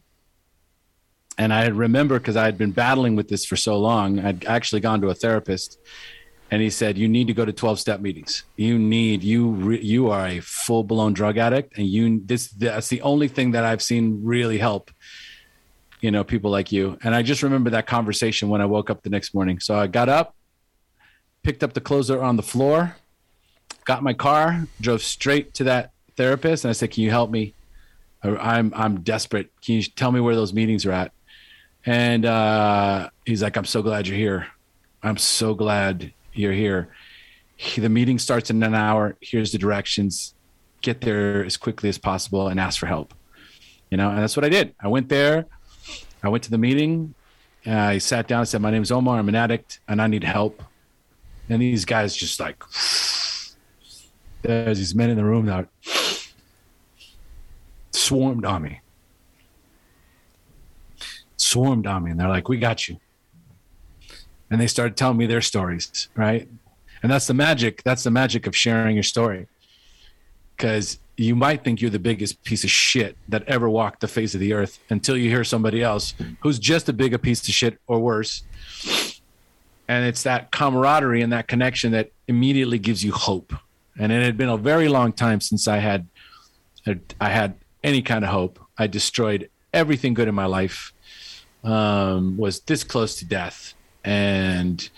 and 1.38 1.52
I 1.52 1.68
remember 1.68 2.20
because 2.20 2.36
I 2.36 2.46
had 2.46 2.58
been 2.58 2.72
battling 2.72 3.16
with 3.16 3.28
this 3.28 3.46
for 3.46 3.56
so 3.56 3.80
long. 3.80 4.20
I'd 4.20 4.46
actually 4.46 4.82
gone 4.82 5.02
to 5.02 5.10
a 5.10 5.16
therapist 5.16 5.80
and 6.50 6.62
he 6.62 6.70
said 6.70 6.98
you 6.98 7.08
need 7.08 7.28
to 7.28 7.34
go 7.34 7.46
to 7.46 7.54
12 7.54 7.80
step 7.80 8.00
meetings 8.00 8.44
you 8.56 8.78
need 8.78 9.24
you 9.24 9.50
re, 9.50 9.82
you 9.82 10.10
are 10.10 10.28
a 10.28 10.40
full 10.40 10.84
blown 10.84 11.14
drug 11.14 11.38
addict 11.38 11.78
and 11.78 11.88
you 11.88 12.22
this 12.26 12.50
that's 12.50 12.88
the 12.88 13.02
only 13.02 13.28
thing 13.28 13.52
that 13.52 13.64
i've 13.64 13.82
seen 13.82 14.22
really 14.24 14.58
help 14.58 14.92
you 16.02 16.12
know 16.12 16.24
people 16.24 16.52
like 16.52 16.72
you 16.72 16.98
and 17.04 17.14
i 17.14 17.22
just 17.22 17.44
remember 17.44 17.70
that 17.70 17.88
conversation 17.88 18.50
when 18.50 18.62
i 18.62 18.66
woke 18.66 18.90
up 18.90 19.04
the 19.04 19.10
next 19.10 19.34
morning 19.34 19.60
so 19.60 19.78
i 19.78 19.88
got 19.88 20.10
up 20.10 20.36
picked 21.44 21.64
up 21.64 21.74
the 21.74 21.82
clothes 21.82 22.08
that 22.08 22.18
were 22.18 22.24
on 22.24 22.38
the 22.38 22.44
floor 22.44 22.96
got 23.88 24.04
my 24.04 24.14
car 24.14 24.68
drove 24.82 25.02
straight 25.02 25.54
to 25.54 25.64
that 25.64 25.92
therapist 26.16 26.66
and 26.66 26.70
i 26.70 26.74
said 26.74 26.92
can 26.92 27.04
you 27.04 27.10
help 27.10 27.32
me 27.32 27.54
i'm 28.24 28.72
i'm 28.76 29.02
desperate 29.02 29.50
can 29.62 29.76
you 29.76 29.84
tell 29.84 30.12
me 30.12 30.20
where 30.20 30.36
those 30.36 30.54
meetings 30.54 30.86
are 30.86 30.92
at 30.92 31.12
and 31.86 32.26
uh, 32.26 33.10
he's 33.26 33.42
like 33.42 33.56
i'm 33.58 33.66
so 33.66 33.82
glad 33.82 34.08
you're 34.08 34.18
here 34.18 34.48
i'm 35.04 35.18
so 35.18 35.54
glad 35.54 36.12
you're 36.38 36.54
here. 36.54 36.90
The 37.76 37.90
meeting 37.90 38.20
starts 38.20 38.50
in 38.50 38.62
an 38.62 38.76
hour. 38.76 39.18
Here's 39.20 39.52
the 39.52 39.58
directions. 39.58 40.36
Get 40.82 41.02
there 41.02 41.44
as 41.44 41.58
quickly 41.58 41.90
as 41.90 41.98
possible 41.98 42.48
and 42.48 42.60
ask 42.60 42.80
for 42.80 42.86
help. 42.86 43.14
You 43.90 43.98
know, 43.98 44.10
and 44.10 44.20
that's 44.20 44.38
what 44.38 44.46
I 44.46 44.50
did. 44.50 44.76
I 44.80 44.88
went 44.88 45.10
there. 45.10 45.46
I 46.22 46.30
went 46.30 46.44
to 46.44 46.52
the 46.52 46.58
meeting. 46.58 47.14
I 47.66 47.98
sat 47.98 48.28
down 48.28 48.40
and 48.40 48.48
said, 48.48 48.62
My 48.62 48.72
name 48.72 48.84
is 48.84 48.92
Omar. 48.92 49.18
I'm 49.18 49.28
an 49.28 49.36
addict 49.36 49.80
and 49.88 50.02
I 50.02 50.08
need 50.08 50.24
help. 50.24 50.62
And 51.50 51.62
these 51.62 51.86
guys 51.86 52.16
just 52.16 52.40
like, 52.40 52.62
there's 54.48 54.78
these 54.78 54.96
men 54.96 55.10
in 55.10 55.18
the 55.18 55.26
room 55.26 55.46
that 55.46 55.68
swarmed 57.92 58.46
on 58.46 58.64
me. 58.64 58.82
Swarmed 61.36 61.86
on 61.86 62.04
me. 62.04 62.12
And 62.12 62.20
they're 62.20 62.30
like, 62.30 62.50
We 62.50 62.58
got 62.58 62.88
you 62.88 63.00
and 64.50 64.60
they 64.62 64.68
started 64.68 64.96
telling 64.96 65.18
me 65.18 65.26
their 65.26 65.42
stories 65.42 66.10
right 66.16 66.48
and 67.04 67.12
that's 67.12 67.28
the 67.28 67.34
magic 67.34 67.84
that's 67.84 68.04
the 68.04 68.12
magic 68.12 68.48
of 68.48 68.56
sharing 68.56 68.96
your 68.96 69.04
story 69.04 69.48
because 70.56 71.00
you 71.18 71.36
might 71.36 71.64
think 71.64 71.82
you're 71.82 71.90
the 71.90 72.00
biggest 72.00 72.44
piece 72.44 72.64
of 72.64 72.70
shit 72.70 73.18
that 73.28 73.44
ever 73.48 73.70
walked 73.70 74.02
the 74.02 74.08
face 74.08 74.34
of 74.34 74.40
the 74.40 74.54
earth 74.54 74.80
until 74.90 75.18
you 75.18 75.30
hear 75.30 75.44
somebody 75.44 75.82
else 75.82 76.14
who's 76.42 76.60
just 76.60 76.88
as 76.90 76.96
big 76.96 77.14
a 77.14 77.20
piece 77.20 77.48
of 77.48 77.54
shit 77.54 77.80
or 77.88 78.00
worse 78.00 78.44
and 79.88 80.06
it's 80.06 80.24
that 80.24 80.52
camaraderie 80.52 81.22
and 81.22 81.32
that 81.32 81.48
connection 81.48 81.92
that 81.92 82.12
immediately 82.28 82.80
gives 82.80 83.04
you 83.04 83.12
hope 83.12 83.54
and 84.00 84.12
it 84.12 84.24
had 84.24 84.38
been 84.38 84.50
a 84.50 84.58
very 84.58 84.88
long 84.88 85.12
time 85.12 85.42
since 85.42 85.68
i 85.68 85.78
had 85.78 86.08
i 87.20 87.30
had 87.30 87.56
any 87.84 88.02
kind 88.02 88.24
of 88.24 88.32
hope. 88.32 88.60
I 88.78 88.88
destroyed 88.88 89.50
everything 89.74 90.14
good 90.14 90.28
in 90.28 90.36
my 90.36 90.46
life 90.46 90.94
um, 91.64 92.38
was 92.38 92.60
this 92.62 92.84
close 92.84 93.16
to 93.20 93.26
death. 93.26 93.74
And 94.04 94.90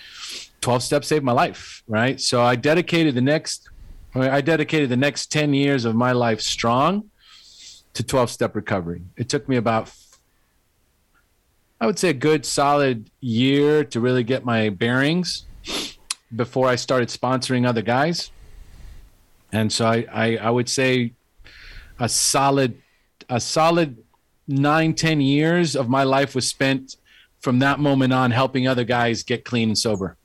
12 0.61 0.83
steps 0.83 1.07
saved 1.07 1.23
my 1.23 1.31
life 1.31 1.83
right? 1.87 2.19
So 2.19 2.41
i 2.41 2.55
dedicated 2.55 3.15
the 3.15 3.21
next 3.21 3.69
i 4.13 4.41
dedicated 4.41 4.89
the 4.89 4.97
next 4.97 5.31
10 5.31 5.53
years 5.53 5.85
of 5.85 5.95
my 5.95 6.11
life 6.11 6.41
strong 6.41 7.09
to 7.93 8.03
12 8.03 8.29
step 8.29 8.55
recovery. 8.55 9.01
It 9.17 9.29
took 9.29 9.47
me 9.47 9.55
about 9.55 9.91
i 11.81 11.85
would 11.85 11.97
say 11.97 12.09
a 12.09 12.13
good 12.13 12.45
solid 12.45 13.09
year 13.21 13.83
to 13.85 13.99
really 13.99 14.23
get 14.23 14.43
my 14.43 14.69
bearings 14.69 15.45
before 16.35 16.67
i 16.67 16.75
started 16.75 17.07
sponsoring 17.07 17.65
other 17.65 17.81
guys 17.81 18.31
and 19.51 19.71
so 19.71 19.85
i 19.85 20.05
i, 20.11 20.37
I 20.37 20.49
would 20.49 20.69
say 20.69 21.13
a 21.99 22.09
solid 22.09 22.81
a 23.29 23.39
solid 23.39 23.97
nine 24.47 24.93
ten 24.93 25.21
years 25.21 25.75
of 25.75 25.89
my 25.89 26.03
life 26.03 26.35
was 26.35 26.47
spent 26.47 26.95
from 27.39 27.59
that 27.59 27.79
moment 27.79 28.13
on 28.13 28.31
helping 28.31 28.67
other 28.67 28.83
guys 28.83 29.23
get 29.23 29.45
clean 29.45 29.69
and 29.69 29.77
sober 29.77 30.17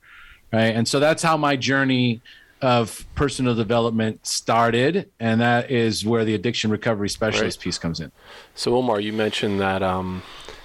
right? 0.55 0.75
And 0.75 0.87
so 0.87 0.99
that's 0.99 1.21
how 1.21 1.37
my 1.37 1.55
journey 1.55 2.21
of 2.61 3.05
personal 3.15 3.53
development 3.53 4.25
started. 4.25 5.09
And 5.19 5.41
that 5.41 5.69
is 5.69 6.05
where 6.05 6.23
the 6.23 6.33
addiction 6.33 6.71
recovery 6.71 7.09
specialist 7.09 7.59
right. 7.59 7.63
piece 7.63 7.77
comes 7.77 7.99
in. 7.99 8.11
So 8.55 8.75
omar 8.75 8.99
you 8.99 9.13
mentioned 9.13 9.59
that 9.59 9.83
um, 9.83 10.23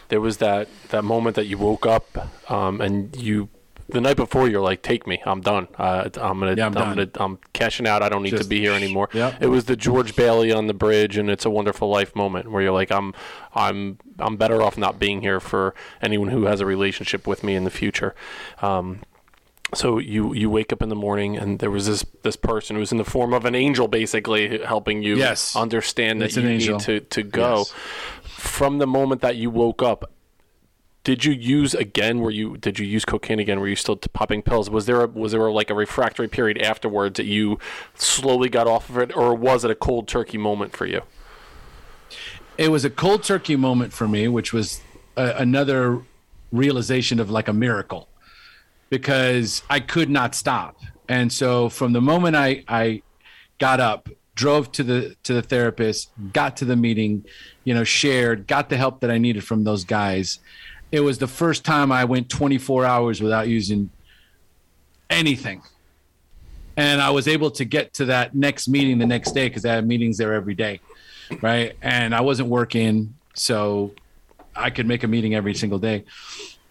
there 0.09 0.21
was 0.21 0.39
that 0.39 0.69
that 0.91 1.05
moment 1.05 1.37
that 1.37 1.47
you 1.47 1.59
woke 1.59 1.87
up 1.87 2.51
um, 2.51 2.81
and 2.81 3.15
you 3.17 3.49
the 3.93 4.01
night 4.01 4.17
before 4.17 4.49
you're 4.49 4.61
like, 4.61 4.83
take 4.83 5.07
me, 5.07 5.23
I'm 5.25 5.41
done. 5.41 5.69
Uh, 5.79 6.09
I'm 6.21 6.41
gonna, 6.41 6.55
yeah, 6.55 6.67
I'm, 6.67 6.77
I'm 6.77 6.95
gonna, 6.97 7.11
I'm 7.15 7.39
cashing 7.53 7.87
out. 7.87 8.03
I 8.03 8.09
don't 8.09 8.23
need 8.23 8.31
Just, 8.31 8.45
to 8.45 8.49
be 8.49 8.61
here 8.61 8.73
anymore. 8.73 9.09
It 9.41 9.49
was 9.49 9.65
the 9.65 9.77
George 9.77 10.17
Bailey 10.17 10.53
on 10.53 10.67
the 10.67 10.75
bridge, 10.75 11.17
and 11.17 11.31
it's 11.31 11.45
a 11.45 11.51
wonderful 11.51 11.89
life 11.89 12.15
moment 12.15 12.51
where 12.51 12.63
you're 12.63 12.73
like, 12.73 12.91
I'm, 12.91 13.15
I'm, 13.55 13.99
I'm 14.19 14.37
better 14.37 14.63
off 14.63 14.77
not 14.77 14.99
being 14.99 15.21
here 15.21 15.41
for 15.41 15.75
anyone 16.03 16.29
who 16.29 16.45
has 16.45 16.61
a 16.61 16.67
relationship 16.67 17.27
with 17.27 17.43
me 17.45 17.55
in 17.55 17.65
the 17.65 17.71
future. 17.71 18.15
Um, 18.63 19.01
so 19.75 19.99
you 19.99 20.35
you 20.35 20.51
wake 20.51 20.73
up 20.73 20.83
in 20.83 20.89
the 20.89 20.97
morning 20.97 21.37
and 21.37 21.61
there 21.61 21.71
was 21.71 21.87
this 21.87 22.05
this 22.23 22.37
person 22.37 22.77
who 22.77 22.81
was 22.81 22.91
in 22.91 22.99
the 22.99 23.05
form 23.05 23.33
of 23.33 23.45
an 23.45 23.55
angel 23.55 23.87
basically 23.87 24.59
helping 24.65 25.03
you 25.03 25.17
yes. 25.17 25.55
understand 25.55 26.21
that 26.21 26.27
it's 26.27 26.37
you 26.37 26.43
need 26.43 26.81
to 26.81 27.01
to 27.01 27.23
go 27.23 27.59
yes. 27.59 27.73
from 28.25 28.79
the 28.79 28.87
moment 28.87 29.21
that 29.21 29.37
you 29.37 29.49
woke 29.49 29.81
up 29.83 30.11
did 31.03 31.25
you 31.25 31.33
use 31.33 31.75
again? 31.75 32.21
Were 32.21 32.31
you 32.31 32.57
did 32.59 32.79
you 32.79 32.87
use 32.87 33.05
cocaine 33.05 33.41
again? 33.41 33.59
Were 33.61 33.69
you 33.69 33.77
still 33.77 33.97
popping 33.97 34.43
pills? 34.43 34.69
Was 34.69 34.87
there 34.87 35.03
a, 35.03 35.07
was 35.07 35.33
there 35.33 35.51
like 35.51 35.71
a 35.71 35.75
refractory 35.75 36.29
period 36.29 36.61
afterwards 36.61 37.17
that 37.17 37.27
you 37.27 37.59
slowly 37.95 38.49
got 38.49 38.67
off 38.67 38.91
of 38.91 38.99
it, 38.99 39.17
or 39.17 39.35
was 39.35 39.65
it 39.65 39.71
a 39.71 39.75
cold 39.75 40.09
turkey 40.09 40.39
moment 40.39 40.77
for 40.77 40.87
you? 40.87 41.03
It 42.59 42.71
was 42.71 42.85
a 42.85 42.91
cold 42.91 43.23
turkey 43.23 43.57
moment 43.57 43.93
for 43.93 44.07
me, 44.07 44.29
which 44.29 44.53
was 44.53 44.83
a, 45.17 45.31
another 45.37 46.03
realization 46.53 47.19
of 47.19 47.31
like 47.31 47.49
a 47.49 47.55
miracle, 47.55 48.09
because 48.91 49.63
I 49.71 49.81
could 49.81 50.11
not 50.11 50.35
stop, 50.35 50.77
and 51.09 51.33
so 51.33 51.71
from 51.71 51.95
the 51.95 52.03
moment 52.03 52.37
I 52.37 52.63
I 52.69 53.03
got 53.59 53.81
up, 53.81 54.11
drove 54.35 54.71
to 54.73 54.83
the 54.83 55.17
to 55.23 55.33
the 55.33 55.43
therapist, 55.43 56.11
got 56.35 56.59
to 56.59 56.67
the 56.67 56.77
meeting, 56.77 57.25
you 57.65 57.73
know, 57.73 57.85
shared, 57.85 58.47
got 58.47 58.69
the 58.69 58.77
help 58.77 59.01
that 59.01 59.11
I 59.11 59.17
needed 59.17 59.45
from 59.45 59.65
those 59.65 59.85
guys 59.85 60.41
it 60.93 61.01
was 61.01 61.19
the 61.19 61.27
first 61.29 61.65
time 61.65 61.93
I 61.93 62.05
went 62.05 62.29
24 62.29 62.85
hours 62.85 63.21
without 63.21 63.49
using 63.49 63.91
anything. 65.09 65.63
And 66.77 67.01
I 67.01 67.11
was 67.11 67.29
able 67.29 67.51
to 67.53 67.65
get 67.65 67.95
to 67.95 68.07
that 68.07 68.35
next 68.35 68.69
meeting 68.69 68.99
the 68.99 69.07
next 69.07 69.33
day 69.33 69.49
because 69.49 69.65
I 69.65 69.75
had 69.75 69.87
meetings 69.87 70.19
there 70.19 70.33
every 70.33 70.55
day. 70.55 70.81
Right. 71.43 71.77
And 71.83 72.15
I 72.15 72.23
wasn't 72.23 72.49
working. 72.49 73.15
So 73.35 73.93
I 74.57 74.71
could 74.71 74.87
make 74.87 75.05
a 75.05 75.09
meeting 75.09 75.35
every 75.35 75.55
single 75.55 75.79
day. 75.79 76.05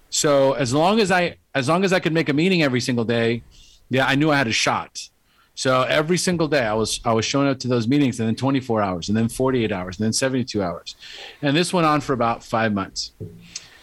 So 0.10 0.54
as 0.54 0.74
long 0.74 1.00
as 1.00 1.12
I 1.12 1.38
as 1.54 1.70
long 1.70 1.84
as 1.84 1.94
I 1.94 2.00
could 2.00 2.14
make 2.14 2.30
a 2.30 2.34
meeting 2.34 2.64
every 2.64 2.82
single 2.82 3.06
day, 3.06 3.44
yeah, 3.90 4.06
I 4.06 4.16
knew 4.16 4.32
I 4.32 4.38
had 4.38 4.48
a 4.48 4.52
shot. 4.52 5.10
So 5.56 5.84
every 5.84 6.18
single 6.18 6.48
day 6.48 6.66
I 6.66 6.74
was 6.74 7.00
I 7.06 7.14
was 7.14 7.26
showing 7.26 7.48
up 7.48 7.60
to 7.60 7.68
those 7.68 7.88
meetings 7.88 8.20
and 8.20 8.28
then 8.28 8.36
24 8.36 8.82
hours 8.82 9.10
and 9.10 9.18
then 9.18 9.30
48 9.30 9.72
hours 9.72 10.00
and 10.00 10.06
then 10.06 10.14
72 10.14 10.62
hours. 10.64 10.96
And 11.42 11.56
this 11.56 11.72
went 11.72 11.86
on 11.86 12.02
for 12.02 12.14
about 12.14 12.44
5 12.44 12.74
months 12.74 13.12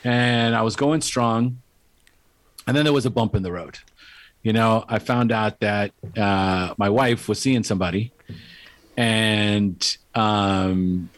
and 0.07 0.55
I 0.55 0.63
was 0.63 0.77
going 0.77 1.01
strong. 1.01 1.61
And 2.69 2.77
then 2.77 2.85
there 2.85 2.93
was 2.93 3.07
a 3.07 3.11
bump 3.11 3.35
in 3.35 3.43
the 3.43 3.51
road. 3.51 3.79
You 4.45 4.53
know, 4.53 4.85
I 4.89 5.01
found 5.01 5.33
out 5.33 5.59
that 5.61 5.91
uh, 6.17 6.75
my 6.79 6.89
wife 6.89 7.29
was 7.29 7.41
seeing 7.41 7.65
somebody, 7.65 8.13
and 8.97 9.97
um, 10.15 11.11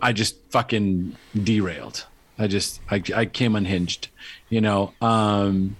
I 0.00 0.12
just 0.12 0.36
fucking 0.50 1.16
derailed. 1.42 2.06
I 2.38 2.46
just 2.46 2.80
I, 2.88 3.02
I 3.14 3.26
came 3.26 3.56
unhinged, 3.56 4.08
you 4.48 4.60
know. 4.60 4.92
Um, 5.00 5.76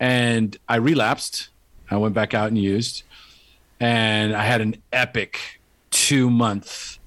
and 0.00 0.56
I 0.68 0.76
relapsed. 0.76 1.50
I 1.88 1.96
went 1.98 2.14
back 2.14 2.34
out 2.34 2.48
and 2.48 2.58
used, 2.58 3.04
and 3.78 4.34
I 4.34 4.42
had 4.42 4.60
an 4.60 4.82
epic 4.92 5.60
two 5.92 6.28
month. 6.28 6.98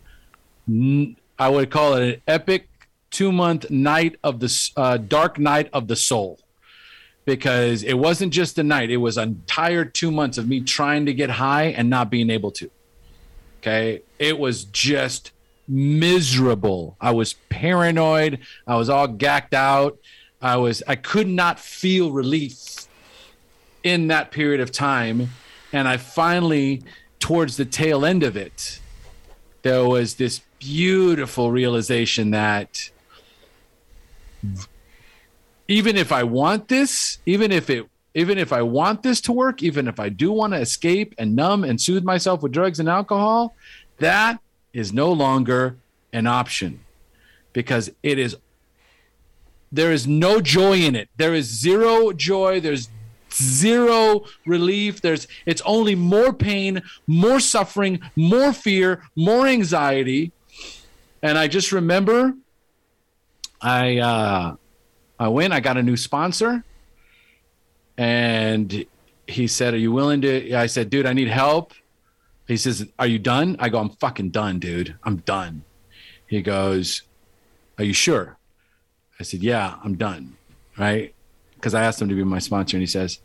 I 0.69 1.49
would 1.49 1.69
call 1.71 1.95
it 1.95 2.15
an 2.15 2.21
epic 2.25 2.68
two 3.11 3.31
month 3.31 3.69
night 3.69 4.17
of 4.23 4.39
the 4.39 4.69
uh, 4.75 4.97
dark 4.97 5.39
night 5.39 5.69
of 5.73 5.87
the 5.87 5.95
soul. 5.95 6.39
Because 7.25 7.83
it 7.83 7.93
wasn't 7.93 8.33
just 8.33 8.57
a 8.57 8.63
night 8.63 8.89
it 8.89 8.97
was 8.97 9.17
an 9.17 9.29
entire 9.29 9.85
two 9.85 10.09
months 10.09 10.37
of 10.37 10.47
me 10.47 10.61
trying 10.61 11.05
to 11.05 11.13
get 11.13 11.29
high 11.29 11.65
and 11.65 11.89
not 11.89 12.09
being 12.09 12.29
able 12.29 12.51
to. 12.51 12.71
Okay? 13.59 14.01
It 14.17 14.39
was 14.39 14.63
just 14.65 15.31
miserable. 15.67 16.97
I 16.99 17.11
was 17.11 17.33
paranoid. 17.49 18.39
I 18.65 18.75
was 18.77 18.89
all 18.89 19.07
gacked 19.07 19.53
out. 19.53 19.99
I 20.41 20.55
was 20.55 20.81
i 20.87 20.95
could 20.95 21.27
not 21.27 21.59
feel 21.59 22.11
relief 22.11 22.87
in 23.83 24.07
that 24.07 24.31
period 24.31 24.61
of 24.61 24.71
time. 24.71 25.29
And 25.71 25.87
i 25.87 25.97
finally 25.97 26.81
towards 27.19 27.57
the 27.57 27.65
tail 27.65 28.05
end 28.05 28.23
of 28.23 28.37
it 28.37 28.79
there 29.61 29.85
was 29.85 30.15
this 30.15 30.41
beautiful 30.59 31.51
realization 31.51 32.31
that 32.31 32.89
even 35.67 35.95
if 35.97 36.11
I 36.11 36.23
want 36.23 36.67
this, 36.67 37.19
even 37.25 37.51
if 37.51 37.69
it 37.69 37.87
even 38.15 38.37
if 38.37 38.51
I 38.51 38.63
want 38.63 39.03
this 39.03 39.21
to 39.21 39.31
work, 39.31 39.61
even 39.61 39.87
if 39.87 39.99
I 39.99 40.09
do 40.09 40.31
want 40.31 40.53
to 40.53 40.59
escape 40.59 41.13
and 41.17 41.35
numb 41.35 41.63
and 41.63 41.79
soothe 41.79 42.03
myself 42.03 42.41
with 42.41 42.51
drugs 42.51 42.79
and 42.79 42.89
alcohol, 42.89 43.55
that 43.99 44.39
is 44.73 44.91
no 44.91 45.11
longer 45.11 45.77
an 46.11 46.25
option 46.25 46.79
because 47.53 47.91
it 48.01 48.17
is 48.17 48.35
there 49.71 49.91
is 49.91 50.07
no 50.07 50.41
joy 50.41 50.77
in 50.79 50.95
it. 50.95 51.09
There 51.17 51.35
is 51.35 51.45
zero 51.45 52.11
joy, 52.11 52.59
there's 52.59 52.89
zero 53.31 54.25
relief. 54.45 55.01
There's 55.01 55.27
it's 55.45 55.61
only 55.65 55.95
more 55.95 56.33
pain, 56.33 56.81
more 57.07 57.39
suffering, 57.39 57.99
more 58.15 58.53
fear, 58.53 59.03
more 59.15 59.47
anxiety. 59.47 60.31
And 61.21 61.37
I 61.37 61.47
just 61.47 61.71
remember 61.71 62.33
I 63.61 63.97
uh, 63.97 64.55
I 65.19 65.27
went. 65.27 65.53
I 65.53 65.59
got 65.59 65.77
a 65.77 65.83
new 65.83 65.97
sponsor, 65.97 66.63
and 67.97 68.85
he 69.27 69.47
said, 69.47 69.73
"Are 69.73 69.77
you 69.77 69.91
willing 69.91 70.21
to?" 70.21 70.53
I 70.55 70.67
said, 70.67 70.89
"Dude, 70.89 71.05
I 71.05 71.13
need 71.13 71.27
help." 71.27 71.73
He 72.47 72.57
says, 72.57 72.87
"Are 72.97 73.07
you 73.07 73.19
done?" 73.19 73.57
I 73.59 73.69
go, 73.69 73.79
"I'm 73.79 73.89
fucking 73.89 74.29
done, 74.29 74.59
dude. 74.59 74.95
I'm 75.03 75.17
done." 75.17 75.63
He 76.27 76.41
goes, 76.41 77.03
"Are 77.77 77.83
you 77.83 77.93
sure?" 77.93 78.37
I 79.19 79.23
said, 79.23 79.41
"Yeah, 79.43 79.75
I'm 79.83 79.95
done." 79.95 80.37
Right? 80.77 81.13
Because 81.55 81.73
I 81.73 81.83
asked 81.83 82.01
him 82.01 82.07
to 82.07 82.15
be 82.15 82.23
my 82.23 82.39
sponsor, 82.39 82.77
and 82.77 82.81
he 82.81 82.87
says, 82.87 83.19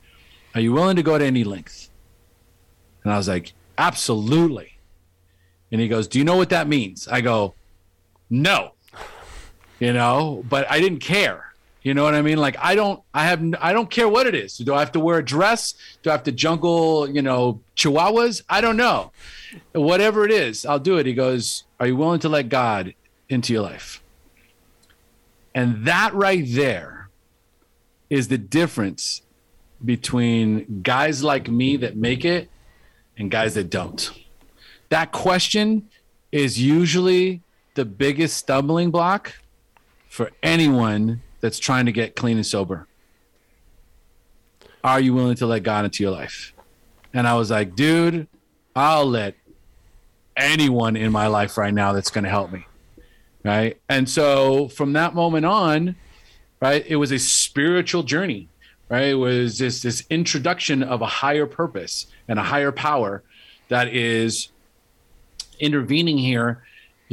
"Are 0.55 0.61
you 0.61 0.73
willing 0.73 0.97
to 0.97 1.03
go 1.03 1.17
to 1.17 1.25
any 1.25 1.45
length?" 1.45 1.91
And 3.05 3.13
I 3.13 3.17
was 3.17 3.29
like, 3.29 3.53
"Absolutely." 3.79 4.79
And 5.71 5.81
he 5.81 5.89
goes, 5.89 6.09
"Do 6.09 6.19
you 6.19 6.25
know 6.25 6.37
what 6.37 6.51
that 6.51 6.67
means?" 6.67 7.07
I 7.07 7.21
go, 7.21 7.55
"No." 8.29 8.73
You 9.85 9.93
know, 9.93 10.43
but 10.49 10.71
I 10.71 10.81
didn't 10.81 11.01
care. 11.01 11.53
You 11.83 11.93
know 11.93 12.05
what 12.05 12.15
I 12.15 12.23
mean? 12.23 12.39
Like 12.39 12.57
I 12.59 12.75
don't, 12.75 13.03
I 13.13 13.27
have, 13.27 13.45
I 13.61 13.75
don't 13.75 13.91
care 13.91 14.09
what 14.09 14.27
it 14.27 14.35
is. 14.35 14.57
Do 14.57 14.73
I 14.73 14.79
have 14.79 14.93
to 14.93 15.01
wear 15.01 15.19
a 15.19 15.25
dress? 15.25 15.75
Do 16.03 16.09
I 16.09 16.15
have 16.15 16.23
to 16.23 16.33
jungle, 16.33 17.07
you 17.07 17.21
know, 17.21 17.61
chihuahuas? 17.77 18.41
I 18.49 18.63
don't 18.63 18.79
know. 18.79 19.13
Whatever 19.73 20.25
it 20.25 20.31
is, 20.31 20.65
I'll 20.65 20.79
do 20.79 20.97
it. 20.97 21.05
He 21.05 21.13
goes, 21.13 21.65
"Are 21.79 21.87
you 21.87 21.97
willing 21.97 22.21
to 22.21 22.31
let 22.31 22.49
God 22.49 22.95
into 23.29 23.53
your 23.53 23.61
life?" 23.61 24.03
And 25.55 25.85
that 25.85 26.15
right 26.15 26.45
there 26.47 27.11
is 28.09 28.29
the 28.29 28.39
difference 28.39 29.21
between 29.85 30.81
guys 30.83 31.23
like 31.23 31.51
me 31.51 31.77
that 31.77 31.95
make 31.95 32.25
it 32.25 32.49
and 33.19 33.31
guys 33.31 33.53
that 33.55 33.69
don't. 33.69 34.11
That 34.89 35.13
question 35.13 35.91
is 36.33 36.59
usually 36.59 37.43
the 37.75 37.85
biggest 37.85 38.39
stumbling 38.39 38.91
block 38.91 39.35
for 40.15 40.31
anyone 40.45 41.21
that's 41.41 41.59
trying 41.59 41.87
to 41.87 41.91
get 41.91 42.15
clean 42.15 42.37
and 42.37 42.47
sober. 42.47 42.87
Are 44.85 45.01
you 45.01 45.13
willing 45.13 45.35
to 45.39 45.47
let 45.47 45.65
God 45.65 45.85
into 45.85 46.05
your 46.05 46.13
life? 46.13 46.53
And 47.13 47.27
I 47.27 47.35
was 47.35 47.51
like, 47.51 47.75
dude, 47.75 48.29
I'll 48.77 49.07
let 49.07 49.35
anyone 50.37 50.95
in 50.95 51.11
my 51.11 51.27
life 51.27 51.59
right 51.59 51.75
now 51.75 51.93
that's 51.93 52.13
going 52.13 52.23
to 52.23 52.31
help 52.31 52.53
me. 52.53 52.65
Right. 53.43 53.81
And 53.89 54.09
so 54.09 54.69
from 54.69 54.93
that 54.93 55.17
moment 55.17 55.47
on, 55.47 55.97
right, 56.61 56.87
it 56.87 56.95
was 56.95 57.11
a 57.11 57.19
spiritual 57.19 58.05
journey. 58.05 58.49
Right. 58.89 59.09
It 59.09 59.15
was 59.15 59.59
this 59.59 59.83
this 59.83 60.05
introduction 60.11 60.85
of 60.85 61.03
a 61.03 61.07
higher 61.07 61.47
purpose 61.47 62.07
and 62.29 62.39
a 62.39 62.45
higher 62.45 62.71
power 62.71 63.25
that 63.69 63.89
is 63.89 64.51
intervening 65.59 66.19
here 66.19 66.63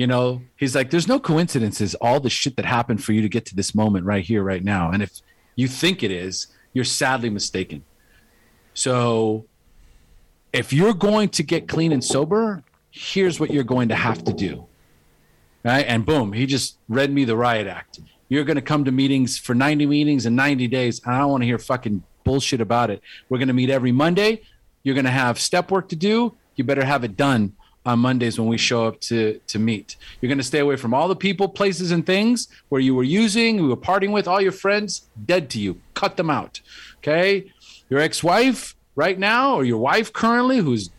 you 0.02 0.08
know, 0.08 0.42
he's 0.58 0.74
like, 0.74 0.90
there's 0.90 1.08
no 1.08 1.20
coincidences. 1.20 1.94
All 1.94 2.20
the 2.20 2.28
shit 2.28 2.56
that 2.56 2.66
happened 2.66 3.04
for 3.04 3.14
you 3.14 3.22
to 3.22 3.30
get 3.30 3.46
to 3.46 3.56
this 3.56 3.76
moment 3.76 4.04
right 4.04 4.24
here, 4.24 4.42
right 4.42 4.64
now. 4.64 4.90
And 4.90 5.04
if 5.04 5.22
you 5.56 5.68
think 5.68 6.02
it 6.02 6.10
is, 6.10 6.48
you're 6.74 6.86
sadly 6.86 7.30
mistaken. 7.30 7.84
So 8.74 9.46
if 10.54 10.74
you're 10.74 10.96
going 10.96 11.30
to 11.30 11.44
get 11.44 11.68
clean 11.68 11.92
and 11.92 12.04
sober, 12.04 12.64
here's 12.90 13.40
what 13.40 13.52
you're 13.52 13.64
going 13.64 13.90
to 13.90 13.96
have 13.96 14.24
to 14.24 14.34
do. 14.34 14.66
Right. 15.64 15.86
And 15.86 16.04
boom, 16.04 16.34
he 16.34 16.48
just 16.48 16.80
read 16.90 17.14
me 17.14 17.24
the 17.24 17.38
riot 17.38 17.68
act. 17.68 18.00
You're 18.28 18.44
going 18.44 18.56
to 18.56 18.64
come 18.64 18.86
to 18.86 18.92
meetings 18.92 19.38
for 19.38 19.54
90 19.54 19.86
meetings 19.86 20.26
in 20.26 20.36
90 20.36 20.68
days. 20.68 21.00
I 21.06 21.20
don't 21.20 21.30
want 21.30 21.44
to 21.44 21.46
hear 21.46 21.60
fucking 21.60 22.02
bullshit 22.24 22.60
about 22.60 22.90
it. 22.90 23.04
We're 23.30 23.38
going 23.38 23.50
to 23.50 23.54
meet 23.54 23.70
every 23.70 23.92
Monday. 23.92 24.42
You're 24.82 24.96
going 24.96 25.06
to 25.06 25.12
have 25.12 25.40
step 25.40 25.70
work 25.70 25.90
to 25.90 25.96
do. 25.96 26.36
You 26.56 26.64
better 26.64 26.84
have 26.84 27.04
it 27.04 27.16
done 27.16 27.56
on 27.86 28.00
Mondays 28.00 28.40
when 28.40 28.48
we 28.48 28.58
show 28.58 28.88
up 28.88 29.00
to 29.02 29.40
to 29.48 29.60
meet. 29.60 29.96
You're 30.20 30.30
going 30.30 30.38
to 30.38 30.44
stay 30.44 30.60
away 30.60 30.76
from 30.76 30.94
all 30.94 31.08
the 31.08 31.16
people, 31.16 31.48
places, 31.48 31.92
and 31.92 32.06
things 32.06 32.48
where 32.70 32.82
you 32.82 32.94
were 32.96 33.04
using, 33.04 33.58
you 33.58 33.68
were 33.68 33.78
partying 33.78 34.12
with 34.12 34.28
all 34.28 34.42
your 34.42 34.52
friends, 34.52 35.08
dead 35.26 35.50
to 35.52 35.60
you. 35.60 35.82
Cut 35.94 36.18
them 36.18 36.30
out. 36.30 36.62
Okay, 36.98 37.52
your 37.90 38.00
ex-wife 38.00 38.76
right 38.96 39.18
now, 39.18 39.56
or 39.56 39.64
your 39.64 39.80
wife 39.80 40.14
currently, 40.14 40.58
who's 40.58 40.90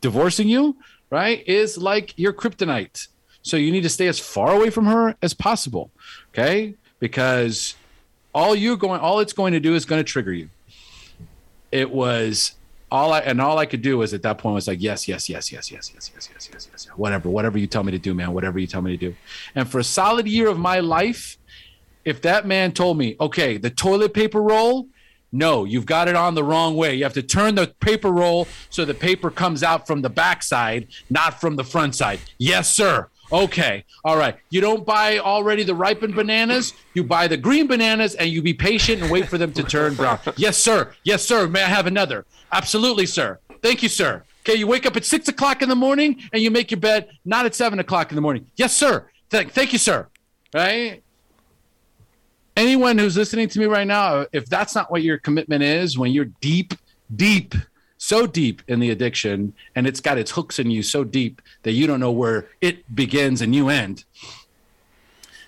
divorcing 0.00 0.48
you, 0.48 0.76
right, 1.10 1.46
is 1.46 1.78
like 1.78 2.18
your 2.18 2.32
kryptonite. 2.32 3.08
So 3.42 3.56
you 3.56 3.70
need 3.70 3.82
to 3.82 3.88
stay 3.88 4.08
as 4.08 4.18
far 4.18 4.54
away 4.56 4.70
from 4.70 4.86
her 4.86 5.14
as 5.22 5.32
possible. 5.32 5.90
Okay, 6.30 6.74
because 6.98 7.76
all 8.34 8.56
you're 8.56 8.76
going, 8.76 9.00
all 9.00 9.20
it's 9.20 9.32
going 9.32 9.52
to 9.52 9.60
do 9.60 9.74
is 9.74 9.84
going 9.84 10.00
to 10.00 10.04
trigger 10.04 10.32
you. 10.32 10.50
It 11.70 11.90
was 11.90 12.54
all 12.90 13.12
I 13.12 13.20
and 13.20 13.40
all 13.40 13.58
I 13.58 13.66
could 13.66 13.82
do 13.82 13.98
was 13.98 14.14
at 14.14 14.22
that 14.22 14.38
point 14.38 14.54
was 14.54 14.68
like 14.68 14.80
yes, 14.80 15.08
yes, 15.08 15.28
yes, 15.28 15.50
yes, 15.50 15.70
yes, 15.70 15.90
yes, 15.92 16.10
yes, 16.14 16.30
yes, 16.32 16.50
yes, 16.52 16.68
yes, 16.72 16.86
whatever, 16.96 17.28
whatever 17.28 17.58
you 17.58 17.66
tell 17.66 17.82
me 17.82 17.92
to 17.92 17.98
do, 17.98 18.14
man, 18.14 18.32
whatever 18.32 18.58
you 18.58 18.66
tell 18.66 18.82
me 18.82 18.96
to 18.96 19.10
do. 19.10 19.16
And 19.54 19.68
for 19.68 19.78
a 19.78 19.84
solid 19.84 20.28
year 20.28 20.48
of 20.48 20.58
my 20.58 20.80
life, 20.80 21.36
if 22.04 22.22
that 22.22 22.46
man 22.46 22.72
told 22.72 22.98
me, 22.98 23.16
okay, 23.20 23.56
the 23.56 23.70
toilet 23.70 24.14
paper 24.14 24.40
roll, 24.40 24.86
no, 25.32 25.64
you've 25.64 25.86
got 25.86 26.06
it 26.08 26.14
on 26.14 26.34
the 26.34 26.44
wrong 26.44 26.76
way. 26.76 26.94
You 26.94 27.02
have 27.02 27.12
to 27.14 27.22
turn 27.22 27.56
the 27.56 27.74
paper 27.80 28.10
roll 28.10 28.46
so 28.70 28.84
the 28.84 28.94
paper 28.94 29.30
comes 29.30 29.62
out 29.62 29.86
from 29.86 30.02
the 30.02 30.08
back 30.08 30.42
side, 30.42 30.86
not 31.10 31.40
from 31.40 31.56
the 31.56 31.64
front 31.64 31.96
side. 31.96 32.20
Yes, 32.38 32.72
sir. 32.72 33.08
Okay. 33.32 33.84
All 34.04 34.16
right. 34.16 34.36
You 34.50 34.60
don't 34.60 34.86
buy 34.86 35.18
already 35.18 35.64
the 35.64 35.74
ripened 35.74 36.14
bananas. 36.14 36.74
You 36.94 37.04
buy 37.04 37.26
the 37.26 37.36
green 37.36 37.66
bananas 37.66 38.14
and 38.14 38.30
you 38.30 38.42
be 38.42 38.54
patient 38.54 39.02
and 39.02 39.10
wait 39.10 39.28
for 39.28 39.38
them 39.38 39.52
to 39.52 39.62
turn 39.62 39.94
brown. 39.94 40.18
yes, 40.36 40.56
sir. 40.56 40.92
Yes, 41.02 41.24
sir. 41.24 41.48
May 41.48 41.62
I 41.62 41.68
have 41.68 41.86
another? 41.86 42.24
Absolutely, 42.52 43.06
sir. 43.06 43.38
Thank 43.62 43.82
you, 43.82 43.88
sir. 43.88 44.22
Okay. 44.40 44.54
You 44.54 44.66
wake 44.66 44.86
up 44.86 44.96
at 44.96 45.04
six 45.04 45.28
o'clock 45.28 45.62
in 45.62 45.68
the 45.68 45.76
morning 45.76 46.22
and 46.32 46.40
you 46.40 46.50
make 46.50 46.70
your 46.70 46.80
bed, 46.80 47.08
not 47.24 47.46
at 47.46 47.54
seven 47.54 47.78
o'clock 47.78 48.10
in 48.10 48.14
the 48.16 48.22
morning. 48.22 48.46
Yes, 48.56 48.76
sir. 48.76 49.08
Thank, 49.28 49.52
thank 49.52 49.72
you, 49.72 49.78
sir. 49.78 50.06
Right. 50.54 51.02
Anyone 52.56 52.96
who's 52.96 53.16
listening 53.16 53.48
to 53.48 53.58
me 53.58 53.66
right 53.66 53.86
now, 53.86 54.26
if 54.32 54.46
that's 54.46 54.74
not 54.74 54.90
what 54.90 55.02
your 55.02 55.18
commitment 55.18 55.62
is, 55.62 55.98
when 55.98 56.12
you're 56.12 56.30
deep, 56.40 56.72
deep 57.14 57.54
so 57.98 58.26
deep 58.26 58.62
in 58.68 58.80
the 58.80 58.90
addiction 58.90 59.54
and 59.74 59.86
it's 59.86 60.00
got 60.00 60.18
its 60.18 60.32
hooks 60.32 60.58
in 60.58 60.70
you 60.70 60.82
so 60.82 61.04
deep 61.04 61.40
that 61.62 61.72
you 61.72 61.86
don't 61.86 62.00
know 62.00 62.10
where 62.12 62.48
it 62.60 62.94
begins 62.94 63.40
and 63.40 63.54
you 63.54 63.68
end 63.68 64.04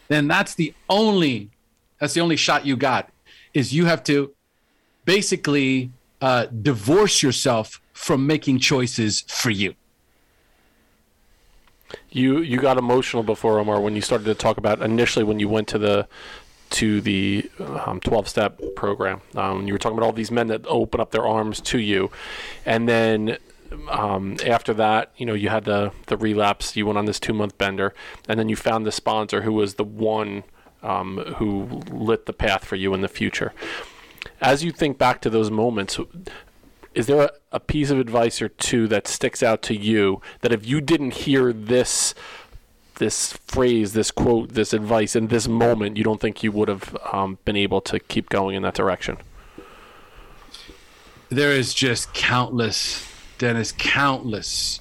then 0.08 0.26
that's 0.26 0.54
the 0.54 0.74
only 0.88 1.50
that's 1.98 2.14
the 2.14 2.20
only 2.20 2.36
shot 2.36 2.66
you 2.66 2.76
got 2.76 3.10
is 3.54 3.72
you 3.72 3.86
have 3.86 4.02
to 4.04 4.32
basically 5.04 5.90
uh, 6.20 6.46
divorce 6.46 7.22
yourself 7.22 7.80
from 7.92 8.26
making 8.26 8.58
choices 8.58 9.22
for 9.22 9.50
you. 9.50 9.74
You 12.10 12.40
you 12.40 12.60
got 12.60 12.76
emotional 12.76 13.22
before 13.22 13.58
Omar 13.58 13.80
when 13.80 13.94
you 13.94 14.02
started 14.02 14.24
to 14.24 14.34
talk 14.34 14.58
about 14.58 14.82
initially 14.82 15.24
when 15.24 15.38
you 15.38 15.48
went 15.48 15.68
to 15.68 15.78
the 15.78 16.06
to 16.70 17.00
the 17.00 17.50
um, 17.58 18.00
12 18.00 18.28
step 18.28 18.60
program. 18.76 19.20
Um, 19.34 19.66
you 19.66 19.72
were 19.72 19.78
talking 19.78 19.96
about 19.96 20.06
all 20.06 20.12
these 20.12 20.30
men 20.30 20.48
that 20.48 20.66
open 20.66 21.00
up 21.00 21.10
their 21.10 21.26
arms 21.26 21.60
to 21.62 21.78
you. 21.78 22.10
And 22.66 22.88
then 22.88 23.38
um, 23.88 24.36
after 24.46 24.74
that, 24.74 25.12
you 25.16 25.26
know, 25.26 25.34
you 25.34 25.48
had 25.48 25.64
the, 25.64 25.92
the 26.06 26.16
relapse, 26.16 26.76
you 26.76 26.86
went 26.86 26.98
on 26.98 27.06
this 27.06 27.20
two 27.20 27.32
month 27.32 27.56
bender, 27.58 27.94
and 28.28 28.38
then 28.38 28.48
you 28.48 28.56
found 28.56 28.86
the 28.86 28.92
sponsor 28.92 29.42
who 29.42 29.52
was 29.52 29.74
the 29.74 29.84
one 29.84 30.44
um, 30.82 31.18
who 31.36 31.82
lit 31.90 32.26
the 32.26 32.32
path 32.32 32.64
for 32.64 32.76
you 32.76 32.94
in 32.94 33.00
the 33.00 33.08
future. 33.08 33.52
As 34.40 34.62
you 34.62 34.72
think 34.72 34.98
back 34.98 35.20
to 35.22 35.30
those 35.30 35.50
moments, 35.50 35.98
is 36.94 37.06
there 37.06 37.22
a, 37.22 37.30
a 37.52 37.60
piece 37.60 37.90
of 37.90 37.98
advice 37.98 38.40
or 38.40 38.48
two 38.48 38.86
that 38.88 39.06
sticks 39.06 39.42
out 39.42 39.62
to 39.62 39.74
you 39.74 40.20
that 40.40 40.52
if 40.52 40.66
you 40.66 40.80
didn't 40.80 41.14
hear 41.14 41.52
this 41.52 42.14
this 42.98 43.32
phrase, 43.46 43.92
this 43.92 44.10
quote, 44.10 44.50
this 44.50 44.72
advice 44.72 45.16
in 45.16 45.28
this 45.28 45.48
moment, 45.48 45.96
you 45.96 46.04
don't 46.04 46.20
think 46.20 46.42
you 46.42 46.52
would 46.52 46.68
have 46.68 46.96
um, 47.12 47.38
been 47.44 47.56
able 47.56 47.80
to 47.82 47.98
keep 47.98 48.28
going 48.28 48.54
in 48.54 48.62
that 48.62 48.74
direction? 48.74 49.16
There 51.30 51.52
is 51.52 51.74
just 51.74 52.12
countless, 52.14 53.06
Dennis, 53.38 53.72
countless. 53.76 54.80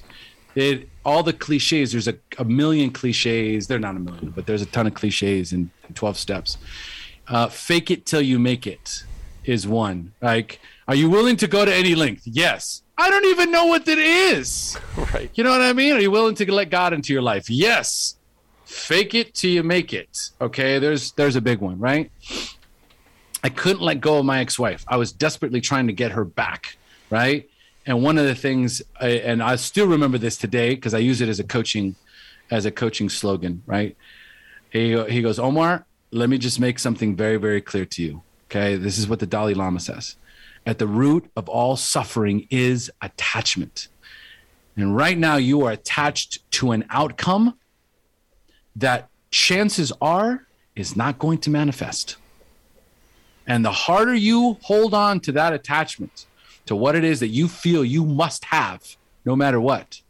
It 0.54 0.88
all 1.04 1.22
the 1.22 1.32
cliches. 1.32 1.92
There's 1.92 2.08
a, 2.08 2.16
a 2.38 2.44
million 2.44 2.90
cliches. 2.90 3.66
They're 3.66 3.78
not 3.78 3.96
a 3.96 3.98
million, 3.98 4.30
but 4.30 4.46
there's 4.46 4.62
a 4.62 4.66
ton 4.66 4.86
of 4.86 4.94
cliches 4.94 5.52
in, 5.52 5.70
in 5.88 5.94
12 5.94 6.18
steps. 6.18 6.58
Uh, 7.26 7.48
fake 7.48 7.90
it 7.90 8.06
till 8.06 8.22
you 8.22 8.38
make 8.38 8.66
it 8.66 9.04
is 9.44 9.66
one. 9.66 10.12
Like, 10.20 10.60
are 10.86 10.94
you 10.94 11.08
willing 11.08 11.36
to 11.38 11.46
go 11.46 11.64
to 11.64 11.74
any 11.74 11.94
length? 11.94 12.22
Yes. 12.26 12.82
I 12.98 13.10
don't 13.10 13.26
even 13.26 13.52
know 13.52 13.66
what 13.66 13.84
that 13.86 13.98
is. 13.98 14.76
Right. 15.14 15.30
You 15.34 15.44
know 15.44 15.50
what 15.50 15.62
I 15.62 15.72
mean? 15.72 15.94
Are 15.94 16.00
you 16.00 16.10
willing 16.10 16.34
to 16.34 16.52
let 16.52 16.70
God 16.70 16.92
into 16.92 17.12
your 17.12 17.22
life? 17.22 17.48
Yes. 17.48 18.16
Fake 18.64 19.14
it 19.14 19.32
till 19.32 19.50
you 19.50 19.62
make 19.62 19.94
it. 19.94 20.30
Okay, 20.40 20.78
there's 20.80 21.12
there's 21.12 21.36
a 21.36 21.40
big 21.40 21.60
one, 21.60 21.78
right? 21.78 22.10
I 23.42 23.48
couldn't 23.48 23.80
let 23.80 24.00
go 24.00 24.18
of 24.18 24.24
my 24.26 24.40
ex-wife. 24.40 24.84
I 24.88 24.96
was 24.96 25.12
desperately 25.12 25.60
trying 25.60 25.86
to 25.86 25.92
get 25.92 26.12
her 26.12 26.24
back, 26.24 26.76
right? 27.08 27.48
And 27.86 28.02
one 28.02 28.18
of 28.18 28.26
the 28.26 28.34
things, 28.34 28.82
and 29.00 29.42
I 29.42 29.56
still 29.56 29.86
remember 29.86 30.18
this 30.18 30.36
today 30.36 30.74
because 30.74 30.92
I 30.92 30.98
use 30.98 31.20
it 31.20 31.28
as 31.28 31.40
a 31.40 31.44
coaching, 31.44 31.94
as 32.50 32.66
a 32.66 32.70
coaching 32.70 33.08
slogan, 33.08 33.62
right? 33.64 33.96
He 34.70 35.00
he 35.04 35.22
goes, 35.22 35.38
Omar, 35.38 35.86
let 36.10 36.28
me 36.28 36.36
just 36.36 36.60
make 36.60 36.78
something 36.78 37.16
very 37.16 37.38
very 37.38 37.62
clear 37.62 37.86
to 37.86 38.02
you. 38.02 38.22
Okay, 38.50 38.76
this 38.76 38.98
is 38.98 39.08
what 39.08 39.20
the 39.20 39.26
Dalai 39.26 39.54
Lama 39.54 39.80
says. 39.80 40.16
At 40.68 40.76
the 40.76 40.86
root 40.86 41.30
of 41.34 41.48
all 41.48 41.76
suffering 41.76 42.46
is 42.50 42.90
attachment. 43.00 43.88
And 44.76 44.94
right 44.94 45.16
now, 45.16 45.36
you 45.36 45.62
are 45.64 45.72
attached 45.72 46.48
to 46.52 46.72
an 46.72 46.84
outcome 46.90 47.58
that 48.76 49.08
chances 49.30 49.94
are 50.02 50.46
is 50.76 50.94
not 50.94 51.18
going 51.18 51.38
to 51.38 51.50
manifest. 51.50 52.18
And 53.46 53.64
the 53.64 53.72
harder 53.72 54.14
you 54.14 54.58
hold 54.60 54.92
on 54.92 55.20
to 55.20 55.32
that 55.32 55.54
attachment, 55.54 56.26
to 56.66 56.76
what 56.76 56.94
it 56.94 57.02
is 57.02 57.20
that 57.20 57.28
you 57.28 57.48
feel 57.48 57.82
you 57.82 58.04
must 58.04 58.44
have, 58.44 58.98
no 59.24 59.34
matter 59.34 59.58
what, 59.58 60.02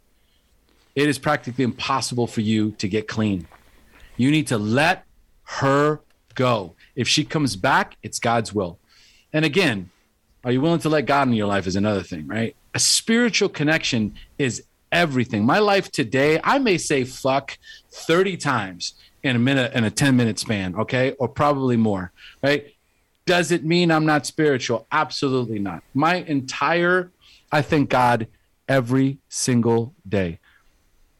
it 0.93 1.07
is 1.07 1.17
practically 1.17 1.63
impossible 1.63 2.27
for 2.27 2.41
you 2.41 2.71
to 2.71 2.89
get 2.89 3.07
clean. 3.07 3.47
You 4.17 4.29
need 4.29 4.47
to 4.47 4.57
let 4.57 5.05
her 5.43 6.01
go. 6.35 6.75
If 6.97 7.07
she 7.07 7.23
comes 7.23 7.55
back, 7.55 7.95
it's 8.03 8.19
God's 8.19 8.53
will. 8.53 8.77
And 9.31 9.45
again, 9.45 9.91
are 10.43 10.51
you 10.51 10.61
willing 10.61 10.79
to 10.79 10.89
let 10.89 11.05
God 11.05 11.27
in 11.27 11.33
your 11.33 11.47
life 11.47 11.67
is 11.67 11.75
another 11.75 12.03
thing, 12.03 12.27
right? 12.27 12.55
A 12.73 12.79
spiritual 12.79 13.49
connection 13.49 14.15
is 14.37 14.63
everything. 14.91 15.45
My 15.45 15.59
life 15.59 15.91
today, 15.91 16.39
I 16.43 16.59
may 16.59 16.77
say 16.77 17.03
fuck 17.03 17.57
30 17.91 18.37
times 18.37 18.93
in 19.23 19.35
a 19.35 19.39
minute 19.39 19.73
in 19.73 19.83
a 19.83 19.91
10 19.91 20.15
minute 20.15 20.39
span, 20.39 20.75
okay? 20.75 21.11
Or 21.13 21.27
probably 21.27 21.77
more, 21.77 22.11
right? 22.41 22.73
Does 23.25 23.51
it 23.51 23.63
mean 23.63 23.91
I'm 23.91 24.05
not 24.05 24.25
spiritual? 24.25 24.87
Absolutely 24.91 25.59
not. 25.59 25.83
My 25.93 26.15
entire 26.15 27.11
I 27.51 27.61
thank 27.61 27.89
God 27.89 28.27
every 28.67 29.17
single 29.27 29.93
day. 30.07 30.39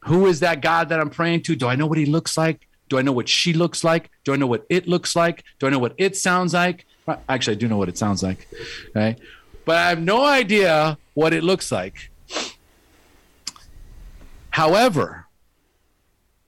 Who 0.04 0.26
is 0.26 0.40
that 0.40 0.62
God 0.62 0.88
that 0.88 1.00
I'm 1.00 1.10
praying 1.10 1.42
to? 1.42 1.56
Do 1.56 1.66
I 1.66 1.76
know 1.76 1.86
what 1.86 1.98
he 1.98 2.06
looks 2.06 2.36
like? 2.36 2.68
Do 2.88 2.98
I 2.98 3.02
know 3.02 3.12
what 3.12 3.28
she 3.28 3.52
looks 3.52 3.84
like? 3.84 4.10
Do 4.24 4.32
I 4.32 4.36
know 4.36 4.46
what 4.46 4.64
it 4.68 4.88
looks 4.88 5.14
like? 5.14 5.44
Do 5.58 5.66
I 5.66 5.70
know 5.70 5.78
what 5.78 5.94
it 5.98 6.16
sounds 6.16 6.54
like? 6.54 6.86
Actually, 7.28 7.56
I 7.56 7.58
do 7.58 7.68
know 7.68 7.76
what 7.76 7.88
it 7.88 7.98
sounds 7.98 8.22
like. 8.22 8.48
Okay. 8.90 9.16
But 9.64 9.76
I 9.76 9.88
have 9.90 10.00
no 10.00 10.24
idea 10.24 10.98
what 11.14 11.32
it 11.32 11.44
looks 11.44 11.70
like. 11.70 12.10
However, 14.50 15.26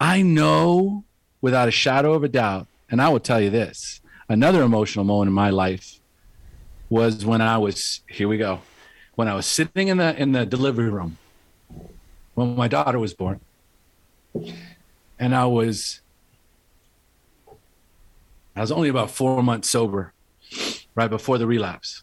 I 0.00 0.22
know 0.22 1.04
without 1.40 1.68
a 1.68 1.70
shadow 1.70 2.14
of 2.14 2.24
a 2.24 2.28
doubt, 2.28 2.66
and 2.90 3.00
I 3.00 3.08
will 3.08 3.20
tell 3.20 3.40
you 3.40 3.50
this 3.50 4.00
another 4.28 4.62
emotional 4.62 5.04
moment 5.04 5.28
in 5.28 5.34
my 5.34 5.50
life 5.50 6.00
was 6.88 7.24
when 7.24 7.40
I 7.40 7.58
was 7.58 8.00
here 8.08 8.28
we 8.28 8.38
go. 8.38 8.60
When 9.14 9.28
I 9.28 9.34
was 9.34 9.46
sitting 9.46 9.88
in 9.88 9.98
the 9.98 10.20
in 10.20 10.32
the 10.32 10.44
delivery 10.46 10.88
room 10.88 11.18
when 12.34 12.56
my 12.56 12.66
daughter 12.66 12.98
was 12.98 13.14
born. 13.14 13.40
And 15.18 15.34
I 15.34 15.46
was 15.46 16.00
I 18.56 18.60
was 18.60 18.72
only 18.72 18.88
about 18.88 19.10
4 19.10 19.42
months 19.42 19.68
sober 19.68 20.12
right 20.95 21.11
before 21.11 21.38
the 21.38 21.47
relapse. 21.47 22.03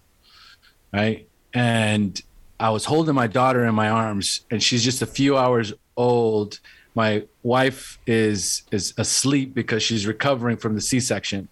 Right? 0.93 1.27
And 1.53 2.21
I 2.59 2.69
was 2.71 2.85
holding 2.85 3.15
my 3.15 3.27
daughter 3.27 3.65
in 3.65 3.75
my 3.75 3.89
arms 3.89 4.41
and 4.51 4.61
she's 4.61 4.83
just 4.83 5.01
a 5.01 5.05
few 5.05 5.37
hours 5.37 5.73
old. 5.95 6.59
My 6.95 7.23
wife 7.43 7.99
is 8.05 8.63
is 8.71 8.93
asleep 8.97 9.53
because 9.53 9.81
she's 9.83 10.05
recovering 10.05 10.57
from 10.57 10.75
the 10.75 10.81
C-section. 10.81 11.47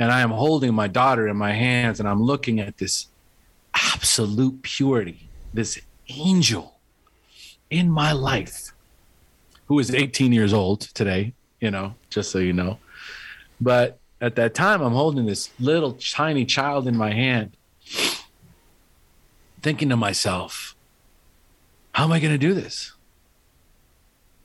And 0.00 0.12
I 0.12 0.20
am 0.20 0.30
holding 0.30 0.74
my 0.74 0.86
daughter 0.86 1.26
in 1.28 1.36
my 1.36 1.52
hands 1.52 2.00
and 2.00 2.08
I'm 2.08 2.22
looking 2.22 2.60
at 2.60 2.78
this 2.78 3.08
absolute 3.74 4.62
purity, 4.62 5.28
this 5.52 5.80
angel 6.08 6.78
in 7.70 7.90
my 7.90 8.12
life 8.12 8.72
who 9.66 9.78
is 9.78 9.94
18 9.94 10.32
years 10.32 10.52
old 10.52 10.80
today, 10.80 11.34
you 11.60 11.70
know, 11.70 11.94
just 12.08 12.30
so 12.30 12.38
you 12.38 12.52
know. 12.52 12.78
But 13.60 13.98
at 14.20 14.36
that 14.36 14.54
time, 14.54 14.82
I'm 14.82 14.92
holding 14.92 15.26
this 15.26 15.50
little 15.60 15.92
tiny 15.92 16.44
child 16.44 16.88
in 16.88 16.96
my 16.96 17.12
hand, 17.12 17.56
thinking 19.62 19.88
to 19.90 19.96
myself, 19.96 20.74
how 21.92 22.04
am 22.04 22.12
I 22.12 22.20
going 22.20 22.32
to 22.32 22.38
do 22.38 22.54
this? 22.54 22.92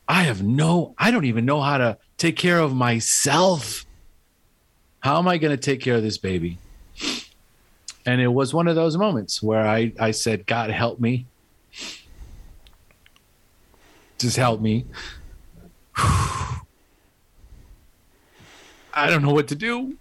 I 0.07 0.23
have 0.23 0.43
no, 0.43 0.93
I 0.97 1.11
don't 1.11 1.25
even 1.25 1.45
know 1.45 1.61
how 1.61 1.77
to 1.77 1.97
take 2.17 2.35
care 2.35 2.59
of 2.59 2.75
myself. 2.75 3.85
How 4.99 5.17
am 5.17 5.27
I 5.27 5.37
going 5.37 5.55
to 5.55 5.61
take 5.61 5.81
care 5.81 5.95
of 5.95 6.03
this 6.03 6.17
baby? 6.17 6.57
And 8.05 8.21
it 8.21 8.27
was 8.27 8.53
one 8.53 8.67
of 8.67 8.75
those 8.75 8.97
moments 8.97 9.41
where 9.41 9.65
I, 9.65 9.93
I 9.99 10.11
said, 10.11 10.45
God, 10.45 10.69
help 10.69 10.99
me. 10.99 11.25
Just 14.17 14.37
help 14.37 14.61
me. 14.61 14.85
I 18.93 19.09
don't 19.09 19.23
know 19.23 19.33
what 19.33 19.47
to 19.47 19.55
do. 19.55 19.97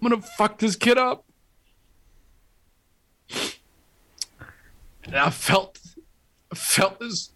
I'm 0.00 0.08
gonna 0.08 0.22
fuck 0.22 0.58
this 0.58 0.76
kid 0.76 0.96
up. 0.98 1.24
And 5.04 5.16
I 5.16 5.30
felt 5.30 5.80
I 6.52 6.54
felt 6.54 7.00
this 7.00 7.30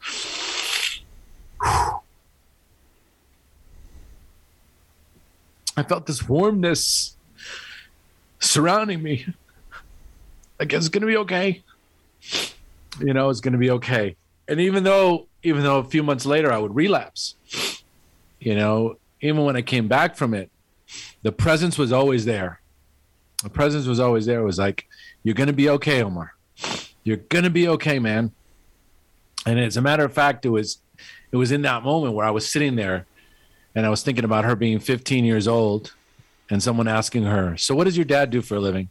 I 5.76 5.82
felt 5.82 6.06
this 6.06 6.28
warmness 6.28 7.16
surrounding 8.38 9.02
me. 9.02 9.26
Like 10.60 10.72
it's 10.72 10.88
gonna 10.88 11.06
be 11.06 11.16
okay. 11.18 11.64
You 13.00 13.14
know, 13.14 13.30
it's 13.30 13.40
gonna 13.40 13.58
be 13.58 13.70
okay. 13.70 14.14
And 14.46 14.60
even 14.60 14.84
though 14.84 15.26
even 15.42 15.64
though 15.64 15.78
a 15.78 15.84
few 15.84 16.04
months 16.04 16.24
later 16.24 16.52
I 16.52 16.58
would 16.58 16.76
relapse, 16.76 17.34
you 18.38 18.54
know, 18.54 18.96
even 19.22 19.44
when 19.44 19.56
I 19.56 19.62
came 19.62 19.88
back 19.88 20.16
from 20.16 20.34
it, 20.34 20.50
the 21.22 21.32
presence 21.32 21.78
was 21.78 21.92
always 21.92 22.24
there. 22.24 22.60
The 23.42 23.50
presence 23.50 23.86
was 23.86 24.00
always 24.00 24.26
there. 24.26 24.40
It 24.40 24.44
was 24.44 24.58
like, 24.58 24.86
you're 25.22 25.34
gonna 25.34 25.52
be 25.52 25.68
okay, 25.70 26.02
Omar. 26.02 26.34
You're 27.04 27.16
gonna 27.16 27.50
be 27.50 27.68
okay, 27.68 27.98
man. 27.98 28.32
And 29.46 29.58
as 29.58 29.76
a 29.76 29.82
matter 29.82 30.04
of 30.04 30.12
fact, 30.12 30.44
it 30.44 30.50
was 30.50 30.78
it 31.30 31.36
was 31.36 31.50
in 31.50 31.62
that 31.62 31.82
moment 31.82 32.14
where 32.14 32.26
I 32.26 32.30
was 32.30 32.50
sitting 32.50 32.76
there 32.76 33.06
and 33.74 33.86
I 33.86 33.88
was 33.88 34.02
thinking 34.02 34.24
about 34.24 34.44
her 34.44 34.54
being 34.54 34.78
15 34.78 35.24
years 35.24 35.48
old 35.48 35.94
and 36.50 36.62
someone 36.62 36.88
asking 36.88 37.24
her, 37.24 37.56
So 37.56 37.74
what 37.74 37.84
does 37.84 37.96
your 37.96 38.04
dad 38.04 38.30
do 38.30 38.42
for 38.42 38.56
a 38.56 38.60
living? 38.60 38.90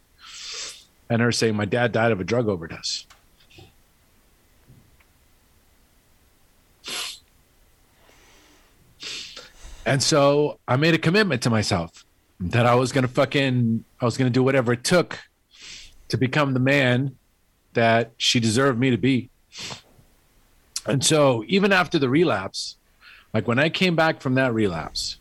And 1.08 1.22
her 1.22 1.30
saying, 1.30 1.54
My 1.54 1.66
dad 1.66 1.92
died 1.92 2.10
of 2.10 2.20
a 2.20 2.24
drug 2.24 2.48
overdose. 2.48 3.06
And 9.92 10.02
so 10.02 10.58
I 10.66 10.76
made 10.76 10.94
a 10.94 10.98
commitment 10.98 11.42
to 11.42 11.50
myself 11.50 12.06
that 12.40 12.64
I 12.64 12.74
was 12.76 12.92
going 12.92 13.02
to 13.02 13.12
fucking, 13.12 13.84
I 14.00 14.06
was 14.06 14.16
going 14.16 14.24
to 14.24 14.32
do 14.32 14.42
whatever 14.42 14.72
it 14.72 14.84
took 14.84 15.18
to 16.08 16.16
become 16.16 16.54
the 16.54 16.60
man 16.60 17.18
that 17.74 18.12
she 18.16 18.40
deserved 18.40 18.80
me 18.80 18.88
to 18.88 18.96
be. 18.96 19.28
And 20.86 21.04
so 21.04 21.44
even 21.46 21.72
after 21.74 21.98
the 21.98 22.08
relapse, 22.08 22.76
like 23.34 23.46
when 23.46 23.58
I 23.58 23.68
came 23.68 23.94
back 23.94 24.22
from 24.22 24.34
that 24.36 24.54
relapse, 24.54 25.18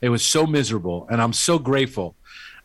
it 0.00 0.10
was 0.10 0.24
so 0.24 0.46
miserable. 0.46 1.08
And 1.10 1.20
I'm 1.20 1.32
so 1.32 1.58
grateful. 1.58 2.14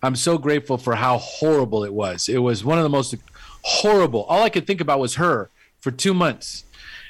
I'm 0.03 0.15
so 0.15 0.37
grateful 0.37 0.77
for 0.77 0.93
how 0.93 1.17
horrible 1.17 1.83
it 1.83 1.91
was. 1.91 2.29
It 2.29 2.43
was 2.43 2.63
one 2.63 2.77
of 2.77 2.83
the 2.83 2.89
most 2.89 3.15
horrible. 3.63 4.25
All 4.25 4.43
I 4.43 4.49
could 4.49 4.67
think 4.67 4.79
about 4.79 4.99
was 4.99 5.15
her 5.15 5.49
for 5.81 5.89
two 5.89 6.13
months. 6.13 6.65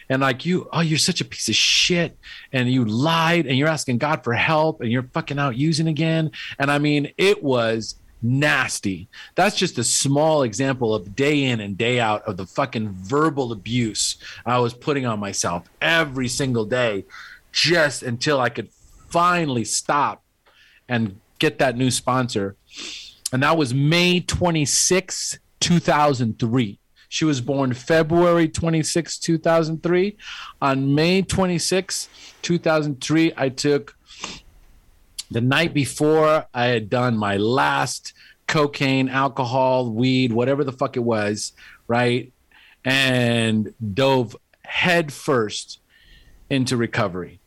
And 0.09 0.21
like 0.21 0.45
you, 0.45 0.67
oh, 0.73 0.81
you're 0.81 0.97
such 0.97 1.21
a 1.21 1.25
piece 1.25 1.49
of 1.49 1.55
shit, 1.55 2.17
and 2.51 2.71
you 2.71 2.83
lied, 2.83 3.45
and 3.45 3.57
you're 3.57 3.67
asking 3.67 3.99
God 3.99 4.23
for 4.23 4.33
help, 4.33 4.81
and 4.81 4.91
you're 4.91 5.03
fucking 5.03 5.39
out 5.39 5.55
using 5.55 5.87
again. 5.87 6.31
And 6.57 6.71
I 6.71 6.79
mean, 6.79 7.11
it 7.17 7.43
was 7.43 7.95
nasty. 8.21 9.07
That's 9.35 9.55
just 9.55 9.77
a 9.77 9.83
small 9.83 10.43
example 10.43 10.93
of 10.93 11.15
day 11.15 11.43
in 11.43 11.59
and 11.59 11.77
day 11.77 11.99
out 11.99 12.23
of 12.23 12.37
the 12.37 12.45
fucking 12.45 12.89
verbal 12.89 13.51
abuse 13.51 14.17
I 14.45 14.59
was 14.59 14.73
putting 14.73 15.05
on 15.05 15.19
myself 15.19 15.69
every 15.81 16.27
single 16.27 16.65
day, 16.65 17.05
just 17.51 18.03
until 18.03 18.41
I 18.41 18.49
could 18.49 18.69
finally 19.09 19.63
stop 19.63 20.23
and 20.87 21.19
get 21.37 21.59
that 21.59 21.77
new 21.77 21.91
sponsor. 21.91 22.55
And 23.31 23.43
that 23.43 23.57
was 23.57 23.73
May 23.73 24.19
26, 24.21 25.39
2003. 25.59 26.78
She 27.09 27.25
was 27.25 27.41
born 27.41 27.73
February 27.73 28.47
26, 28.47 29.17
2003. 29.17 30.15
On 30.61 30.95
May 30.95 31.23
26, 31.23 32.07
2003, 32.43 33.33
I 33.35 33.49
took 33.49 33.97
the 35.31 35.41
night 35.41 35.73
before 35.73 36.45
I 36.53 36.65
had 36.65 36.89
done 36.89 37.17
my 37.17 37.37
last 37.37 38.13
cocaine, 38.47 39.09
alcohol, 39.09 39.91
weed, 39.91 40.31
whatever 40.31 40.63
the 40.63 40.71
fuck 40.71 40.95
it 40.95 41.03
was, 41.03 41.53
right? 41.87 42.31
And 42.85 43.73
dove 43.93 44.35
head 44.63 45.11
first 45.11 45.79
into 46.49 46.77
recovery. 46.77 47.39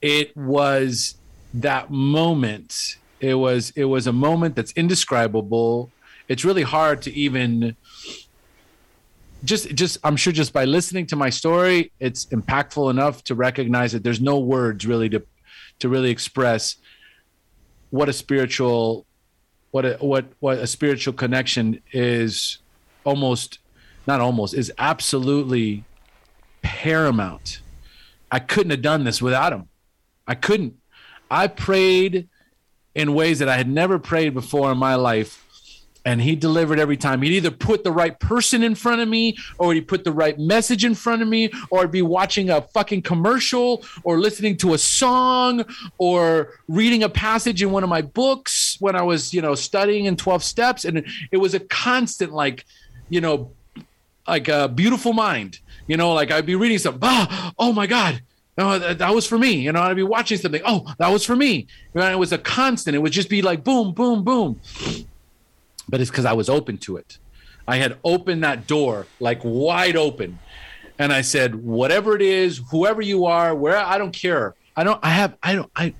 It 0.00 0.34
was 0.36 1.16
that 1.52 1.90
moment. 1.90 2.96
It 3.20 3.34
was 3.34 3.70
it 3.76 3.84
was 3.84 4.06
a 4.06 4.12
moment 4.12 4.56
that's 4.56 4.72
indescribable. 4.72 5.90
It's 6.28 6.44
really 6.44 6.62
hard 6.62 7.02
to 7.02 7.12
even 7.12 7.76
just 9.44 9.74
just 9.74 9.98
I'm 10.04 10.16
sure 10.16 10.32
just 10.32 10.52
by 10.52 10.64
listening 10.64 11.06
to 11.06 11.16
my 11.16 11.30
story, 11.30 11.92
it's 12.00 12.26
impactful 12.26 12.90
enough 12.90 13.22
to 13.24 13.34
recognize 13.34 13.92
that 13.92 14.02
there's 14.02 14.20
no 14.20 14.38
words 14.38 14.86
really 14.86 15.08
to 15.10 15.22
to 15.80 15.88
really 15.88 16.10
express 16.10 16.76
what 17.90 18.08
a 18.08 18.12
spiritual 18.12 19.06
what 19.70 19.84
a 19.84 19.96
what 20.00 20.26
what 20.40 20.58
a 20.58 20.66
spiritual 20.66 21.12
connection 21.12 21.80
is 21.92 22.58
almost 23.04 23.58
not 24.06 24.20
almost 24.20 24.54
is 24.54 24.72
absolutely 24.78 25.84
paramount. 26.62 27.60
I 28.30 28.38
couldn't 28.40 28.70
have 28.70 28.82
done 28.82 29.04
this 29.04 29.22
without 29.22 29.52
him. 29.52 29.68
I 30.26 30.34
couldn't. 30.34 30.74
I 31.30 31.46
prayed 31.46 32.28
in 32.94 33.14
ways 33.14 33.38
that 33.38 33.48
I 33.48 33.56
had 33.56 33.68
never 33.68 33.98
prayed 33.98 34.34
before 34.34 34.72
in 34.72 34.78
my 34.78 34.96
life 34.96 35.44
and 36.08 36.22
he 36.22 36.34
delivered 36.34 36.80
every 36.80 36.96
time. 36.96 37.20
He'd 37.20 37.34
either 37.34 37.50
put 37.50 37.84
the 37.84 37.92
right 37.92 38.18
person 38.18 38.62
in 38.62 38.74
front 38.74 39.02
of 39.02 39.08
me, 39.08 39.36
or 39.58 39.74
he'd 39.74 39.86
put 39.86 40.04
the 40.04 40.12
right 40.12 40.38
message 40.38 40.82
in 40.82 40.94
front 40.94 41.20
of 41.20 41.28
me, 41.28 41.50
or 41.68 41.82
I'd 41.82 41.90
be 41.90 42.00
watching 42.00 42.48
a 42.48 42.62
fucking 42.62 43.02
commercial, 43.02 43.84
or 44.04 44.18
listening 44.18 44.56
to 44.58 44.72
a 44.72 44.78
song, 44.78 45.66
or 45.98 46.54
reading 46.66 47.02
a 47.02 47.10
passage 47.10 47.62
in 47.62 47.72
one 47.72 47.82
of 47.82 47.90
my 47.90 48.00
books 48.00 48.78
when 48.80 48.96
I 48.96 49.02
was, 49.02 49.34
you 49.34 49.42
know, 49.42 49.54
studying 49.54 50.06
in 50.06 50.16
12 50.16 50.42
steps. 50.42 50.86
And 50.86 51.04
it 51.30 51.36
was 51.36 51.52
a 51.52 51.60
constant, 51.60 52.32
like, 52.32 52.64
you 53.10 53.20
know, 53.20 53.50
like 54.26 54.48
a 54.48 54.66
beautiful 54.66 55.12
mind, 55.12 55.60
you 55.88 55.98
know, 55.98 56.14
like 56.14 56.30
I'd 56.30 56.46
be 56.46 56.54
reading 56.54 56.78
something, 56.78 57.02
ah, 57.02 57.52
oh 57.58 57.74
my 57.74 57.86
God. 57.86 58.22
No, 58.56 58.78
that, 58.78 58.96
that 58.98 59.14
was 59.14 59.26
for 59.26 59.38
me. 59.38 59.52
You 59.52 59.72
know, 59.72 59.82
I'd 59.82 59.94
be 59.94 60.02
watching 60.02 60.38
something. 60.38 60.62
Oh, 60.64 60.90
that 60.98 61.08
was 61.08 61.22
for 61.22 61.36
me. 61.36 61.66
And 61.94 62.02
it 62.02 62.18
was 62.18 62.32
a 62.32 62.38
constant. 62.38 62.96
It 62.96 62.98
would 62.98 63.12
just 63.12 63.28
be 63.28 63.42
like 63.42 63.62
boom, 63.62 63.92
boom, 63.92 64.24
boom 64.24 64.58
but 65.88 66.00
it's 66.00 66.10
because 66.10 66.24
I 66.24 66.32
was 66.32 66.48
open 66.48 66.78
to 66.78 66.96
it. 66.96 67.18
I 67.66 67.76
had 67.76 67.98
opened 68.02 68.44
that 68.44 68.66
door 68.66 69.06
like 69.20 69.40
wide 69.44 69.96
open. 69.96 70.38
And 70.98 71.12
I 71.12 71.20
said, 71.20 71.54
whatever 71.54 72.16
it 72.16 72.22
is, 72.22 72.60
whoever 72.70 73.00
you 73.02 73.26
are, 73.26 73.54
where 73.54 73.76
I 73.76 73.98
don't 73.98 74.12
care. 74.12 74.54
I 74.76 74.84
don't, 74.84 74.98
I 75.02 75.10
have, 75.10 75.36
I 75.42 75.54
don't, 75.54 75.70
I, 75.76 75.94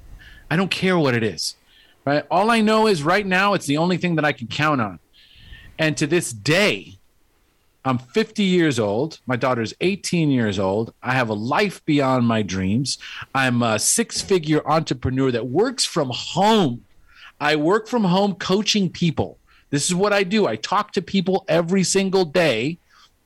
I 0.51 0.57
don't 0.57 0.71
care 0.71 0.99
what 0.99 1.15
it 1.15 1.23
is. 1.23 1.57
Right. 2.05 2.25
All 2.31 2.51
I 2.51 2.63
know 2.63 2.87
is 2.87 3.03
right 3.03 3.27
now 3.27 3.53
it's 3.53 3.67
the 3.67 3.77
only 3.77 3.99
thing 3.99 4.17
that 4.17 4.25
I 4.25 4.33
can 4.33 4.47
count 4.47 4.81
on. 4.81 4.99
And 5.79 5.97
to 5.99 6.07
this 6.07 6.33
day, 6.33 6.95
I'm 7.85 7.99
50 7.99 8.43
years 8.43 8.79
old. 8.79 9.21
My 9.27 9.37
daughter's 9.37 9.75
18 9.81 10.31
years 10.31 10.59
old. 10.59 10.95
I 11.03 11.13
have 11.13 11.29
a 11.29 11.35
life 11.35 11.85
beyond 11.85 12.27
my 12.27 12.43
dreams. 12.43 12.99
I'm 13.35 13.63
a 13.63 13.79
six 13.79 14.21
figure 14.21 14.67
entrepreneur 14.67 15.31
that 15.31 15.47
works 15.47 15.85
from 15.85 16.11
home. 16.13 16.85
I 17.41 17.57
work 17.57 17.87
from 17.87 18.05
home 18.05 18.35
coaching 18.35 18.91
people. 18.91 19.39
This 19.71 19.87
is 19.87 19.95
what 19.95 20.13
I 20.13 20.23
do. 20.23 20.47
I 20.47 20.57
talk 20.57 20.93
to 20.93 21.03
people 21.03 21.45
every 21.49 21.85
single 21.85 22.25
day 22.25 22.79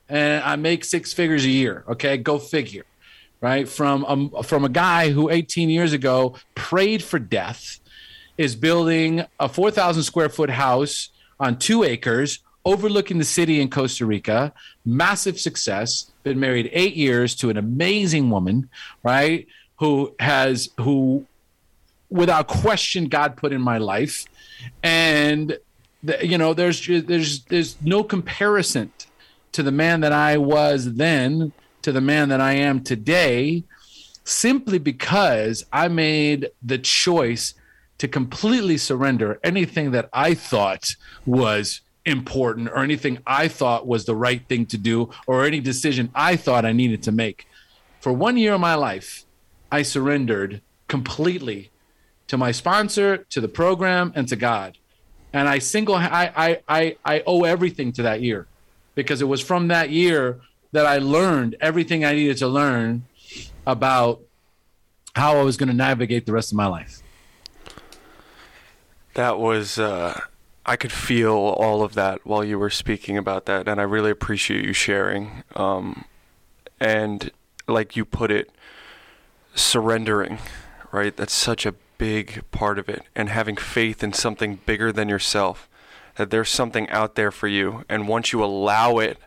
and 0.09 0.43
I 0.43 0.55
make 0.55 0.83
six 0.83 1.13
figures 1.13 1.45
a 1.45 1.49
year. 1.49 1.83
Okay. 1.87 2.17
Go 2.17 2.39
figure. 2.39 2.85
Right. 3.41 3.67
From, 3.67 4.05
um, 4.05 4.33
from 4.43 4.63
a 4.63 4.69
guy 4.69 5.09
who 5.09 5.29
18 5.29 5.69
years 5.69 5.91
ago 5.91 6.35
prayed 6.55 7.03
for 7.03 7.19
death, 7.19 7.79
is 8.37 8.55
building 8.55 9.23
a 9.39 9.47
4,000 9.47 10.03
square 10.03 10.29
foot 10.29 10.49
house 10.49 11.09
on 11.39 11.57
two 11.57 11.83
acres 11.83 12.39
overlooking 12.65 13.17
the 13.17 13.25
city 13.25 13.59
in 13.61 13.69
Costa 13.69 14.05
Rica. 14.05 14.53
Massive 14.85 15.39
success. 15.39 16.11
Been 16.23 16.39
married 16.39 16.69
eight 16.73 16.95
years 16.95 17.35
to 17.35 17.49
an 17.49 17.57
amazing 17.57 18.29
woman, 18.29 18.69
right? 19.03 19.47
Who 19.77 20.15
has, 20.19 20.69
who 20.79 21.25
without 22.09 22.47
question, 22.47 23.05
God 23.05 23.35
put 23.35 23.51
in 23.51 23.61
my 23.61 23.77
life. 23.79 24.25
And 24.81 25.57
you 26.21 26.37
know, 26.37 26.53
there's 26.53 26.85
there's 26.85 27.43
there's 27.45 27.81
no 27.81 28.03
comparison 28.03 28.91
to 29.53 29.63
the 29.63 29.71
man 29.71 30.01
that 30.01 30.11
I 30.11 30.37
was 30.37 30.95
then 30.95 31.53
to 31.81 31.91
the 31.91 32.01
man 32.01 32.29
that 32.29 32.41
I 32.41 32.53
am 32.53 32.83
today, 32.83 33.63
simply 34.23 34.79
because 34.79 35.65
I 35.71 35.87
made 35.87 36.49
the 36.61 36.77
choice 36.77 37.53
to 37.97 38.07
completely 38.07 38.77
surrender 38.77 39.39
anything 39.43 39.91
that 39.91 40.09
I 40.11 40.33
thought 40.33 40.95
was 41.25 41.81
important 42.05 42.69
or 42.69 42.79
anything 42.79 43.19
I 43.25 43.47
thought 43.47 43.87
was 43.87 44.05
the 44.05 44.15
right 44.15 44.45
thing 44.47 44.65
to 44.67 44.77
do 44.77 45.09
or 45.27 45.45
any 45.45 45.59
decision 45.59 46.09
I 46.13 46.35
thought 46.35 46.65
I 46.65 46.73
needed 46.73 47.03
to 47.03 47.11
make. 47.11 47.47
For 48.01 48.11
one 48.11 48.35
year 48.35 48.53
of 48.53 48.61
my 48.61 48.75
life, 48.75 49.23
I 49.71 49.83
surrendered 49.83 50.61
completely 50.87 51.71
to 52.27 52.37
my 52.37 52.51
sponsor, 52.51 53.17
to 53.29 53.39
the 53.39 53.47
program, 53.47 54.11
and 54.15 54.27
to 54.27 54.35
God 54.35 54.77
and 55.33 55.49
I 55.49 55.59
single 55.59 55.95
I, 55.95 56.61
I 56.67 56.95
I 57.03 57.23
owe 57.25 57.43
everything 57.43 57.91
to 57.93 58.03
that 58.03 58.21
year 58.21 58.47
because 58.95 59.21
it 59.21 59.25
was 59.25 59.41
from 59.41 59.67
that 59.67 59.89
year 59.89 60.39
that 60.71 60.85
I 60.85 60.99
learned 60.99 61.55
everything 61.59 62.05
I 62.05 62.13
needed 62.13 62.37
to 62.37 62.47
learn 62.47 63.03
about 63.65 64.21
how 65.15 65.37
I 65.37 65.43
was 65.43 65.57
going 65.57 65.69
to 65.69 65.75
navigate 65.75 66.25
the 66.25 66.31
rest 66.31 66.51
of 66.51 66.57
my 66.57 66.67
life. 66.67 67.01
That 69.15 69.39
was 69.39 69.77
uh, 69.77 70.19
I 70.65 70.75
could 70.75 70.91
feel 70.91 71.33
all 71.33 71.83
of 71.83 71.93
that 71.95 72.25
while 72.25 72.43
you 72.43 72.57
were 72.57 72.69
speaking 72.69 73.17
about 73.17 73.45
that, 73.45 73.67
and 73.67 73.79
I 73.79 73.83
really 73.83 74.11
appreciate 74.11 74.65
you 74.65 74.73
sharing. 74.73 75.43
Um, 75.55 76.05
and 76.79 77.31
like 77.67 77.95
you 77.95 78.05
put 78.05 78.31
it, 78.31 78.49
surrendering, 79.55 80.39
right? 80.91 81.15
That's 81.15 81.33
such 81.33 81.65
a 81.65 81.75
big 81.97 82.43
part 82.51 82.79
of 82.79 82.89
it 82.89 83.03
and 83.15 83.29
having 83.29 83.55
faith 83.55 84.03
in 84.03 84.13
something 84.13 84.59
bigger 84.65 84.91
than 84.91 85.09
yourself 85.09 85.69
that 86.15 86.29
there's 86.29 86.49
something 86.49 86.89
out 86.89 87.15
there 87.15 87.31
for 87.31 87.47
you. 87.47 87.83
And 87.89 88.07
once 88.07 88.31
you 88.31 88.43
allow 88.43 88.99
it 88.99 89.17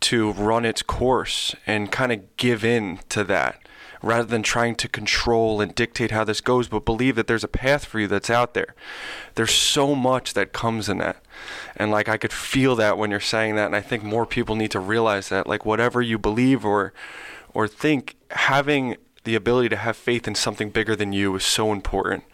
to 0.00 0.32
run 0.32 0.64
its 0.64 0.82
course 0.82 1.54
and 1.66 1.90
kind 1.92 2.12
of 2.12 2.36
give 2.36 2.64
in 2.64 3.00
to 3.10 3.24
that 3.24 3.60
rather 4.02 4.24
than 4.24 4.42
trying 4.42 4.74
to 4.74 4.86
control 4.86 5.62
and 5.62 5.74
dictate 5.74 6.10
how 6.10 6.24
this 6.24 6.42
goes 6.42 6.68
but 6.68 6.84
believe 6.84 7.16
that 7.16 7.26
there's 7.26 7.44
a 7.44 7.48
path 7.48 7.86
for 7.86 8.00
you 8.00 8.06
that's 8.06 8.28
out 8.28 8.52
there. 8.52 8.74
There's 9.34 9.54
so 9.54 9.94
much 9.94 10.34
that 10.34 10.52
comes 10.52 10.88
in 10.88 10.98
that. 10.98 11.22
And 11.76 11.90
like 11.90 12.08
I 12.08 12.18
could 12.18 12.32
feel 12.32 12.76
that 12.76 12.98
when 12.98 13.10
you're 13.10 13.20
saying 13.20 13.56
that 13.56 13.66
and 13.66 13.76
I 13.76 13.80
think 13.80 14.02
more 14.02 14.26
people 14.26 14.56
need 14.56 14.70
to 14.72 14.80
realize 14.80 15.30
that. 15.30 15.46
Like 15.46 15.64
whatever 15.64 16.02
you 16.02 16.18
believe 16.18 16.64
or 16.64 16.92
or 17.54 17.68
think 17.68 18.16
having 18.30 18.96
the 19.24 19.34
ability 19.34 19.68
to 19.70 19.76
have 19.76 19.96
faith 19.96 20.28
in 20.28 20.34
something 20.34 20.70
bigger 20.70 20.94
than 20.94 21.12
you 21.12 21.34
is 21.34 21.44
so 21.44 21.72
important. 21.72 22.24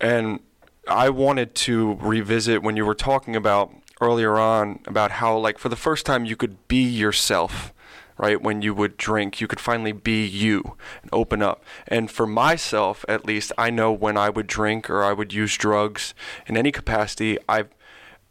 And 0.00 0.40
I 0.88 1.08
wanted 1.10 1.54
to 1.56 1.94
revisit 1.94 2.62
when 2.62 2.76
you 2.76 2.84
were 2.84 2.94
talking 2.94 3.36
about 3.36 3.72
earlier 4.00 4.38
on 4.38 4.80
about 4.86 5.12
how 5.12 5.36
like 5.36 5.58
for 5.58 5.68
the 5.68 5.76
first 5.76 6.06
time 6.06 6.24
you 6.24 6.36
could 6.36 6.66
be 6.68 6.82
yourself 6.82 7.72
right 8.16 8.42
when 8.42 8.62
you 8.62 8.74
would 8.74 8.96
drink 8.96 9.40
you 9.40 9.46
could 9.46 9.60
finally 9.60 9.92
be 9.92 10.26
you 10.26 10.76
and 11.02 11.10
open 11.12 11.42
up 11.42 11.62
and 11.86 12.10
for 12.10 12.26
myself 12.26 13.04
at 13.08 13.26
least 13.26 13.52
i 13.58 13.68
know 13.68 13.92
when 13.92 14.16
i 14.16 14.30
would 14.30 14.46
drink 14.46 14.88
or 14.88 15.04
i 15.04 15.12
would 15.12 15.34
use 15.34 15.56
drugs 15.56 16.14
in 16.46 16.56
any 16.56 16.72
capacity 16.72 17.36
i 17.46 17.64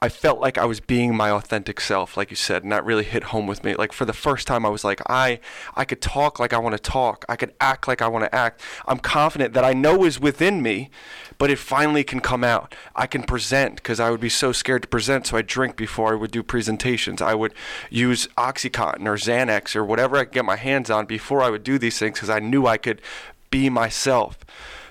I 0.02 0.08
felt 0.08 0.40
like 0.40 0.58
I 0.58 0.64
was 0.64 0.80
being 0.80 1.14
my 1.14 1.30
authentic 1.30 1.82
self, 1.82 2.16
like 2.16 2.30
you 2.30 2.38
said, 2.38 2.64
and 2.64 2.72
that 2.72 2.86
really 2.86 3.04
hit 3.04 3.26
home 3.26 3.48
with 3.48 3.66
me. 3.66 3.76
Like 3.76 3.92
for 3.92 4.06
the 4.06 4.14
first 4.14 4.48
time, 4.48 4.66
I 4.66 4.70
was 4.70 4.86
like, 4.86 5.02
I, 5.10 5.42
I 5.76 5.84
could 5.84 6.02
talk 6.02 6.40
like 6.40 6.54
I 6.54 6.58
want 6.58 6.74
to 6.74 6.82
talk. 6.82 7.26
I 7.28 7.36
could 7.36 7.54
act 7.60 7.86
like 7.86 8.02
I 8.02 8.08
want 8.08 8.24
to 8.24 8.34
act. 8.34 8.62
I'm 8.88 9.00
confident 9.00 9.54
that 9.56 9.66
I 9.66 9.74
know 9.74 10.06
is 10.06 10.18
within 10.18 10.62
me, 10.62 10.90
but 11.38 11.50
it 11.50 11.60
finally 11.60 12.06
can 12.06 12.22
come 12.22 12.46
out. 12.46 12.76
I 12.96 13.08
can 13.08 13.24
present 13.24 13.76
because 13.76 14.00
I 14.00 14.10
would 14.10 14.22
be 14.22 14.30
so 14.30 14.54
scared 14.54 14.84
to 14.84 14.88
present, 14.88 15.28
so 15.28 15.36
I 15.36 15.42
drink 15.42 15.76
before 15.76 16.14
I 16.14 16.16
would 16.16 16.32
do 16.32 16.44
presentations. 16.44 17.22
I 17.22 17.36
would 17.36 17.54
use 17.90 18.28
OxyContin 18.38 19.06
or 19.06 19.16
Xanax 19.16 19.76
or 19.76 19.84
whatever 19.84 20.16
I 20.16 20.24
could 20.24 20.34
get 20.34 20.46
my 20.46 20.56
hands 20.56 20.90
on 20.90 21.08
before 21.08 21.42
I 21.42 21.50
would 21.50 21.64
do 21.64 21.78
these 21.78 22.00
things 22.00 22.16
because 22.16 22.30
I 22.30 22.40
knew 22.40 22.66
I 22.66 22.78
could 22.78 23.02
be 23.50 23.70
myself. 23.70 24.38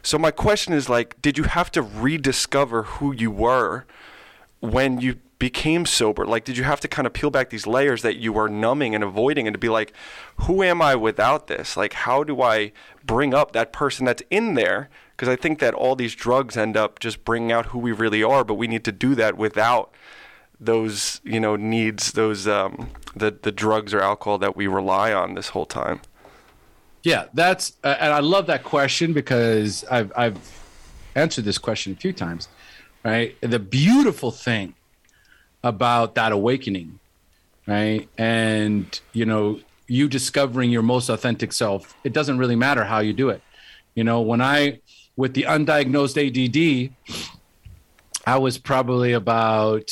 So 0.03 0.19
my 0.19 0.31
question 0.31 0.75
is 0.75 0.91
like, 0.91 1.21
did 1.23 1.39
you 1.39 1.45
have 1.45 1.71
to 1.73 1.83
rediscover 1.83 2.83
who 2.85 3.13
you 3.13 3.31
were? 3.31 3.87
When 4.61 5.01
you 5.01 5.17
became 5.39 5.87
sober? 5.87 6.27
Like, 6.27 6.45
did 6.45 6.57
you 6.57 6.65
have 6.65 6.81
to 6.81 6.89
kind 6.89 7.07
of 7.07 7.13
peel 7.13 7.31
back 7.31 7.51
these 7.51 7.67
layers 7.67 8.03
that 8.03 8.17
you 8.17 8.33
were 8.33 8.49
numbing 8.49 8.95
and 8.95 9.05
avoiding 9.05 9.47
and 9.47 9.55
to 9.55 9.59
be 9.59 9.69
like, 9.69 9.93
who 10.43 10.63
am 10.63 10.83
I 10.83 10.97
without 10.97 11.47
this? 11.47 11.77
Like, 11.77 11.93
how 11.93 12.25
do 12.25 12.43
I 12.43 12.73
bring 13.05 13.35
up 13.35 13.53
that 13.53 13.73
person 13.73 14.05
that's 14.05 14.23
in 14.31 14.55
there? 14.55 14.89
Because 15.17 15.29
I 15.29 15.37
think 15.37 15.59
that 15.61 15.75
all 15.75 15.95
these 15.95 16.15
drugs 16.15 16.57
end 16.57 16.77
up 16.77 16.99
just 16.99 17.25
bringing 17.25 17.53
out 17.53 17.67
who 17.67 17.79
we 17.79 17.93
really 17.93 18.23
are, 18.23 18.45
but 18.45 18.55
we 18.55 18.67
need 18.67 18.85
to 18.85 18.93
do 18.93 19.15
that 19.15 19.37
without 19.37 19.93
those, 20.61 21.21
you 21.23 21.39
know, 21.39 21.55
needs, 21.55 22.13
those, 22.13 22.49
um, 22.49 22.91
the, 23.15 23.31
the 23.31 23.53
drugs 23.53 23.95
or 23.95 24.01
alcohol 24.01 24.39
that 24.39 24.57
we 24.57 24.67
rely 24.67 25.13
on 25.13 25.35
this 25.35 25.51
whole 25.51 25.67
time. 25.67 26.01
Yeah, 27.05 27.27
that's, 27.33 27.75
uh, 27.85 27.95
and 28.01 28.13
I 28.13 28.19
love 28.19 28.47
that 28.47 28.65
question 28.65 29.13
because 29.13 29.85
I've, 29.85 30.13
I've 30.17 30.39
answered 31.15 31.45
this 31.45 31.59
question 31.59 31.93
a 31.93 31.97
few 31.97 32.13
times 32.13 32.49
right? 33.05 33.37
The 33.41 33.59
beautiful 33.59 34.31
thing 34.31 34.75
about 35.63 36.15
that 36.15 36.33
awakening, 36.33 36.99
right? 37.67 38.09
And, 38.17 38.99
you 39.13 39.25
know, 39.25 39.61
you 39.87 40.09
discovering 40.09 40.71
your 40.71 40.83
most 40.83 41.09
authentic 41.09 41.53
self, 41.53 41.95
it 42.05 42.13
doesn't 42.13 42.39
really 42.39 42.57
matter 42.57 42.85
how 42.85 43.01
you 43.01 43.13
do 43.13 43.31
it. 43.31 43.43
You 43.95 44.05
know, 44.05 44.21
when 44.21 44.41
I, 44.41 44.81
with 45.17 45.35
the 45.35 45.43
undiagnosed 45.43 46.17
ADD, 46.17 46.93
I 48.27 48.37
was 48.39 48.59
probably 48.59 49.13
about, 49.13 49.91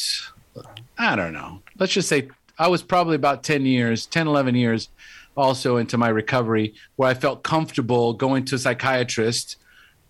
I 0.98 1.16
don't 1.16 1.32
know, 1.32 1.62
let's 1.78 1.92
just 1.92 2.08
say 2.08 2.28
I 2.58 2.68
was 2.68 2.82
probably 2.82 3.16
about 3.16 3.42
10 3.42 3.66
years, 3.66 4.06
10, 4.06 4.26
11 4.26 4.54
years 4.54 4.88
also 5.36 5.76
into 5.76 5.98
my 5.98 6.08
recovery 6.08 6.74
where 6.96 7.08
I 7.08 7.14
felt 7.14 7.42
comfortable 7.42 8.14
going 8.14 8.44
to 8.46 8.54
a 8.54 8.58
psychiatrist 8.58 9.56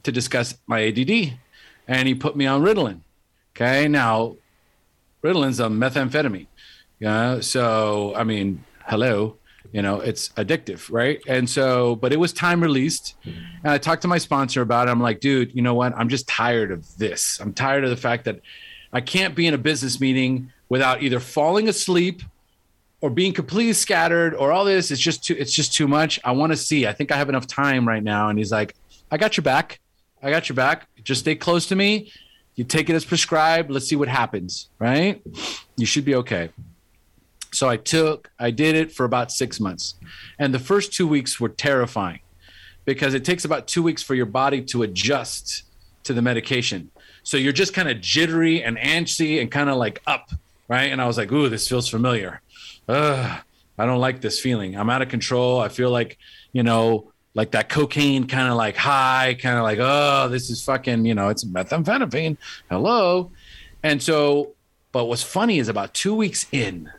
to 0.03 0.13
discuss 0.13 0.57
my 0.67 0.87
ADD 0.87 1.39
and 1.87 2.09
he 2.09 2.15
put 2.15 2.37
me 2.37 2.47
on 2.47 2.63
Ritalin. 2.63 3.01
Okay, 3.55 3.89
now 3.89 4.37
Ritalin's 5.23 5.61
a 5.61 5.67
methamphetamine. 5.67 6.47
Yeah, 6.99 7.41
so 7.41 8.15
I 8.15 8.25
mean, 8.25 8.65
hello, 8.87 9.37
you 9.73 9.83
know, 9.83 10.01
it's 10.01 10.31
addictive, 10.31 10.91
right? 10.91 11.21
And 11.27 11.49
so, 11.49 11.97
but 11.97 12.13
it 12.13 12.19
was 12.19 12.33
time 12.33 12.63
released, 12.63 13.15
and 13.25 13.73
I 13.73 13.79
talked 13.79 14.03
to 14.03 14.09
my 14.09 14.19
sponsor 14.19 14.63
about 14.63 14.89
it. 14.89 14.91
I'm 14.91 15.01
like, 15.01 15.21
dude, 15.21 15.55
you 15.55 15.63
know 15.63 15.75
what? 15.75 15.95
I'm 15.97 16.09
just 16.09 16.29
tired 16.29 16.71
of 16.71 16.97
this. 16.97 17.41
I'm 17.41 17.53
tired 17.53 17.85
of 17.85 17.91
the 17.91 17.97
fact 17.97 18.25
that 18.25 18.41
I 18.93 19.01
can't 19.01 19.35
be 19.35 19.47
in 19.47 19.55
a 19.55 19.59
business 19.59 20.01
meeting 20.01 20.53
without 20.69 21.03
either 21.03 21.21
falling 21.21 21.69
asleep 21.69 22.23
or 23.01 23.11
being 23.11 23.33
completely 23.33 23.75
scattered 23.75 24.35
or 24.35 24.53
all 24.53 24.65
this. 24.65 24.91
It's 24.91 25.01
just 25.01 25.25
too. 25.25 25.37
It's 25.39 25.53
just 25.53 25.75
too 25.75 25.87
much. 25.87 26.19
I 26.25 26.33
want 26.33 26.53
to 26.53 26.57
see. 26.57 26.87
I 26.87 26.93
think 26.93 27.13
I 27.13 27.17
have 27.17 27.29
enough 27.29 27.47
time 27.47 27.87
right 27.87 28.03
now. 28.03 28.29
And 28.31 28.39
he's 28.39 28.53
like, 28.53 28.75
I 29.11 29.19
got 29.19 29.37
your 29.37 29.43
back. 29.43 29.81
I 30.27 30.31
got 30.31 30.49
your 30.49 30.57
back. 30.57 30.89
Just 31.05 31.21
stay 31.21 31.37
close 31.37 31.67
to 31.67 31.77
me. 31.77 32.11
You 32.57 32.65
take 32.65 32.91
it 32.91 32.95
as 32.95 33.05
prescribed. 33.05 33.71
Let's 33.71 33.87
see 33.87 33.95
what 33.95 34.09
happens, 34.09 34.71
right? 34.81 35.23
You 35.77 35.87
should 35.87 36.05
be 36.05 36.17
okay. 36.17 36.51
So 37.53 37.69
I 37.69 37.77
took, 37.77 38.33
I 38.37 38.51
did 38.51 38.75
it 38.75 38.91
for 38.91 39.05
about 39.05 39.31
six 39.31 39.61
months. 39.61 39.95
And 40.41 40.53
the 40.53 40.59
first 40.59 40.93
two 40.93 41.07
weeks 41.07 41.39
were 41.39 41.49
terrifying 41.49 42.19
because 42.85 43.15
it 43.15 43.25
takes 43.25 43.45
about 43.45 43.69
two 43.69 43.85
weeks 43.85 44.03
for 44.03 44.17
your 44.17 44.27
body 44.27 44.63
to 44.63 44.83
adjust 44.83 45.63
to 46.03 46.13
the 46.13 46.23
medication. 46.23 46.91
So 47.23 47.37
you're 47.37 47.53
just 47.53 47.73
kind 47.73 47.89
of 47.89 48.01
jittery 48.01 48.65
and 48.65 48.77
antsy 48.79 49.41
and 49.41 49.49
kind 49.49 49.71
of 49.71 49.77
like 49.77 50.03
up, 50.09 50.33
right? 50.67 50.91
And 50.91 51.01
I 51.01 51.07
was 51.07 51.17
like, 51.17 51.31
ooh, 51.31 51.49
this 51.49 51.69
feels 51.69 51.89
familiar. 51.89 52.41
Ugh, 52.89 53.43
I 53.79 53.87
don't 53.87 54.01
like 54.01 54.23
this 54.23 54.41
feeling. 54.41 54.77
I'm 54.77 54.91
out 54.91 55.03
of 55.03 55.09
control. 55.09 55.61
I 55.61 55.69
feel 55.69 55.91
like, 55.91 56.19
you 56.53 56.65
know, 56.65 57.13
like 57.37 57.51
that 57.51 57.69
cocaine 57.69 58.27
kind 58.27 58.49
of 58.49 58.57
like 58.57 58.77
high, 58.77 59.37
kind 59.39 59.59
of 59.59 59.63
like, 59.63 59.79
oh, 59.79 60.29
this 60.31 60.49
is 60.49 60.65
fucking, 60.65 61.05
you 61.05 61.15
know, 61.15 61.29
it's 61.29 61.45
methamphetamine. 61.45 62.39
Hello. 62.71 63.31
And 63.83 64.03
so, 64.03 64.55
but 64.91 65.05
what's 65.05 65.23
funny 65.23 65.59
is 65.59 65.69
about 65.69 65.93
two 65.93 66.15
weeks 66.15 66.47
in, 66.51 66.91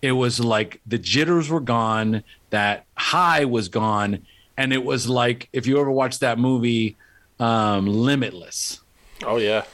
it 0.00 0.12
was 0.12 0.38
like 0.38 0.80
the 0.86 0.96
jitters 0.96 1.50
were 1.50 1.60
gone, 1.60 2.22
that 2.50 2.86
high 2.96 3.44
was 3.44 3.68
gone. 3.68 4.24
And 4.56 4.72
it 4.72 4.84
was 4.84 5.08
like, 5.08 5.48
if 5.52 5.66
you 5.66 5.80
ever 5.80 5.90
watched 5.90 6.20
that 6.20 6.38
movie, 6.38 6.96
um, 7.40 7.88
Limitless. 7.88 8.80
Oh, 9.24 9.38
yeah. 9.38 9.64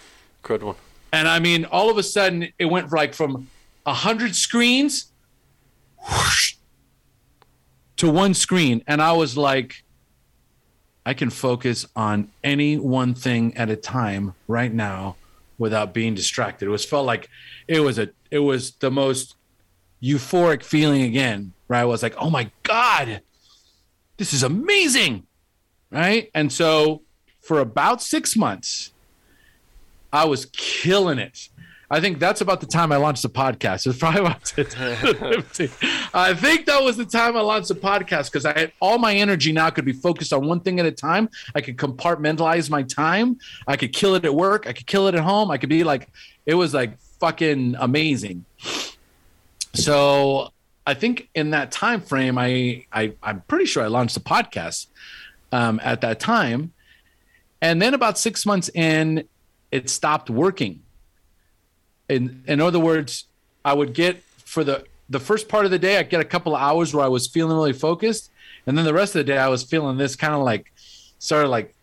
Good 0.40 0.62
one. 0.62 0.76
And 1.12 1.28
I 1.28 1.40
mean, 1.40 1.66
all 1.66 1.90
of 1.90 1.98
a 1.98 2.02
sudden, 2.02 2.48
it 2.58 2.64
went 2.64 2.90
like 2.90 3.12
from 3.12 3.48
a 3.84 3.92
hundred 3.92 4.34
screens 4.34 5.12
whoosh, 6.08 6.54
to 8.00 8.08
one 8.08 8.32
screen 8.32 8.82
and 8.86 9.02
I 9.02 9.12
was 9.12 9.36
like 9.36 9.84
I 11.04 11.12
can 11.12 11.28
focus 11.28 11.84
on 11.94 12.30
any 12.42 12.78
one 12.78 13.12
thing 13.12 13.54
at 13.58 13.68
a 13.68 13.76
time 13.76 14.32
right 14.48 14.72
now 14.72 15.16
without 15.58 15.92
being 15.92 16.14
distracted. 16.14 16.64
It 16.64 16.70
was 16.70 16.86
felt 16.86 17.04
like 17.04 17.28
it 17.68 17.80
was 17.80 17.98
a 17.98 18.08
it 18.30 18.38
was 18.38 18.70
the 18.76 18.90
most 18.90 19.34
euphoric 20.02 20.62
feeling 20.62 21.02
again, 21.02 21.52
right? 21.68 21.80
I 21.80 21.84
was 21.84 22.02
like, 22.02 22.14
"Oh 22.16 22.30
my 22.30 22.50
god. 22.62 23.20
This 24.16 24.32
is 24.32 24.42
amazing." 24.42 25.26
Right? 25.90 26.30
And 26.34 26.50
so 26.50 27.02
for 27.42 27.60
about 27.60 28.00
6 28.00 28.34
months 28.34 28.92
I 30.10 30.24
was 30.24 30.46
killing 30.46 31.18
it. 31.18 31.49
I 31.92 32.00
think 32.00 32.20
that's 32.20 32.40
about 32.40 32.60
the 32.60 32.66
time 32.66 32.92
I 32.92 32.96
launched 32.98 33.22
the 33.22 33.28
podcast. 33.28 33.84
It 33.84 33.88
was 33.88 33.98
probably 33.98 34.20
about 34.20 34.52
I 36.14 36.34
think 36.34 36.66
that 36.66 36.80
was 36.82 36.96
the 36.96 37.04
time 37.04 37.36
I 37.36 37.40
launched 37.40 37.66
the 37.66 37.74
podcast 37.74 38.30
because 38.30 38.46
I 38.46 38.56
had 38.56 38.72
all 38.78 38.96
my 38.96 39.12
energy 39.12 39.50
now 39.50 39.70
could 39.70 39.84
be 39.84 39.92
focused 39.92 40.32
on 40.32 40.46
one 40.46 40.60
thing 40.60 40.78
at 40.78 40.86
a 40.86 40.92
time. 40.92 41.28
I 41.52 41.60
could 41.60 41.76
compartmentalize 41.76 42.70
my 42.70 42.84
time. 42.84 43.40
I 43.66 43.76
could 43.76 43.92
kill 43.92 44.14
it 44.14 44.24
at 44.24 44.32
work. 44.32 44.68
I 44.68 44.72
could 44.72 44.86
kill 44.86 45.08
it 45.08 45.16
at 45.16 45.22
home. 45.22 45.50
I 45.50 45.58
could 45.58 45.68
be 45.68 45.82
like, 45.82 46.08
it 46.46 46.54
was 46.54 46.72
like 46.72 46.96
fucking 47.18 47.74
amazing. 47.80 48.44
So 49.74 50.52
I 50.86 50.94
think 50.94 51.28
in 51.34 51.50
that 51.50 51.72
time 51.72 52.02
frame, 52.02 52.38
I, 52.38 52.86
I 52.92 53.14
I'm 53.20 53.40
pretty 53.48 53.64
sure 53.64 53.82
I 53.82 53.88
launched 53.88 54.14
the 54.14 54.20
podcast 54.20 54.86
um, 55.50 55.80
at 55.82 56.02
that 56.02 56.20
time, 56.20 56.72
and 57.60 57.82
then 57.82 57.94
about 57.94 58.16
six 58.16 58.46
months 58.46 58.68
in, 58.68 59.24
it 59.72 59.90
stopped 59.90 60.30
working 60.30 60.82
in 62.10 62.42
in 62.46 62.60
other 62.60 62.78
words, 62.78 63.26
I 63.64 63.72
would 63.72 63.94
get 63.94 64.22
for 64.44 64.64
the 64.64 64.84
the 65.08 65.20
first 65.20 65.48
part 65.48 65.64
of 65.64 65.70
the 65.70 65.78
day, 65.78 65.98
I'd 65.98 66.10
get 66.10 66.20
a 66.20 66.24
couple 66.24 66.54
of 66.54 66.62
hours 66.62 66.94
where 66.94 67.04
I 67.04 67.08
was 67.08 67.26
feeling 67.26 67.56
really 67.56 67.72
focused, 67.72 68.30
and 68.66 68.76
then 68.76 68.84
the 68.84 68.94
rest 68.94 69.14
of 69.14 69.20
the 69.20 69.32
day, 69.32 69.38
I 69.38 69.48
was 69.48 69.62
feeling 69.62 69.96
this 69.96 70.14
kind 70.16 70.34
of 70.34 70.42
like, 70.42 70.72
sort 71.18 71.44
of 71.44 71.50
like 71.50 71.74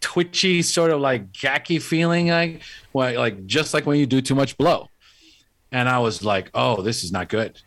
twitchy, 0.00 0.62
sort 0.62 0.90
of 0.90 1.00
like 1.00 1.32
jacky 1.32 1.78
feeling, 1.78 2.28
like 2.28 2.62
like 2.94 3.46
just 3.46 3.74
like 3.74 3.86
when 3.86 3.98
you 3.98 4.06
do 4.06 4.20
too 4.20 4.34
much 4.34 4.56
blow. 4.56 4.88
And 5.70 5.88
I 5.88 5.98
was 6.00 6.22
like, 6.22 6.50
oh, 6.52 6.82
this 6.82 7.02
is 7.02 7.12
not 7.12 7.28
good. 7.28 7.60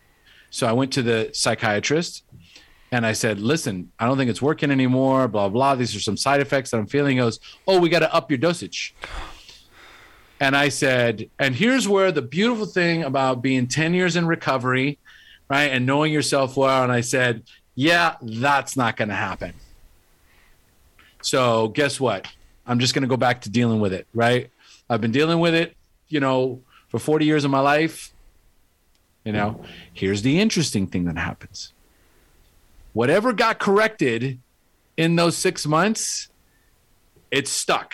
So 0.52 0.68
I 0.68 0.74
went 0.74 0.94
to 0.94 1.02
the 1.02 1.32
psychiatrist 1.34 2.24
and 2.92 3.06
I 3.06 3.14
said, 3.14 3.40
listen, 3.40 3.92
I 4.00 4.06
don't 4.06 4.18
think 4.18 4.30
it's 4.30 4.42
working 4.42 4.70
anymore, 4.72 5.28
blah, 5.28 5.50
blah. 5.50 5.76
These 5.76 5.96
are 5.96 6.00
some 6.00 6.16
side 6.16 6.40
effects 6.40 6.70
that 6.70 6.78
I'm 6.78 6.86
feeling. 6.86 7.18
He 7.18 7.24
goes, 7.24 7.40
oh, 7.68 7.80
we 7.80 7.90
got 7.90 8.00
to 8.00 8.14
up 8.14 8.30
your 8.30 8.38
dosage. 8.38 8.94
And 10.40 10.56
I 10.56 10.70
said, 10.70 11.30
and 11.40 11.56
here's 11.56 11.88
where 11.88 12.12
the 12.12 12.22
beautiful 12.22 12.66
thing 12.66 13.04
about 13.04 13.42
being 13.42 13.68
10 13.68 13.94
years 13.94 14.16
in 14.16 14.28
recovery, 14.28 14.98
right, 15.50 15.72
and 15.72 15.86
knowing 15.86 16.12
yourself 16.12 16.58
well. 16.58 16.84
And 16.84 16.92
I 16.92 17.02
said, 17.02 17.44
yeah, 17.76 18.16
that's 18.22 18.76
not 18.76 18.98
going 18.98 19.10
to 19.10 19.16
happen. 19.16 19.54
So 21.22 21.70
guess 21.70 22.00
what? 22.00 22.28
I'm 22.68 22.80
just 22.80 22.94
going 22.94 23.04
to 23.04 23.08
go 23.08 23.18
back 23.18 23.42
to 23.42 23.50
dealing 23.50 23.80
with 23.80 23.94
it, 23.94 24.08
right? 24.14 24.50
I've 24.90 25.02
been 25.02 25.12
dealing 25.12 25.40
with 25.40 25.56
it, 25.56 25.76
you 26.10 26.20
know, 26.20 26.62
for 26.90 27.00
40 27.00 27.26
years 27.26 27.46
of 27.46 27.52
my 27.52 27.60
life. 27.60 28.14
You 29.24 29.32
know, 29.32 29.64
here's 29.94 30.22
the 30.22 30.40
interesting 30.40 30.86
thing 30.86 31.06
that 31.06 31.18
happens. 31.18 31.74
Whatever 32.94 33.34
got 33.34 33.60
corrected 33.60 34.40
in 34.98 35.16
those 35.16 35.36
six 35.36 35.66
months, 35.66 36.30
it's 37.32 37.50
stuck 37.50 37.94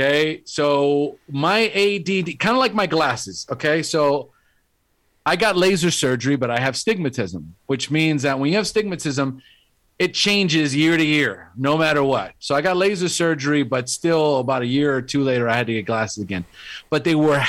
Okay. 0.00 0.40
So 0.46 1.18
my 1.28 1.68
ADD, 1.68 2.38
kind 2.38 2.56
of 2.56 2.58
like 2.58 2.72
my 2.72 2.86
glasses. 2.86 3.46
Okay. 3.50 3.82
So 3.82 4.30
I 5.26 5.36
got 5.36 5.56
laser 5.56 5.90
surgery, 5.90 6.36
but 6.36 6.50
I 6.50 6.58
have 6.58 6.74
stigmatism, 6.74 7.50
which 7.66 7.90
means 7.90 8.22
that 8.22 8.38
when 8.38 8.50
you 8.50 8.56
have 8.56 8.64
stigmatism, 8.64 9.42
it 9.98 10.14
changes 10.14 10.74
year 10.74 10.96
to 10.96 11.04
year, 11.04 11.50
no 11.54 11.76
matter 11.76 12.02
what. 12.02 12.32
So 12.38 12.54
I 12.54 12.62
got 12.62 12.78
laser 12.78 13.10
surgery, 13.10 13.62
but 13.62 13.90
still 13.90 14.38
about 14.38 14.62
a 14.62 14.66
year 14.66 14.96
or 14.96 15.02
two 15.02 15.22
later, 15.22 15.46
I 15.46 15.54
had 15.54 15.66
to 15.66 15.74
get 15.74 15.84
glasses 15.84 16.22
again. 16.22 16.46
But 16.88 17.04
they 17.04 17.14
were 17.14 17.44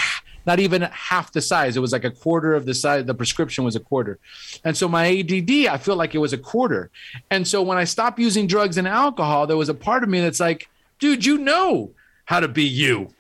not 0.46 0.60
even 0.60 0.82
half 0.82 1.32
the 1.32 1.40
size. 1.40 1.78
It 1.78 1.80
was 1.80 1.94
like 1.94 2.04
a 2.04 2.12
quarter 2.12 2.54
of 2.54 2.66
the 2.66 2.74
size. 2.74 3.06
The 3.06 3.14
prescription 3.14 3.64
was 3.64 3.78
a 3.78 3.80
quarter. 3.80 4.20
And 4.66 4.76
so 4.76 4.90
my 4.90 5.08
ADD, 5.08 5.68
I 5.68 5.78
feel 5.78 5.96
like 5.96 6.16
it 6.16 6.18
was 6.18 6.34
a 6.34 6.38
quarter. 6.38 6.92
And 7.30 7.48
so 7.48 7.62
when 7.62 7.78
I 7.78 7.86
stopped 7.86 8.20
using 8.20 8.46
drugs 8.46 8.78
and 8.78 8.90
alcohol, 8.90 9.48
there 9.48 9.56
was 9.56 9.70
a 9.70 9.74
part 9.74 10.04
of 10.04 10.10
me 10.10 10.20
that's 10.20 10.42
like, 10.42 10.68
dude, 11.00 11.26
you 11.26 11.38
know 11.38 11.94
how 12.26 12.40
to 12.40 12.48
be 12.48 12.64
you. 12.64 13.14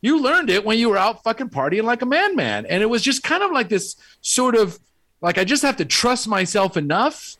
You 0.00 0.20
learned 0.20 0.50
it 0.50 0.64
when 0.64 0.78
you 0.78 0.88
were 0.88 0.98
out 0.98 1.22
fucking 1.22 1.50
partying 1.50 1.84
like 1.84 2.02
a 2.02 2.06
man, 2.06 2.34
man. 2.34 2.66
And 2.66 2.82
it 2.82 2.86
was 2.86 3.02
just 3.02 3.22
kind 3.22 3.42
of 3.42 3.52
like 3.52 3.68
this 3.68 3.96
sort 4.20 4.56
of 4.56 4.78
like, 5.20 5.38
I 5.38 5.44
just 5.44 5.62
have 5.62 5.76
to 5.76 5.84
trust 5.84 6.26
myself 6.26 6.76
enough 6.76 7.36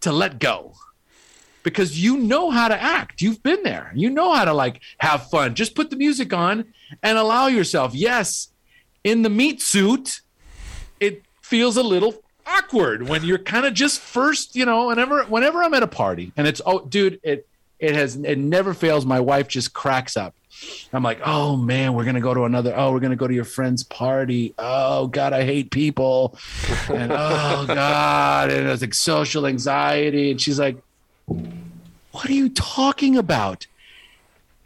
to 0.00 0.12
let 0.12 0.38
go 0.38 0.74
because 1.62 2.02
you 2.02 2.16
know 2.16 2.50
how 2.50 2.68
to 2.68 2.80
act. 2.80 3.20
You've 3.20 3.42
been 3.42 3.62
there. 3.62 3.92
You 3.94 4.10
know 4.10 4.32
how 4.32 4.44
to 4.44 4.54
like 4.54 4.80
have 4.98 5.28
fun. 5.28 5.54
Just 5.54 5.74
put 5.74 5.90
the 5.90 5.96
music 5.96 6.32
on 6.32 6.66
and 7.02 7.18
allow 7.18 7.48
yourself. 7.48 7.94
Yes, 7.94 8.48
in 9.04 9.22
the 9.22 9.30
meat 9.30 9.60
suit, 9.60 10.20
it 11.00 11.22
feels 11.42 11.76
a 11.76 11.82
little 11.82 12.22
awkward 12.46 13.08
when 13.08 13.24
you're 13.24 13.38
kind 13.38 13.66
of 13.66 13.74
just 13.74 14.00
first, 14.00 14.56
you 14.56 14.64
know, 14.64 14.86
whenever 14.86 15.24
whenever 15.24 15.62
I'm 15.62 15.74
at 15.74 15.82
a 15.82 15.88
party 15.88 16.32
and 16.36 16.46
it's 16.46 16.62
oh 16.64 16.86
dude, 16.86 17.20
it 17.22 17.46
it 17.78 17.94
has 17.94 18.16
it 18.16 18.38
never 18.38 18.74
fails. 18.74 19.06
My 19.06 19.20
wife 19.20 19.48
just 19.48 19.72
cracks 19.72 20.16
up. 20.16 20.34
I'm 20.92 21.02
like, 21.04 21.20
oh 21.24 21.56
man, 21.56 21.94
we're 21.94 22.04
gonna 22.04 22.20
go 22.20 22.34
to 22.34 22.44
another. 22.44 22.74
Oh, 22.76 22.92
we're 22.92 23.00
gonna 23.00 23.16
go 23.16 23.28
to 23.28 23.34
your 23.34 23.44
friend's 23.44 23.84
party. 23.84 24.54
Oh 24.58 25.06
God, 25.06 25.32
I 25.32 25.44
hate 25.44 25.70
people, 25.70 26.36
and 26.88 27.12
oh 27.12 27.64
God, 27.66 28.50
and 28.50 28.68
it's 28.68 28.82
like 28.82 28.94
social 28.94 29.46
anxiety. 29.46 30.32
And 30.32 30.40
she's 30.40 30.58
like, 30.58 30.76
what 31.26 32.28
are 32.28 32.32
you 32.32 32.48
talking 32.48 33.16
about? 33.16 33.66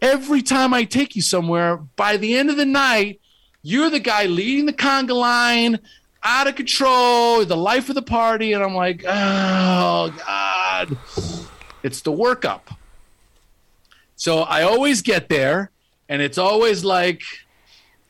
Every 0.00 0.42
time 0.42 0.74
I 0.74 0.84
take 0.84 1.14
you 1.14 1.22
somewhere, 1.22 1.76
by 1.76 2.16
the 2.16 2.34
end 2.34 2.50
of 2.50 2.56
the 2.56 2.64
night, 2.64 3.20
you're 3.62 3.90
the 3.90 4.00
guy 4.00 4.26
leading 4.26 4.66
the 4.66 4.72
conga 4.72 5.14
line, 5.14 5.78
out 6.22 6.46
of 6.48 6.56
control, 6.56 7.44
the 7.44 7.56
life 7.56 7.88
of 7.88 7.94
the 7.94 8.02
party, 8.02 8.52
and 8.52 8.62
I'm 8.64 8.74
like, 8.74 9.04
oh 9.06 10.14
God, 10.26 10.96
it's 11.82 12.00
the 12.00 12.12
workup. 12.12 12.62
So 14.22 14.42
I 14.42 14.62
always 14.62 15.02
get 15.02 15.28
there 15.28 15.72
and 16.08 16.22
it's 16.22 16.38
always 16.38 16.84
like 16.84 17.22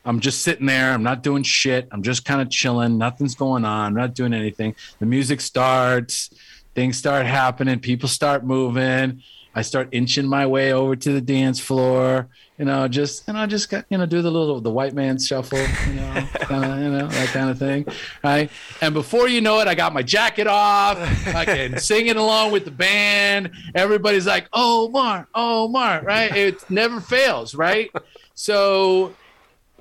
I'm 0.05 0.19
just 0.19 0.43
sitting 0.43 0.67
there. 0.67 0.93
I'm 0.93 1.01
not 1.01 1.23
doing 1.23 1.41
shit. 1.41 1.87
I'm 1.91 2.03
just 2.03 2.23
kind 2.23 2.39
of 2.39 2.51
chilling. 2.51 2.99
Nothing's 2.99 3.33
going 3.33 3.65
on. 3.65 3.87
I'm 3.87 3.93
not 3.95 4.13
doing 4.13 4.31
anything. 4.31 4.75
The 4.99 5.07
music 5.07 5.41
starts, 5.41 6.29
things 6.75 6.97
start 6.97 7.25
happening, 7.25 7.79
people 7.79 8.07
start 8.07 8.45
moving. 8.45 9.23
I 9.55 9.63
start 9.63 9.89
inching 9.91 10.27
my 10.27 10.45
way 10.45 10.71
over 10.71 10.95
to 10.95 11.13
the 11.13 11.19
dance 11.19 11.59
floor, 11.59 12.27
you 12.63 12.67
know, 12.67 12.87
just 12.87 13.27
and 13.27 13.37
I 13.37 13.45
just 13.45 13.69
got 13.69 13.83
you 13.89 13.97
know 13.97 14.05
do 14.05 14.21
the 14.21 14.31
little 14.31 14.61
the 14.61 14.71
white 14.71 14.93
man 14.93 15.19
shuffle, 15.19 15.59
you 15.59 15.95
know, 15.95 16.27
kind 16.35 16.63
of 16.63 16.79
you 16.79 16.89
know 16.91 17.07
that 17.09 17.27
kind 17.33 17.49
of 17.49 17.59
thing, 17.59 17.85
right? 18.23 18.49
And 18.79 18.93
before 18.93 19.27
you 19.27 19.41
know 19.41 19.59
it, 19.59 19.67
I 19.67 19.75
got 19.75 19.93
my 19.93 20.01
jacket 20.01 20.47
off, 20.47 20.97
I 21.27 21.43
can 21.43 21.77
singing 21.91 22.15
along 22.15 22.53
with 22.53 22.63
the 22.63 22.71
band. 22.71 23.51
Everybody's 23.75 24.25
like, 24.25 24.47
"Oh, 24.53 24.87
Mar, 24.87 25.27
oh, 25.35 25.67
Mar," 25.67 26.03
right? 26.03 26.33
It 26.33 26.69
never 26.71 27.01
fails, 27.01 27.53
right? 27.53 27.91
So 28.33 29.13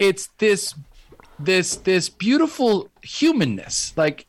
it's 0.00 0.26
this 0.38 0.74
this 1.38 1.76
this 1.76 2.08
beautiful 2.08 2.90
humanness. 3.00 3.92
Like 3.96 4.26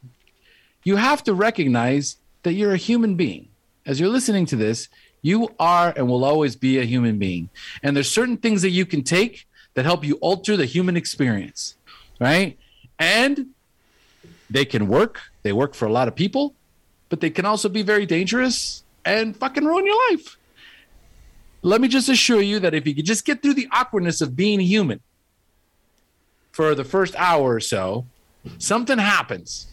you 0.84 0.98
have 0.98 1.24
to 1.24 1.34
recognize 1.34 2.18
that 2.44 2.54
you're 2.54 2.74
a 2.74 2.78
human 2.78 3.16
being. 3.16 3.48
As 3.84 4.00
you're 4.00 4.10
listening 4.10 4.46
to 4.46 4.56
this, 4.56 4.90
you 5.24 5.50
are 5.58 5.94
and 5.96 6.08
will 6.08 6.24
always 6.24 6.56
be 6.56 6.78
a 6.78 6.84
human 6.84 7.18
being. 7.18 7.50
And 7.82 7.96
there's 7.96 8.12
certain 8.12 8.38
things 8.38 8.62
that 8.62 8.70
you 8.70 8.86
can 8.86 9.02
take 9.02 9.48
that 9.74 9.86
help 9.86 10.04
you 10.06 10.16
alter 10.16 10.56
the 10.56 10.66
human 10.66 10.96
experience, 10.96 11.76
right? 12.20 12.58
And 13.00 13.48
they 14.50 14.66
can 14.66 14.88
work. 14.88 15.22
They 15.42 15.54
work 15.54 15.74
for 15.74 15.86
a 15.88 15.92
lot 15.92 16.08
of 16.08 16.16
people, 16.16 16.54
but 17.10 17.22
they 17.22 17.32
can 17.32 17.46
also 17.46 17.70
be 17.70 17.82
very 17.82 18.06
dangerous 18.06 18.84
and 19.06 19.36
fucking 19.36 19.66
ruin 19.66 19.86
your 19.86 19.98
life. 20.12 20.38
Let 21.62 21.80
me 21.80 21.88
just 21.88 22.10
assure 22.10 22.42
you 22.42 22.60
that 22.60 22.74
if 22.74 22.86
you 22.86 22.94
could 22.94 23.06
just 23.06 23.24
get 23.24 23.42
through 23.42 23.54
the 23.54 23.70
awkwardness 23.72 24.20
of 24.20 24.36
being 24.36 24.60
human 24.60 25.00
for 26.52 26.76
the 26.76 26.84
first 26.84 27.16
hour 27.16 27.56
or 27.56 27.62
so, 27.62 28.06
something 28.58 28.98
happens. 28.98 29.68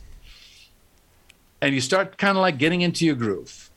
And 1.60 1.74
you 1.74 1.80
start 1.80 2.16
kind 2.16 2.38
of 2.38 2.42
like 2.42 2.56
getting 2.56 2.82
into 2.82 3.04
your 3.04 3.16
groove 3.16 3.69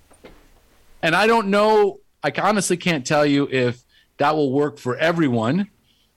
and 1.04 1.16
I 1.16 1.28
don't 1.28 1.50
know, 1.50 2.00
I 2.24 2.32
honestly 2.42 2.78
can't 2.78 3.06
tell 3.06 3.26
you 3.26 3.48
if 3.52 3.84
that 4.18 4.36
will 4.36 4.52
work 4.52 4.80
for 4.80 4.96
everyone 4.96 5.70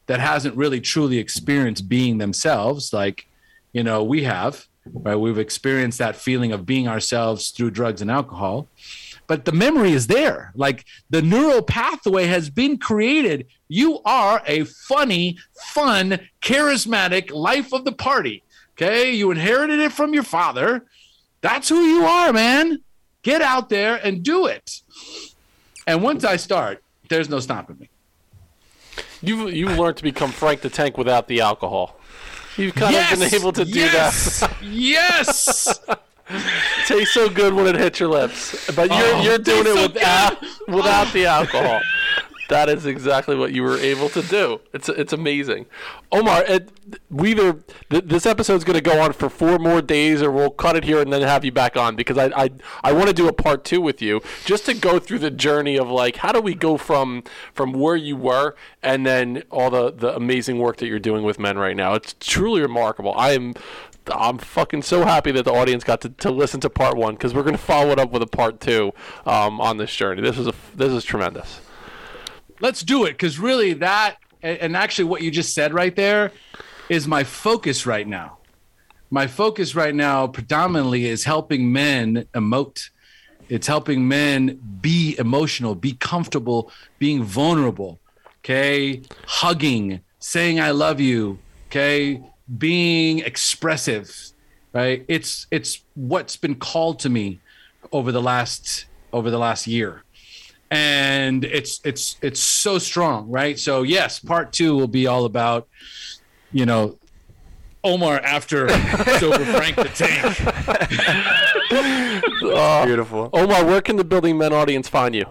that 0.06 0.20
hasn't 0.20 0.54
really 0.54 0.80
truly 0.80 1.18
experienced 1.18 1.88
being 1.88 2.18
themselves 2.18 2.92
like, 2.92 3.26
you 3.72 3.82
know, 3.82 4.04
we 4.04 4.22
have, 4.22 4.68
right? 4.86 5.16
We've 5.16 5.38
experienced 5.38 5.98
that 5.98 6.14
feeling 6.14 6.52
of 6.52 6.64
being 6.64 6.86
ourselves 6.86 7.50
through 7.50 7.72
drugs 7.72 8.00
and 8.00 8.10
alcohol. 8.10 8.68
But 9.26 9.44
the 9.44 9.50
memory 9.50 9.90
is 9.90 10.06
there. 10.06 10.52
Like 10.54 10.84
the 11.10 11.20
neural 11.20 11.62
pathway 11.62 12.26
has 12.26 12.48
been 12.48 12.78
created. 12.78 13.48
You 13.66 14.00
are 14.04 14.40
a 14.46 14.64
funny, 14.64 15.38
fun, 15.74 16.20
charismatic 16.40 17.32
life 17.32 17.72
of 17.72 17.84
the 17.84 17.90
party. 17.90 18.44
Okay. 18.74 19.12
You 19.12 19.32
inherited 19.32 19.80
it 19.80 19.90
from 19.90 20.14
your 20.14 20.22
father. 20.22 20.86
That's 21.40 21.68
who 21.68 21.80
you 21.80 22.04
are, 22.04 22.32
man. 22.32 22.82
Get 23.26 23.42
out 23.42 23.70
there 23.70 23.96
and 23.96 24.22
do 24.22 24.46
it. 24.46 24.82
And 25.84 26.00
once 26.00 26.22
I 26.22 26.36
start, 26.36 26.84
there's 27.08 27.28
no 27.28 27.40
stopping 27.40 27.76
me. 27.80 27.88
You've 29.20 29.52
you 29.52 29.66
learned 29.66 29.96
to 29.96 30.04
become 30.04 30.30
Frank 30.30 30.60
the 30.60 30.70
Tank 30.70 30.96
without 30.96 31.26
the 31.26 31.40
alcohol. 31.40 31.96
You've 32.56 32.76
kind 32.76 32.92
yes! 32.92 33.12
of 33.14 33.18
been 33.18 33.40
able 33.40 33.52
to 33.54 33.64
do 33.64 33.80
yes! 33.80 34.40
that. 34.40 34.62
yes. 34.62 35.80
Tastes 36.86 37.14
so 37.14 37.28
good 37.28 37.52
when 37.52 37.66
it 37.66 37.74
hits 37.74 37.98
your 37.98 38.10
lips, 38.10 38.70
but 38.76 38.90
you're 38.90 38.98
Oh, 39.16 39.20
you're 39.22 39.38
doing 39.38 39.66
it 39.66 39.74
so 39.74 39.82
without 39.88 40.40
good. 40.40 40.74
without 40.76 41.12
the 41.12 41.26
alcohol. 41.26 41.80
That 42.48 42.68
is 42.68 42.86
exactly 42.86 43.34
what 43.34 43.52
you 43.52 43.62
were 43.62 43.76
able 43.76 44.08
to 44.10 44.22
do. 44.22 44.60
It's 44.72 44.88
it's 44.88 45.12
amazing, 45.12 45.66
Omar. 46.12 46.44
It, 46.44 46.70
we 47.10 47.32
either 47.32 47.60
th- 47.90 48.04
this 48.04 48.24
episode's 48.24 48.62
going 48.62 48.76
to 48.76 48.80
go 48.80 49.00
on 49.00 49.12
for 49.12 49.28
four 49.28 49.58
more 49.58 49.82
days, 49.82 50.22
or 50.22 50.30
we'll 50.30 50.50
cut 50.50 50.76
it 50.76 50.84
here 50.84 51.00
and 51.00 51.12
then 51.12 51.22
have 51.22 51.44
you 51.44 51.50
back 51.50 51.76
on 51.76 51.96
because 51.96 52.16
I 52.16 52.26
I, 52.36 52.50
I 52.84 52.92
want 52.92 53.08
to 53.08 53.12
do 53.12 53.26
a 53.26 53.32
part 53.32 53.64
two 53.64 53.80
with 53.80 54.00
you 54.00 54.22
just 54.44 54.66
to 54.66 54.74
go 54.74 54.98
through 55.00 55.18
the 55.18 55.30
journey 55.30 55.76
of 55.76 55.88
like 55.88 56.16
how 56.16 56.30
do 56.30 56.40
we 56.40 56.54
go 56.54 56.76
from 56.76 57.24
from 57.52 57.72
where 57.72 57.96
you 57.96 58.16
were 58.16 58.54
and 58.82 59.04
then 59.04 59.42
all 59.50 59.70
the 59.70 59.92
the 59.92 60.14
amazing 60.14 60.58
work 60.58 60.76
that 60.76 60.86
you're 60.86 60.98
doing 61.00 61.24
with 61.24 61.38
men 61.38 61.58
right 61.58 61.76
now. 61.76 61.94
It's 61.94 62.14
truly 62.20 62.60
remarkable. 62.60 63.12
I 63.16 63.32
am. 63.32 63.54
I'm 64.08 64.38
fucking 64.38 64.82
so 64.82 65.04
happy 65.04 65.32
that 65.32 65.44
the 65.44 65.52
audience 65.52 65.82
got 65.82 66.00
to, 66.02 66.10
to 66.10 66.30
listen 66.30 66.60
to 66.60 66.70
part 66.70 66.96
one 66.96 67.14
because 67.14 67.34
we're 67.34 67.42
going 67.42 67.56
to 67.56 67.62
follow 67.62 67.90
it 67.90 67.98
up 67.98 68.12
with 68.12 68.22
a 68.22 68.26
part 68.28 68.60
two 68.60 68.92
um, 69.24 69.60
on 69.60 69.78
this 69.78 69.92
journey. 69.92 70.22
This 70.22 70.38
is 70.38 70.46
a 70.46 70.54
this 70.76 70.92
is 70.92 71.02
tremendous. 71.02 71.60
Let's 72.60 72.82
do 72.82 73.04
it 73.04 73.12
because 73.12 73.38
really 73.38 73.74
that 73.74 74.16
and 74.42 74.76
actually 74.76 75.04
what 75.04 75.22
you 75.22 75.30
just 75.30 75.54
said 75.54 75.74
right 75.74 75.94
there 75.94 76.32
is 76.88 77.06
my 77.06 77.24
focus 77.24 77.86
right 77.86 78.06
now. 78.06 78.38
My 79.10 79.26
focus 79.26 79.74
right 79.74 79.94
now 79.94 80.26
predominantly 80.26 81.06
is 81.06 81.24
helping 81.24 81.72
men 81.72 82.26
emote. 82.34 82.90
It's 83.48 83.66
helping 83.66 84.08
men 84.08 84.60
be 84.80 85.16
emotional, 85.18 85.74
be 85.74 85.92
comfortable, 85.92 86.70
being 86.98 87.22
vulnerable. 87.22 87.98
Okay, 88.38 89.02
hugging, 89.26 90.00
saying 90.18 90.60
I 90.60 90.70
love 90.70 91.00
you. 91.00 91.38
Okay, 91.68 92.22
being 92.58 93.20
expressive. 93.20 94.14
Right? 94.72 95.04
It's 95.08 95.46
it's 95.50 95.82
what's 95.94 96.36
been 96.36 96.56
called 96.56 97.00
to 97.00 97.08
me 97.08 97.40
over 97.92 98.12
the 98.12 98.22
last 98.22 98.86
over 99.12 99.30
the 99.30 99.38
last 99.38 99.66
year 99.66 100.02
and 100.70 101.44
it's 101.44 101.80
it's 101.84 102.16
it's 102.22 102.40
so 102.40 102.78
strong 102.78 103.28
right 103.30 103.58
so 103.58 103.82
yes 103.82 104.18
part 104.18 104.52
two 104.52 104.74
will 104.74 104.88
be 104.88 105.06
all 105.06 105.24
about 105.24 105.68
you 106.52 106.66
know 106.66 106.98
omar 107.84 108.18
after 108.20 108.68
sober 109.18 109.44
frank 109.44 109.76
the 109.76 109.90
tank 109.94 110.36
oh, 112.42 112.84
Beautiful. 112.86 113.30
Omar, 113.32 113.64
where 113.64 113.80
can 113.80 113.96
the 113.96 114.04
Building 114.04 114.38
Men 114.38 114.52
audience 114.52 114.88
find 114.88 115.14
you? 115.14 115.26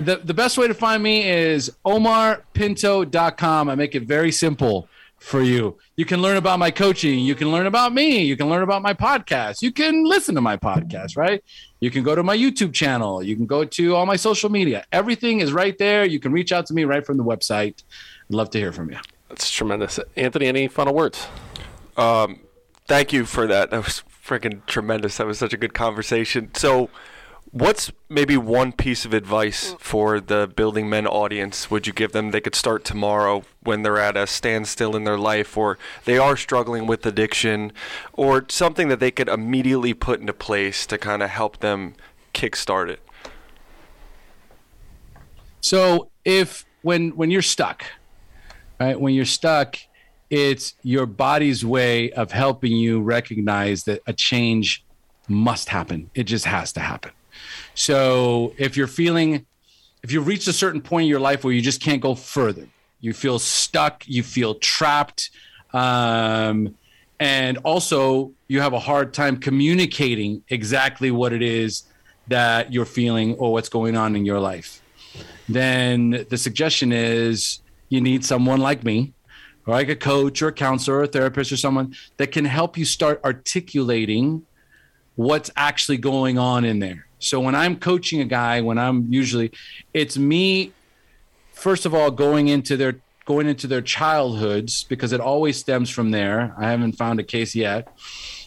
the, 0.00 0.16
the 0.16 0.34
best 0.34 0.58
way 0.58 0.66
to 0.66 0.74
find 0.74 1.02
me 1.02 1.28
is 1.28 1.70
omarpinto.com 1.84 3.68
i 3.68 3.74
make 3.74 3.94
it 3.94 4.04
very 4.04 4.32
simple 4.32 4.88
for 5.18 5.42
you 5.42 5.78
you 5.96 6.04
can 6.04 6.20
learn 6.20 6.36
about 6.36 6.58
my 6.58 6.70
coaching 6.70 7.18
you 7.18 7.34
can 7.34 7.50
learn 7.50 7.66
about 7.66 7.92
me 7.94 8.22
you 8.24 8.36
can 8.36 8.48
learn 8.48 8.62
about 8.62 8.82
my 8.82 8.92
podcast 8.92 9.62
you 9.62 9.72
can 9.72 10.04
listen 10.04 10.34
to 10.34 10.40
my 10.40 10.56
podcast 10.56 11.16
right 11.16 11.42
you 11.80 11.90
can 11.90 12.02
go 12.02 12.14
to 12.14 12.22
my 12.22 12.36
youtube 12.36 12.74
channel 12.74 13.22
you 13.22 13.34
can 13.34 13.46
go 13.46 13.64
to 13.64 13.94
all 13.94 14.04
my 14.04 14.16
social 14.16 14.50
media 14.50 14.84
everything 14.92 15.40
is 15.40 15.52
right 15.52 15.78
there 15.78 16.04
you 16.04 16.20
can 16.20 16.30
reach 16.30 16.52
out 16.52 16.66
to 16.66 16.74
me 16.74 16.84
right 16.84 17.06
from 17.06 17.16
the 17.16 17.24
website 17.24 17.82
i'd 18.28 18.34
love 18.34 18.50
to 18.50 18.58
hear 18.58 18.72
from 18.72 18.90
you 18.90 18.98
That's 19.28 19.50
tremendous. 19.50 19.98
Anthony, 20.16 20.46
any 20.46 20.68
final 20.68 20.94
words? 20.94 21.26
Um, 21.96 22.40
thank 22.86 23.12
you 23.12 23.24
for 23.24 23.46
that. 23.46 23.70
That 23.70 23.84
was 23.84 24.04
freaking 24.24 24.64
tremendous. 24.66 25.16
That 25.16 25.26
was 25.26 25.38
such 25.38 25.52
a 25.52 25.56
good 25.56 25.74
conversation. 25.74 26.50
So, 26.54 26.88
what's 27.54 27.92
maybe 28.08 28.36
one 28.36 28.72
piece 28.72 29.04
of 29.04 29.14
advice 29.14 29.72
mm. 29.72 29.78
for 29.78 30.18
the 30.18 30.50
Building 30.56 30.90
Men 30.90 31.06
audience 31.06 31.70
would 31.70 31.86
you 31.86 31.92
give 31.92 32.10
them 32.10 32.32
they 32.32 32.40
could 32.40 32.56
start 32.56 32.84
tomorrow 32.84 33.44
when 33.62 33.82
they're 33.82 34.00
at 34.00 34.16
a 34.16 34.26
standstill 34.26 34.96
in 34.96 35.04
their 35.04 35.16
life 35.16 35.56
or 35.56 35.78
they 36.04 36.18
are 36.18 36.36
struggling 36.36 36.88
with 36.88 37.06
addiction 37.06 37.72
or 38.12 38.44
something 38.48 38.88
that 38.88 38.98
they 38.98 39.12
could 39.12 39.28
immediately 39.28 39.94
put 39.94 40.18
into 40.18 40.32
place 40.32 40.84
to 40.84 40.98
kind 40.98 41.22
of 41.22 41.30
help 41.30 41.60
them 41.60 41.94
kickstart 42.34 42.88
it? 42.90 43.00
So 45.60 46.10
if 46.24 46.66
when 46.82 47.10
when 47.10 47.30
you're 47.30 47.40
stuck, 47.40 47.84
right? 48.80 49.00
When 49.00 49.14
you're 49.14 49.24
stuck, 49.24 49.76
it's 50.28 50.74
your 50.82 51.06
body's 51.06 51.64
way 51.64 52.10
of 52.10 52.32
helping 52.32 52.72
you 52.72 53.00
recognize 53.00 53.84
that 53.84 54.02
a 54.08 54.12
change 54.12 54.84
must 55.28 55.68
happen. 55.68 56.10
It 56.16 56.24
just 56.24 56.46
has 56.46 56.72
to 56.72 56.80
happen. 56.80 57.12
So 57.74 58.54
if 58.58 58.76
you're 58.76 58.86
feeling 58.86 59.46
if 60.02 60.12
you've 60.12 60.26
reached 60.26 60.48
a 60.48 60.52
certain 60.52 60.82
point 60.82 61.04
in 61.04 61.08
your 61.08 61.20
life 61.20 61.44
where 61.44 61.52
you 61.52 61.62
just 61.62 61.80
can't 61.80 62.02
go 62.02 62.14
further, 62.14 62.68
you 63.00 63.14
feel 63.14 63.38
stuck, 63.38 64.04
you 64.06 64.22
feel 64.22 64.54
trapped, 64.56 65.30
um, 65.72 66.74
and 67.18 67.58
also 67.58 68.32
you 68.48 68.60
have 68.60 68.74
a 68.74 68.78
hard 68.78 69.14
time 69.14 69.38
communicating 69.38 70.42
exactly 70.48 71.10
what 71.10 71.32
it 71.32 71.42
is 71.42 71.84
that 72.28 72.72
you're 72.72 72.84
feeling 72.84 73.34
or 73.36 73.52
what's 73.52 73.68
going 73.68 73.96
on 73.96 74.14
in 74.14 74.24
your 74.24 74.40
life 74.40 74.82
then 75.48 76.26
the 76.30 76.38
suggestion 76.38 76.92
is 76.92 77.60
you 77.88 78.00
need 78.00 78.24
someone 78.24 78.60
like 78.60 78.84
me, 78.84 79.12
or 79.66 79.74
like 79.74 79.88
a 79.88 79.96
coach 79.96 80.42
or 80.42 80.48
a 80.48 80.52
counselor 80.52 80.98
or 80.98 81.02
a 81.04 81.06
therapist 81.06 81.52
or 81.52 81.56
someone 81.56 81.94
that 82.18 82.32
can 82.32 82.44
help 82.44 82.76
you 82.76 82.84
start 82.84 83.20
articulating 83.24 84.44
what's 85.16 85.50
actually 85.56 85.96
going 85.96 86.38
on 86.38 86.64
in 86.64 86.80
there. 86.80 87.06
So 87.24 87.40
when 87.40 87.54
I'm 87.54 87.76
coaching 87.76 88.20
a 88.20 88.24
guy, 88.24 88.60
when 88.60 88.78
I'm 88.78 89.12
usually, 89.12 89.52
it's 89.92 90.16
me, 90.16 90.72
first 91.52 91.86
of 91.86 91.94
all, 91.94 92.10
going 92.10 92.48
into 92.48 92.76
their 92.76 93.00
going 93.26 93.48
into 93.48 93.66
their 93.66 93.80
childhoods 93.80 94.84
because 94.84 95.12
it 95.14 95.20
always 95.20 95.58
stems 95.58 95.88
from 95.88 96.10
there. 96.10 96.54
I 96.58 96.70
haven't 96.70 96.92
found 96.92 97.20
a 97.20 97.24
case 97.24 97.54
yet 97.54 97.88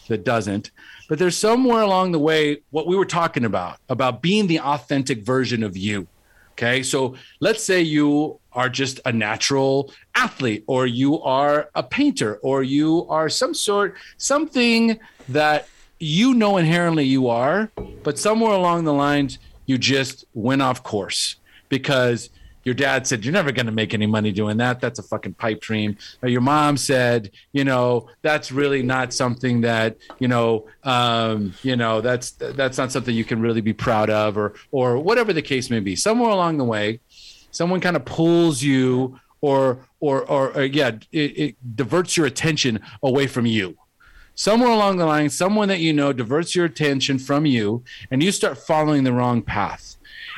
that 0.06 0.24
doesn't. 0.24 0.70
But 1.08 1.18
there's 1.18 1.36
somewhere 1.36 1.82
along 1.82 2.12
the 2.12 2.20
way 2.20 2.58
what 2.70 2.86
we 2.86 2.94
were 2.94 3.04
talking 3.04 3.44
about 3.44 3.78
about 3.88 4.22
being 4.22 4.46
the 4.46 4.60
authentic 4.60 5.22
version 5.22 5.64
of 5.64 5.76
you 5.76 6.06
Okay. 6.58 6.82
So 6.82 7.14
let's 7.38 7.62
say 7.62 7.82
you 7.82 8.40
are 8.52 8.68
just 8.68 8.98
a 9.04 9.12
natural 9.12 9.92
athlete, 10.16 10.64
or 10.66 10.88
you 10.88 11.22
are 11.22 11.70
a 11.76 11.84
painter, 11.84 12.40
or 12.42 12.64
you 12.64 13.06
are 13.08 13.28
some 13.28 13.54
sort, 13.54 13.94
something 14.16 14.98
that 15.28 15.68
you 15.98 16.34
know 16.34 16.56
inherently 16.56 17.04
you 17.04 17.28
are, 17.28 17.70
but 18.02 18.18
somewhere 18.18 18.52
along 18.52 18.84
the 18.84 18.92
lines, 18.92 19.38
you 19.66 19.78
just 19.78 20.24
went 20.34 20.62
off 20.62 20.82
course 20.82 21.36
because 21.68 22.30
your 22.64 22.74
dad 22.74 23.06
said 23.06 23.24
you're 23.24 23.32
never 23.32 23.52
going 23.52 23.66
to 23.66 23.72
make 23.72 23.94
any 23.94 24.06
money 24.06 24.30
doing 24.30 24.58
that. 24.58 24.80
That's 24.80 24.98
a 24.98 25.02
fucking 25.02 25.34
pipe 25.34 25.60
dream. 25.60 25.96
Or 26.22 26.28
your 26.28 26.40
mom 26.40 26.76
said 26.76 27.30
you 27.52 27.64
know 27.64 28.08
that's 28.22 28.52
really 28.52 28.82
not 28.82 29.12
something 29.12 29.62
that 29.62 29.96
you 30.18 30.28
know 30.28 30.66
um, 30.84 31.54
you 31.62 31.76
know 31.76 32.00
that's 32.00 32.32
that's 32.32 32.78
not 32.78 32.92
something 32.92 33.14
you 33.14 33.24
can 33.24 33.40
really 33.40 33.60
be 33.60 33.72
proud 33.72 34.10
of 34.10 34.36
or 34.36 34.54
or 34.70 34.98
whatever 34.98 35.32
the 35.32 35.42
case 35.42 35.70
may 35.70 35.80
be. 35.80 35.96
Somewhere 35.96 36.30
along 36.30 36.58
the 36.58 36.64
way 36.64 37.00
someone 37.50 37.80
kind 37.80 37.96
of 37.96 38.04
pulls 38.04 38.62
you 38.62 39.18
or 39.40 39.86
or 40.00 40.22
or, 40.26 40.56
or 40.56 40.62
yeah 40.64 40.90
it, 41.12 41.38
it 41.38 41.76
diverts 41.76 42.16
your 42.16 42.26
attention 42.26 42.80
away 43.02 43.26
from 43.26 43.46
you 43.46 43.76
somewhere 44.38 44.70
along 44.70 44.96
the 44.96 45.04
line 45.04 45.28
someone 45.28 45.68
that 45.68 45.80
you 45.80 45.92
know 45.92 46.12
diverts 46.12 46.54
your 46.54 46.64
attention 46.64 47.18
from 47.18 47.44
you 47.44 47.82
and 48.10 48.22
you 48.22 48.30
start 48.30 48.56
following 48.56 49.02
the 49.02 49.12
wrong 49.12 49.42
path 49.42 49.96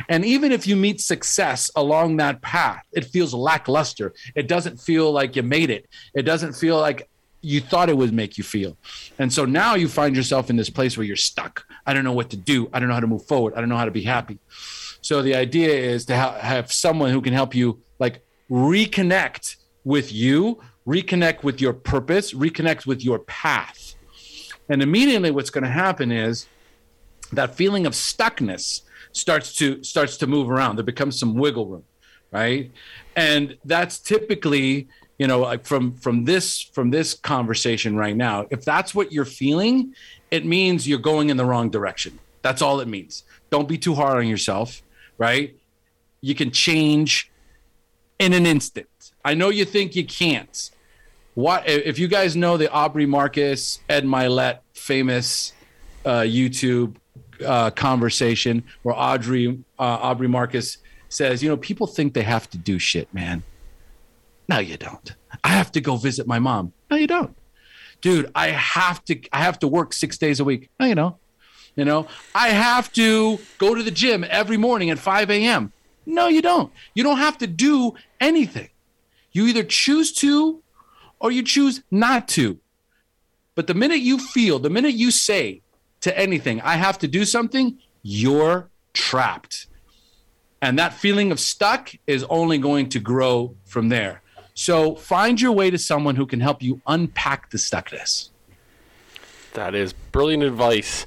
and 0.09 0.24
even 0.24 0.53
if 0.53 0.66
you 0.66 0.76
meet 0.76 1.01
success 1.01 1.70
along 1.76 2.16
that 2.16 2.40
path, 2.40 2.84
it 2.92 3.05
feels 3.05 3.34
lackluster. 3.34 4.14
It 4.34 4.48
doesn't 4.48 4.80
feel 4.80 5.12
like 5.12 5.36
you 5.36 5.42
made 5.42 5.70
it. 5.70 5.88
It 6.14 6.22
doesn't 6.22 6.55
feel 6.55 6.78
like 6.78 7.09
you 7.42 7.61
thought 7.61 7.88
it 7.88 7.96
would 7.96 8.12
make 8.12 8.36
you 8.38 8.44
feel. 8.44 8.76
And 9.18 9.32
so 9.32 9.44
now 9.44 9.74
you 9.74 9.88
find 9.88 10.14
yourself 10.14 10.51
in 10.51 10.57
this 10.57 10.70
place 10.70 10.96
where 10.96 11.07
you're 11.07 11.16
stuck. 11.16 11.66
I 11.86 11.94
don't 11.94 12.05
know 12.05 12.12
what 12.12 12.30
to 12.30 12.36
do. 12.36 12.68
I 12.72 12.78
don't 12.78 12.88
know 12.88 12.94
how 12.94 13.01
to 13.01 13.07
move 13.07 13.26
forward. 13.26 13.55
I 13.55 13.61
don't 13.61 13.68
know 13.68 13.76
how 13.76 13.86
to 13.86 13.90
be 13.90 14.03
happy. 14.03 14.38
So 15.01 15.22
the 15.22 15.34
idea 15.34 15.70
is 15.70 16.05
to 16.07 16.16
ha- 16.16 16.38
have 16.38 16.72
someone 16.72 17.11
who 17.11 17.22
can 17.22 17.32
help 17.32 17.55
you 17.55 17.80
like 17.98 18.24
reconnect 18.51 19.57
with 19.84 20.12
you, 20.12 20.61
reconnect 20.86 21.42
with 21.42 21.61
your 21.61 21.72
purpose, 21.72 22.34
reconnect 22.34 22.86
with 22.86 23.03
your 23.03 23.20
path. 23.20 23.89
And 24.70 24.82
immediately 24.82 25.30
what's 25.32 25.50
going 25.50 25.64
to 25.64 25.70
happen 25.70 26.10
is 26.12 26.46
that 27.32 27.54
feeling 27.54 27.86
of 27.86 27.92
stuckness 27.92 28.82
starts 29.12 29.54
to 29.56 29.82
starts 29.82 30.16
to 30.18 30.26
move 30.26 30.50
around. 30.50 30.76
There 30.76 30.84
becomes 30.84 31.18
some 31.18 31.34
wiggle 31.34 31.66
room, 31.66 31.84
right? 32.30 32.70
And 33.16 33.58
that's 33.64 33.98
typically, 33.98 34.88
you 35.18 35.26
know, 35.26 35.40
like 35.40 35.66
from 35.66 35.92
from 35.92 36.24
this 36.24 36.62
from 36.62 36.90
this 36.90 37.14
conversation 37.14 37.96
right 37.96 38.16
now. 38.16 38.46
If 38.50 38.64
that's 38.64 38.94
what 38.94 39.12
you're 39.12 39.24
feeling, 39.24 39.94
it 40.30 40.46
means 40.46 40.88
you're 40.88 40.98
going 40.98 41.30
in 41.30 41.36
the 41.36 41.44
wrong 41.44 41.68
direction. 41.68 42.18
That's 42.42 42.62
all 42.62 42.80
it 42.80 42.88
means. 42.88 43.24
Don't 43.50 43.68
be 43.68 43.76
too 43.76 43.94
hard 43.94 44.18
on 44.18 44.28
yourself, 44.28 44.82
right? 45.18 45.56
You 46.20 46.34
can 46.34 46.52
change 46.52 47.30
in 48.20 48.32
an 48.32 48.46
instant. 48.46 48.88
I 49.24 49.34
know 49.34 49.48
you 49.48 49.64
think 49.64 49.96
you 49.96 50.06
can't. 50.06 50.70
What 51.41 51.66
if 51.66 51.99
you 51.99 52.07
guys 52.07 52.36
know 52.36 52.59
the 52.59 52.70
Aubrey 52.70 53.07
Marcus, 53.07 53.80
Ed 53.88 54.05
Mylett, 54.05 54.59
famous 54.74 55.55
uh, 56.05 56.20
YouTube 56.20 56.97
uh, 57.43 57.70
conversation 57.70 58.62
where 58.82 58.95
Audrey 58.95 59.59
uh, 59.78 59.82
Aubrey 59.82 60.28
Marcus 60.28 60.76
says, 61.09 61.43
"You 61.43 61.49
know, 61.49 61.57
people 61.57 61.86
think 61.86 62.12
they 62.12 62.24
have 62.24 62.51
to 62.51 62.59
do 62.59 62.78
shit, 62.78 63.12
man. 63.14 63.43
No, 64.51 64.59
you 64.59 64.76
don't. 64.76 65.14
I 65.43 65.49
have 65.49 65.72
to 65.72 65.80
go 65.80 65.97
visit 65.97 66.26
my 66.26 66.38
mom. 66.38 66.74
No, 66.91 66.99
you 66.99 67.07
don't, 67.07 67.34
dude. 68.03 68.30
I 68.34 68.49
have 68.49 69.03
to. 69.07 69.18
I 69.32 69.38
have 69.38 69.59
to 69.61 69.68
work 69.68 69.95
six 69.95 70.18
days 70.18 70.41
a 70.41 70.45
week. 70.45 70.68
No, 70.78 70.84
you 70.84 70.95
know, 70.95 71.16
you 71.74 71.86
know. 71.86 72.07
I 72.34 72.51
have 72.51 72.93
to 72.93 73.38
go 73.57 73.74
to 73.74 73.82
the 73.82 73.91
gym 73.91 74.26
every 74.28 74.59
morning 74.59 74.91
at 74.91 74.99
5 74.99 75.30
a.m. 75.30 75.72
No, 76.05 76.28
you 76.28 76.43
don't. 76.43 76.70
You 76.93 77.03
don't 77.03 77.16
have 77.16 77.38
to 77.38 77.47
do 77.47 77.95
anything. 78.20 78.68
You 79.32 79.47
either 79.47 79.62
choose 79.62 80.12
to, 80.14 80.62
or 81.20 81.30
you 81.30 81.42
choose 81.42 81.82
not 81.90 82.26
to. 82.28 82.58
But 83.54 83.66
the 83.66 83.74
minute 83.74 84.00
you 84.00 84.18
feel, 84.18 84.58
the 84.58 84.70
minute 84.70 84.94
you 84.94 85.10
say, 85.10 85.62
to 86.00 86.18
anything, 86.18 86.60
I 86.62 86.76
have 86.76 86.98
to 86.98 87.08
do 87.08 87.24
something, 87.24 87.78
you're 88.02 88.70
trapped. 88.92 89.66
And 90.62 90.78
that 90.78 90.94
feeling 90.94 91.30
of 91.32 91.40
stuck 91.40 91.92
is 92.06 92.24
only 92.24 92.58
going 92.58 92.88
to 92.90 93.00
grow 93.00 93.54
from 93.64 93.88
there. 93.88 94.22
So 94.54 94.94
find 94.94 95.40
your 95.40 95.52
way 95.52 95.70
to 95.70 95.78
someone 95.78 96.16
who 96.16 96.26
can 96.26 96.40
help 96.40 96.62
you 96.62 96.80
unpack 96.86 97.50
the 97.50 97.58
stuckness. 97.58 98.28
That 99.54 99.74
is 99.74 99.92
brilliant 99.92 100.42
advice. 100.42 101.06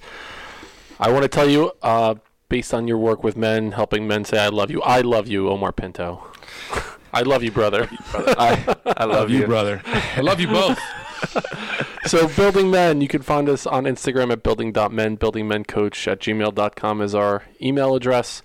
I 0.99 1.11
want 1.11 1.23
to 1.23 1.29
tell 1.29 1.49
you, 1.49 1.71
uh, 1.81 2.15
based 2.49 2.73
on 2.73 2.87
your 2.87 2.97
work 2.97 3.23
with 3.23 3.37
men, 3.37 3.71
helping 3.71 4.07
men 4.07 4.25
say, 4.25 4.39
I 4.39 4.47
love 4.49 4.71
you. 4.71 4.81
I 4.81 5.01
love 5.01 5.27
you, 5.27 5.49
Omar 5.49 5.71
Pinto. 5.71 6.23
I 7.13 7.21
love 7.21 7.43
you, 7.43 7.51
brother. 7.51 7.87
I, 8.13 8.75
I 8.85 9.05
love 9.05 9.29
you. 9.29 9.45
brother. 9.45 9.81
I 9.85 10.21
love 10.21 10.39
you 10.39 10.47
both. 10.47 10.79
so 12.05 12.27
building 12.27 12.69
men 12.69 12.99
you 13.01 13.07
can 13.07 13.21
find 13.21 13.47
us 13.47 13.65
on 13.65 13.85
instagram 13.85 14.31
at 14.31 14.43
building.men 14.43 15.17
buildingmencoach 15.17 16.11
at 16.11 16.19
gmail.com 16.19 17.01
is 17.01 17.15
our 17.15 17.43
email 17.61 17.95
address 17.95 18.43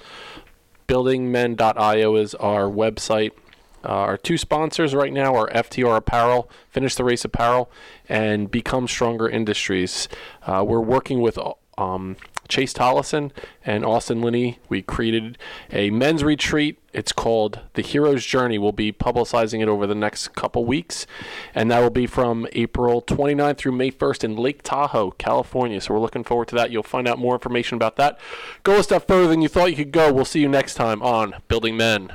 buildingmen.io 0.87 2.15
is 2.15 2.35
our 2.37 2.65
website 2.65 3.33
uh, 3.85 3.89
our 3.89 4.17
two 4.17 4.39
sponsors 4.39 4.95
right 4.95 5.13
now 5.13 5.35
are 5.35 5.49
ftr 5.49 5.97
apparel 5.97 6.49
finish 6.71 6.95
the 6.95 7.05
race 7.05 7.25
apparel 7.25 7.71
and 8.09 8.51
become 8.51 8.87
stronger 8.87 9.29
industries 9.29 10.09
uh, 10.47 10.65
we're 10.67 10.81
working 10.81 11.21
with 11.21 11.39
um, 11.77 12.17
Chase 12.49 12.73
Tollison 12.73 13.31
and 13.65 13.85
Austin 13.85 14.21
Linney. 14.21 14.59
We 14.69 14.83
created 14.83 15.39
a 15.71 15.91
men's 15.91 16.25
retreat. 16.25 16.79
It's 16.93 17.13
called 17.13 17.61
The 17.75 17.83
Hero's 17.83 18.25
Journey. 18.25 18.59
We'll 18.59 18.73
be 18.73 18.93
publicizing 18.93 19.61
it 19.61 19.69
over 19.69 19.87
the 19.87 19.95
next 19.95 20.35
couple 20.35 20.65
weeks, 20.65 21.07
and 21.55 21.71
that 21.71 21.81
will 21.81 21.91
be 21.91 22.07
from 22.07 22.49
April 22.53 23.03
29th 23.03 23.59
through 23.59 23.73
May 23.73 23.91
1st 23.91 24.25
in 24.25 24.37
Lake 24.37 24.63
Tahoe, 24.63 25.11
California. 25.13 25.81
So 25.81 25.95
we're 25.95 26.01
looking 26.01 26.25
forward 26.25 26.49
to 26.49 26.55
that. 26.57 26.71
You'll 26.71 26.83
find 26.83 27.07
out 27.07 27.19
more 27.19 27.35
information 27.35 27.77
about 27.77 27.97
that. 27.97 28.19
Go 28.63 28.79
a 28.79 28.83
step 28.83 29.07
further 29.07 29.29
than 29.29 29.43
you 29.43 29.49
thought 29.49 29.71
you 29.71 29.77
could 29.77 29.93
go. 29.93 30.13
We'll 30.13 30.25
see 30.25 30.41
you 30.41 30.49
next 30.49 30.75
time 30.75 31.03
on 31.03 31.35
Building 31.49 31.77
Men. 31.77 32.13